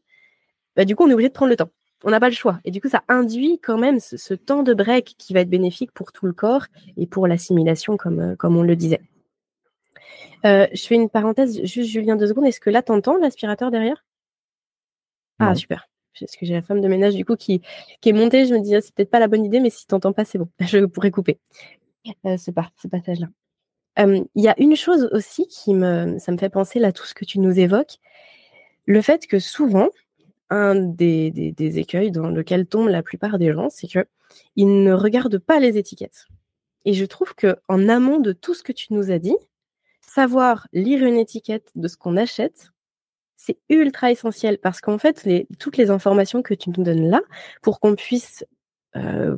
[0.76, 1.70] bah, du coup, on est obligé de prendre le temps.
[2.04, 2.58] On n'a pas le choix.
[2.64, 5.92] Et du coup, ça induit quand même ce, temps de break qui va être bénéfique
[5.92, 6.66] pour tout le corps
[6.96, 9.00] et pour l'assimilation, comme, euh, comme on le disait.
[10.44, 12.46] Euh, je fais une parenthèse, juste Julien, deux secondes.
[12.46, 14.04] Est-ce que là, t'entends l'aspirateur derrière?
[15.38, 15.88] Ah, super.
[16.18, 17.62] Parce que j'ai la femme de ménage, du coup, qui,
[18.00, 18.46] qui est montée.
[18.46, 20.38] Je me dis, ah, c'est peut-être pas la bonne idée, mais si t'entends pas, c'est
[20.38, 20.48] bon.
[20.60, 21.38] Je pourrais couper
[22.26, 23.28] euh, ce, ce passage-là.
[23.98, 27.14] Il y a une chose aussi qui me, ça me fait penser là, tout ce
[27.14, 27.98] que tu nous évoques.
[28.86, 29.90] Le fait que souvent,
[30.52, 35.58] un des, écueils dans lequel tombent la plupart des gens, c'est qu'ils ne regardent pas
[35.60, 36.26] les étiquettes.
[36.84, 39.36] Et je trouve que en amont de tout ce que tu nous as dit,
[40.00, 42.72] savoir lire une étiquette de ce qu'on achète,
[43.36, 45.26] c'est ultra essentiel parce qu'en fait,
[45.58, 47.20] toutes les informations que tu nous donnes là,
[47.62, 48.44] pour qu'on puisse,
[48.96, 49.36] euh,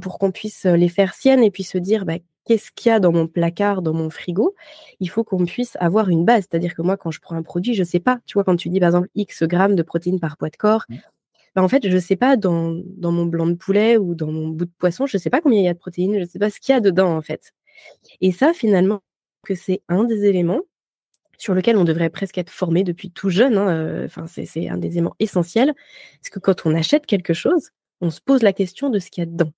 [0.00, 3.00] pour qu'on puisse les faire siennes et puis se dire, bah, qu'est-ce qu'il y a
[3.00, 4.54] dans mon placard, dans mon frigo,
[5.00, 6.46] il faut qu'on puisse avoir une base.
[6.50, 8.20] C'est-à-dire que moi, quand je prends un produit, je ne sais pas.
[8.26, 10.84] Tu vois, quand tu dis par exemple X grammes de protéines par poids de corps,
[10.88, 10.96] mmh.
[11.54, 14.48] bah, en fait, je ne sais pas dans, mon blanc de poulet ou dans mon
[14.48, 16.24] bout de poisson, je ne sais pas combien il y a de protéines, je ne
[16.24, 17.52] sais pas ce qu'il y a dedans en fait.
[18.20, 19.00] Et ça, finalement,
[19.44, 20.60] que c'est un des éléments
[21.38, 23.56] sur lequel on devrait presque être formé depuis tout jeune.
[23.56, 25.72] Hein, euh, enfin, c'est un des éléments essentiels.
[26.20, 27.70] Parce que quand on achète quelque chose,
[28.02, 29.50] on se pose la question de ce qu'il y a dedans.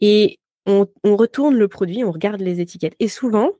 [0.00, 0.38] Et
[0.68, 2.94] on, retourne le produit, on regarde les étiquettes.
[3.00, 3.50] Et souvent,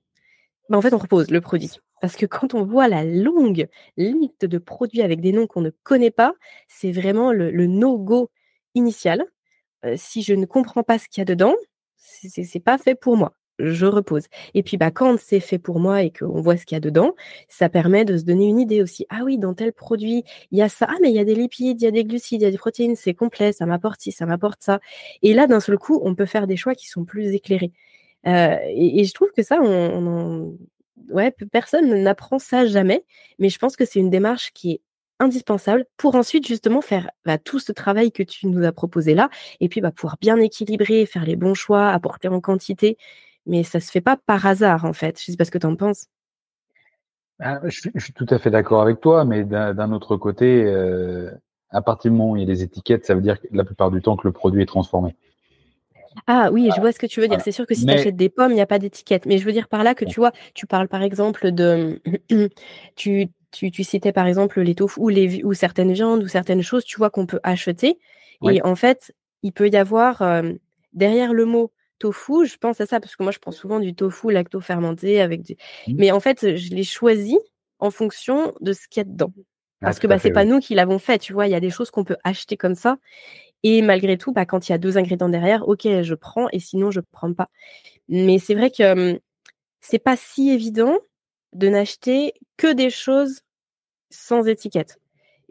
[0.68, 1.70] bah, en fait, on repose le produit.
[2.00, 3.66] Parce que quand on voit la longue
[3.96, 6.34] liste de produits avec des noms qu'on ne connaît pas,
[6.68, 8.30] c'est vraiment le, no-go
[8.74, 9.24] initial.
[9.84, 11.54] Euh, si je ne comprends pas ce qu'il y a dedans,
[11.96, 14.26] c'est pas fait pour moi je repose.
[14.54, 16.80] Et puis, bah, quand c'est fait pour moi et qu'on voit ce qu'il y a
[16.80, 17.14] dedans,
[17.48, 19.06] ça permet de se donner une idée aussi.
[19.10, 20.86] Ah oui, dans tel produit, il y a ça.
[20.88, 22.50] Ah, mais il y a des lipides, il y a des glucides, il y a
[22.50, 24.80] des protéines, c'est complet, ça m'apporte ci, ça m'apporte ça.
[25.22, 27.72] Et là, d'un seul coup, on peut faire des choix qui sont plus éclairés.
[28.26, 29.58] Euh, et, je trouve que ça,
[31.52, 33.04] personne n'apprend ça jamais.
[33.38, 34.80] Mais je pense que c'est une démarche qui est
[35.20, 39.30] indispensable pour ensuite justement faire bah, tout ce travail que tu nous as proposé là
[39.60, 42.96] et puis bah, pouvoir bien équilibrer, faire les bons choix, apporter en quantité
[43.48, 45.20] mais ça se fait pas par hasard en fait.
[45.20, 46.06] Je sais pas ce que tu en penses.
[47.40, 51.30] Ah, je, suis tout à fait d'accord avec toi, mais d'un autre côté, euh,
[51.70, 53.90] à partir du moment où il y a des étiquettes, ça veut dire la plupart
[53.90, 55.14] du temps que le produit est transformé.
[56.26, 57.40] Ah oui, je vois ce que tu veux dire.
[57.40, 59.24] C'est sûr que si tu achètes des pommes, il n'y a pas d'étiquette.
[59.24, 62.00] Mais je veux dire par là que tu vois, tu parles par exemple de.
[62.96, 66.62] tu, tu, tu, citais par exemple les tofu ou, les, ou certaines viandes ou certaines
[66.62, 67.98] choses, tu vois, qu'on peut acheter.
[68.50, 69.12] Et en fait,
[69.42, 70.52] il peut y avoir euh,
[70.92, 73.94] derrière le mot tofu, je pense à ça parce que moi je prends souvent du
[73.94, 75.54] tofu lacto-fermenté avec du.
[75.86, 75.94] Mmh.
[75.96, 77.38] Mais en fait, je l'ai choisi
[77.78, 79.32] en fonction de ce qu'il y a dedans.
[79.80, 81.46] Ah, parce que bah, c'est pas nous qui l'avons fait, tu vois.
[81.46, 82.98] Il y a des choses qu'on peut acheter comme ça.
[83.62, 86.58] Et malgré tout, bah, quand il y a deux ingrédients derrière, ok, je prends et
[86.58, 87.48] sinon je prends pas.
[88.08, 89.20] Mais c'est vrai que
[89.80, 90.98] c'est pas si évident
[91.52, 93.40] de n'acheter que des choses
[94.10, 94.98] sans étiquette.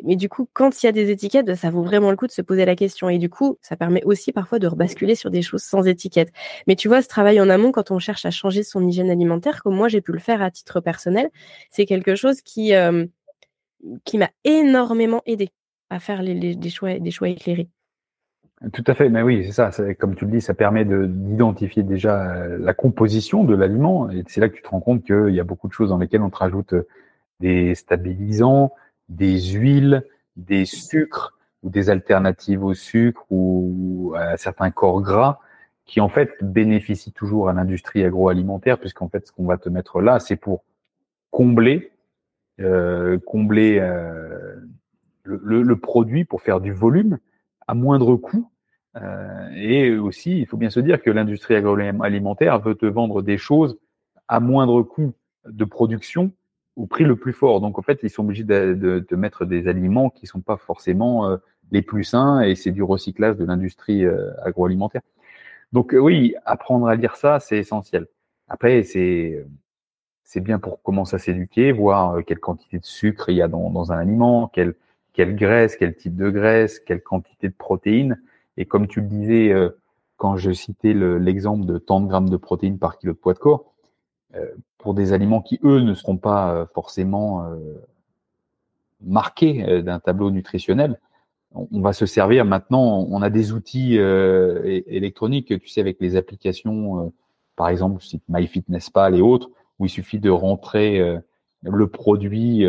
[0.04, 2.32] Mais du coup, quand il y a des étiquettes, ça vaut vraiment le coup de
[2.32, 3.10] se poser la question.
[3.10, 6.32] Et du coup, ça permet aussi parfois de rebasculer sur des choses sans étiquette.
[6.68, 9.64] Mais tu vois, ce travail en amont, quand on cherche à changer son hygiène alimentaire,
[9.64, 11.30] comme moi j'ai pu le faire à titre personnel,
[11.72, 13.06] c'est quelque chose qui, euh,
[14.14, 15.50] m'a énormément aidé
[15.90, 17.70] à faire des, choix, des choix éclairés.
[18.74, 19.72] Tout à fait, mais oui, c'est ça.
[20.00, 24.10] Comme tu le dis, ça permet d'identifier déjà euh, la composition de l'aliment.
[24.10, 26.00] Et c'est là que tu te rends compte qu'il y a beaucoup de choses dans
[26.00, 26.88] lesquelles on te rajoute euh,
[27.40, 28.74] des stabilisants,
[29.10, 30.06] des huiles,
[30.36, 35.40] des sucres ou des alternatives au sucre ou à certains corps gras
[35.86, 40.02] qui en fait bénéficient toujours à l'industrie agroalimentaire puisqu'en fait ce qu'on va te mettre
[40.02, 40.64] là c'est pour
[41.32, 41.92] combler
[42.60, 44.56] euh, combler euh,
[45.24, 47.20] le, produit pour faire du volume
[47.68, 48.50] à moindre coût.
[48.96, 53.38] Euh, et aussi il faut bien se dire que l'industrie agroalimentaire veut te vendre des
[53.38, 53.78] choses
[54.28, 55.14] à moindre coût
[55.46, 56.32] de production
[56.78, 57.60] au prix le plus fort.
[57.60, 58.74] Donc en fait, ils sont obligés de,
[59.10, 61.38] de, mettre des aliments qui sont pas forcément euh,
[61.72, 65.02] les plus sains et c'est du recyclage de l'industrie euh, agroalimentaire.
[65.74, 68.08] Donc oui, apprendre à lire ça, c'est essentiel.
[68.48, 69.46] Après, c'est
[70.24, 73.70] c'est bien pour commencer à s'éduquer, voir quelle quantité de sucre il y a dans,
[73.70, 74.76] dans un aliment, quelle
[75.14, 78.22] quelle graisse, quel type de graisse, quelle quantité de protéines.
[78.56, 79.54] Et comme tu le disais
[80.18, 83.40] quand je citais l'exemple de tant de grammes de protéines par kilo de poids de
[83.40, 83.77] corps, euh,
[84.78, 87.56] pour des aliments qui, eux, ne seront pas euh, forcément euh,
[89.02, 91.00] marqués d'un tableau nutritionnel,
[91.54, 97.14] on va se servir maintenant, on a des outils électroniques, tu sais, avec les applications,
[97.56, 99.50] par exemple, MyFitnessPal et autres,
[99.80, 101.18] où il suffit de rentrer
[101.64, 102.66] le produit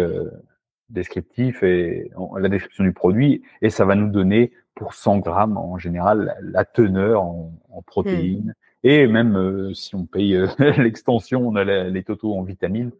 [0.90, 5.76] descriptif et la description du produit, et ça va nous donner pour 100 grammes en
[5.76, 8.54] général la teneur en, protéines.
[8.90, 10.46] Et même euh, si on paye euh,
[10.78, 12.90] l'extension, on a les totaux en vitamines.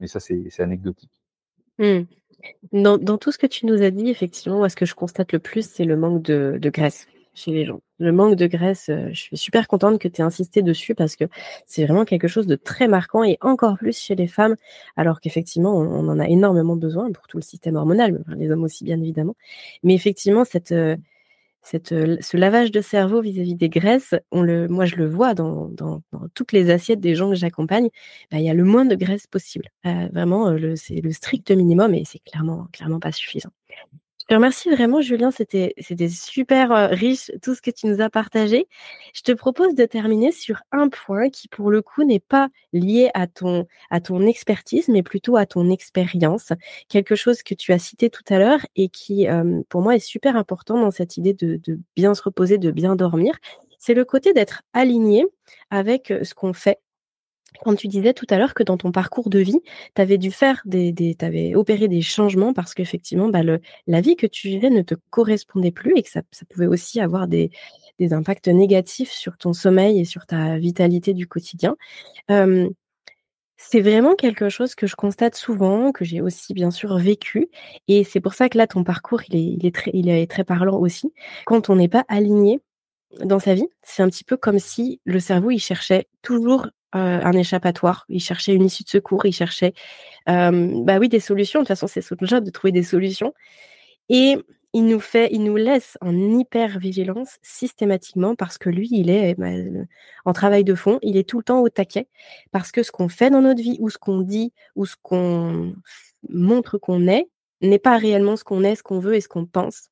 [0.00, 1.12] Mais ça, c'est anecdotique.
[1.78, 2.02] Hmm.
[2.72, 5.38] Dans, tout ce que tu nous as dit, effectivement, moi, ce que je constate le
[5.38, 7.80] plus, c'est le manque de, graisse chez les gens.
[8.00, 11.14] Le manque de graisse, euh, je suis super contente que tu aies insisté dessus parce
[11.14, 11.26] que
[11.66, 14.56] c'est vraiment quelque chose de très marquant et encore plus chez les femmes,
[14.96, 18.82] alors qu'effectivement, on, en a énormément besoin pour tout le système hormonal, les hommes aussi,
[18.82, 19.36] bien évidemment.
[19.84, 20.74] Mais effectivement, cette,
[21.92, 25.70] euh, ce lavage de cerveau vis-à-vis des graisses, moi je le vois dans,
[26.34, 27.88] toutes les assiettes des gens que j'accompagne,
[28.30, 29.68] bah, il y a le moins de graisse possible.
[29.84, 32.68] vraiment, c'est le strict minimum et c'est clairement
[33.00, 33.50] pas suffisant.
[34.28, 35.30] Te remercie vraiment, Julien.
[35.30, 38.68] C'était, c'était super euh, riche tout ce que tu nous as partagé.
[39.14, 43.10] Je te propose de terminer sur un point qui, pour le coup, n'est pas lié
[43.14, 46.52] à ton, à ton expertise, mais plutôt à ton expérience.
[46.88, 49.98] Quelque chose que tu as cité tout à l'heure et qui, euh, pour moi, est
[49.98, 53.34] super important dans cette idée de, de bien se reposer, de bien dormir.
[53.78, 55.24] C'est le côté d'être aligné
[55.70, 56.80] avec euh, ce qu'on fait
[57.62, 59.60] quand tu disais tout à l'heure que dans ton parcours de vie,
[59.94, 63.40] tu avais dû faire des, des avais opéré des changements parce qu'effectivement, bah,
[63.86, 67.00] la vie que tu vivais ne te correspondait plus et que ça, ça pouvait aussi
[67.00, 67.50] avoir des,
[68.12, 71.76] impacts négatifs sur ton sommeil et sur ta vitalité du quotidien.
[73.60, 77.48] C'est vraiment quelque chose que je constate souvent, que j'ai aussi bien sûr vécu,
[77.88, 80.30] et c'est pour ça que là ton parcours il est, il est très, il est
[80.30, 81.12] très parlant aussi.
[81.44, 82.60] Quand on n'est pas aligné
[83.24, 87.20] dans sa vie, c'est un petit peu comme si le cerveau il cherchait toujours euh,
[87.22, 88.06] un échappatoire.
[88.08, 89.74] Il cherchait une issue de secours, il cherchait,
[90.28, 91.60] euh, bah oui, des solutions.
[91.60, 93.34] De toute façon, c'est son job de trouver des solutions.
[94.08, 94.36] Et
[94.74, 99.34] il nous fait, il nous laisse en hyper vigilance systématiquement parce que lui, il est
[99.34, 99.48] bah,
[100.24, 102.08] en travail de fond, il est tout le temps au taquet
[102.52, 105.74] parce que ce qu'on fait dans notre vie ou ce qu'on dit ou ce qu'on
[106.28, 107.28] montre qu'on est
[107.60, 109.90] n'est pas réellement ce qu'on est, ce qu'on veut et ce qu'on pense.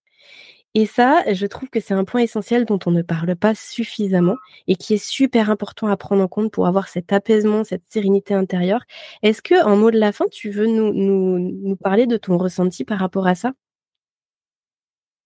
[0.78, 4.36] Et ça, je trouve que c'est un point essentiel dont on ne parle pas suffisamment
[4.66, 8.34] et qui est super important à prendre en compte pour avoir cet apaisement, cette sérénité
[8.34, 8.84] intérieure.
[9.22, 12.36] Est-ce que, en mot de la fin, tu veux nous, nous, nous parler de ton
[12.36, 13.54] ressenti par rapport à ça?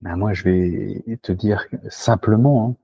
[0.03, 2.77] Ben Moi, je vais te dire simplement hein,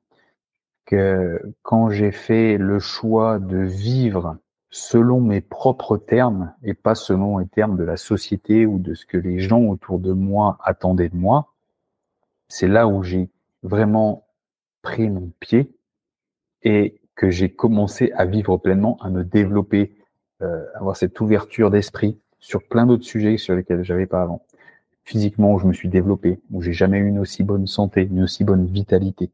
[0.87, 4.39] que quand j'ai fait le choix de vivre
[4.71, 9.07] selon mes propres termes et pas selon les termes de la société ou de ce
[9.07, 11.53] que les gens autour de moi attendaient de moi,
[12.49, 13.29] c'est là où j'ai
[13.63, 14.27] vraiment
[14.83, 15.73] pris mon pied
[16.63, 19.97] et que j'ai commencé à vivre pleinement, à me développer,
[20.43, 24.45] euh, avoir cette ouverture d'esprit sur plein d'autres sujets sur lesquels j'avais pas avant.
[25.05, 28.23] Physiquement, où je me suis développé, où j'ai jamais eu une aussi bonne santé, une
[28.23, 29.31] aussi bonne vitalité.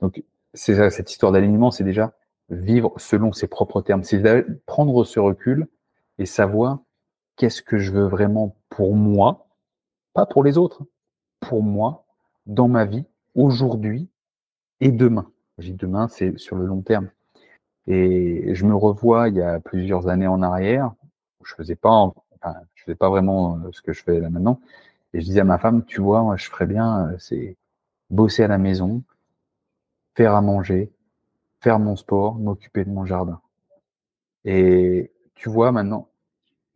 [0.00, 0.22] Donc,
[0.52, 2.12] c'est ça, cette histoire d'alignement, c'est déjà
[2.50, 4.02] vivre selon ses propres termes.
[4.02, 4.22] C'est
[4.66, 5.66] prendre ce recul
[6.18, 6.80] et savoir
[7.36, 9.46] qu'est-ce que je veux vraiment pour moi,
[10.12, 10.84] pas pour les autres,
[11.40, 12.03] pour moi,
[12.46, 13.04] dans ma vie,
[13.34, 14.08] aujourd'hui
[14.80, 15.30] et demain.
[15.58, 17.08] Je dis demain, c'est sur le long terme.
[17.86, 20.94] Et je me revois il y a plusieurs années en arrière,
[21.40, 24.30] où je faisais pas, enfin, je faisais pas vraiment euh, ce que je fais là
[24.30, 24.60] maintenant.
[25.12, 27.56] Et je disais à ma femme, tu vois, moi, je ferais bien, euh, c'est
[28.10, 29.02] bosser à la maison,
[30.14, 30.92] faire à manger,
[31.60, 33.40] faire mon sport, m'occuper de mon jardin.
[34.44, 36.08] Et tu vois, maintenant,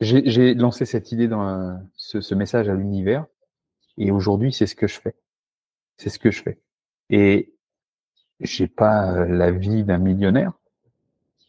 [0.01, 3.27] j'ai lancé cette idée dans euh, ce, ce message à l'univers.
[3.97, 5.15] Et aujourd'hui, c'est ce que je fais.
[5.99, 6.59] C'est ce que je fais.
[7.11, 7.53] Et
[8.41, 10.53] j'ai pas euh, la vie d'un millionnaire,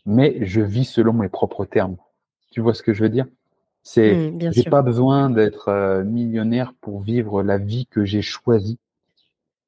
[0.05, 1.97] mais je vis selon mes propres termes.
[2.51, 3.27] Tu vois ce que je veux dire?
[3.83, 8.77] C'est mmh, j'ai pas besoin d'être euh, millionnaire pour vivre la vie que j'ai choisie.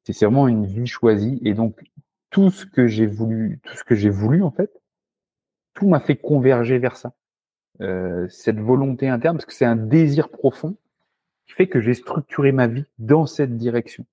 [0.03, 1.79] C'est vraiment une vie choisie et donc
[2.31, 4.71] tout ce que j'ai voulu, tout ce que j'ai voulu en fait,
[5.73, 7.13] tout m'a fait converger vers ça.
[7.81, 10.75] Euh, cette volonté interne, parce que c'est un désir profond
[11.45, 14.05] qui fait que j'ai structuré ma vie dans cette direction.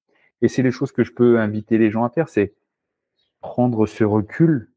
[0.43, 2.55] Et c'est les choses que je peux inviter les gens à faire, c'est
[3.40, 4.70] prendre ce recul,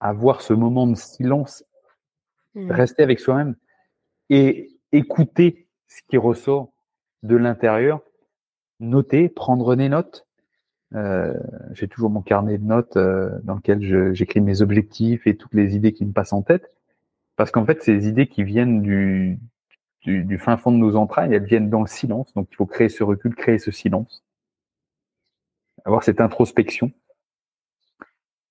[0.00, 1.64] avoir ce moment de silence,
[2.54, 2.70] mmh.
[2.70, 3.56] rester avec soi-même
[4.30, 6.72] et écouter ce qui ressort
[7.22, 8.00] de l'intérieur,
[8.80, 10.26] noter, prendre des notes,
[10.94, 11.32] Euh,
[11.72, 15.74] j'ai toujours mon carnet de notes euh, dans lequel j'écris mes objectifs et toutes les
[15.74, 16.70] idées qui me passent en tête.
[17.36, 19.38] Parce qu'en fait, ces idées qui viennent du,
[20.02, 22.34] du, du, fin fond de nos entrailles, elles viennent dans le silence.
[22.34, 24.22] Donc, il faut créer ce recul, créer ce silence.
[25.84, 26.92] Avoir cette introspection.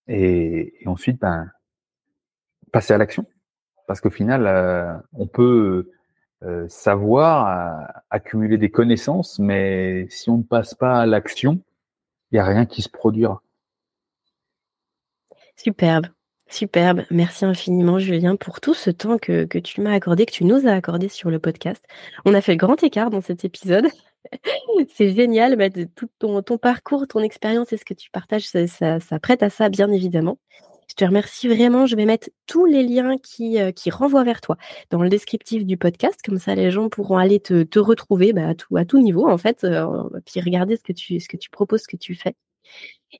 [0.08, 1.50] Et, ensuite, ben,
[2.72, 3.26] passer à l'action.
[3.88, 5.92] Parce qu'au final, euh, on peut
[6.44, 11.62] euh, savoir, accumuler des connaissances, mais si on ne passe pas à l'action,
[12.32, 13.42] il n'y a rien qui se produira.
[15.56, 16.08] Superbe.
[16.48, 17.04] Superbe.
[17.12, 20.68] Merci infiniment, Julien, pour tout ce temps que, que tu m'as accordé, que tu nous
[20.68, 21.86] as accordé sur le podcast.
[22.26, 23.88] On a fait le grand écart dans cet épisode.
[24.94, 25.56] C'est génial.
[25.56, 29.70] Bah, tout ton, parcours, ton expérience et ce que tu partages, ça, prête à ça,
[29.70, 30.40] bien évidemment.
[30.88, 31.86] Je te remercie vraiment.
[31.86, 34.58] Je vais mettre tous les liens qui, euh, renvoient vers toi
[34.90, 36.20] dans le descriptif du podcast.
[36.24, 40.04] Comme ça, les gens pourront aller te, retrouver bah, à, tout, niveau, en fait, euh,
[40.26, 42.36] puis regarder ce que, tu, ce que tu proposes, ce que tu fais.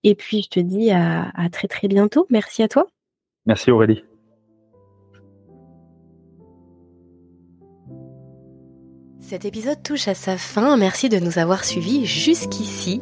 [0.04, 2.28] Et puis, je te dis à, à très, très bientôt.
[2.30, 2.88] Merci à toi.
[3.46, 4.04] Merci Aurélie.
[9.32, 10.76] Cet épisode touche à sa fin.
[10.76, 13.02] Merci de nous avoir suivis jusqu'ici.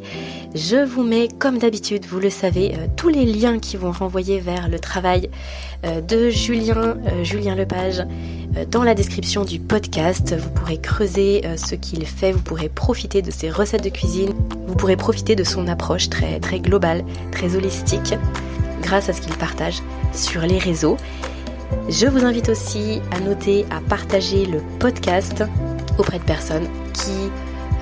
[0.54, 4.40] Je vous mets, comme d'habitude, vous le savez, euh, tous les liens qui vont renvoyer
[4.40, 5.32] vers le travail
[5.88, 8.06] euh, de Julien, euh, Julien Lepage,
[8.70, 10.36] dans la description du podcast.
[10.38, 14.36] Vous pourrez creuser ce qu'il fait, vous pourrez profiter de ses recettes de cuisine,
[14.68, 18.14] vous pourrez profiter de son approche très, très globale, très holistique,
[18.84, 19.82] grâce à ce qu'il partage
[20.14, 20.98] sur les réseaux.
[21.90, 25.44] Je vous invite aussi à noter, à partager le podcast
[26.00, 27.30] auprès de personnes qui,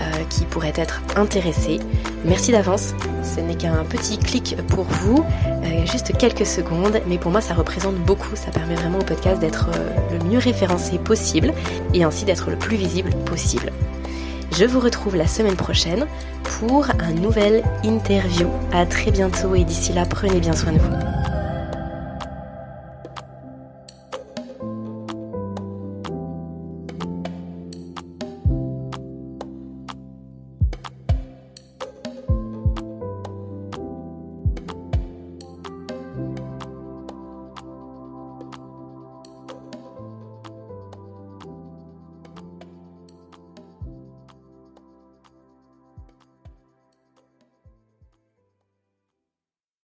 [0.01, 1.79] euh, qui pourraient être intéressées.
[2.25, 7.31] Merci d'avance, ce n'est qu'un petit clic pour vous, euh, juste quelques secondes, mais pour
[7.31, 11.53] moi ça représente beaucoup, ça permet vraiment au podcast d'être euh, le mieux référencé possible
[11.93, 13.71] et ainsi d'être le plus visible possible.
[14.57, 16.07] Je vous retrouve la semaine prochaine
[16.59, 18.47] pour un nouvel interview.
[18.73, 21.36] À très bientôt et d'ici là, prenez bien soin de vous.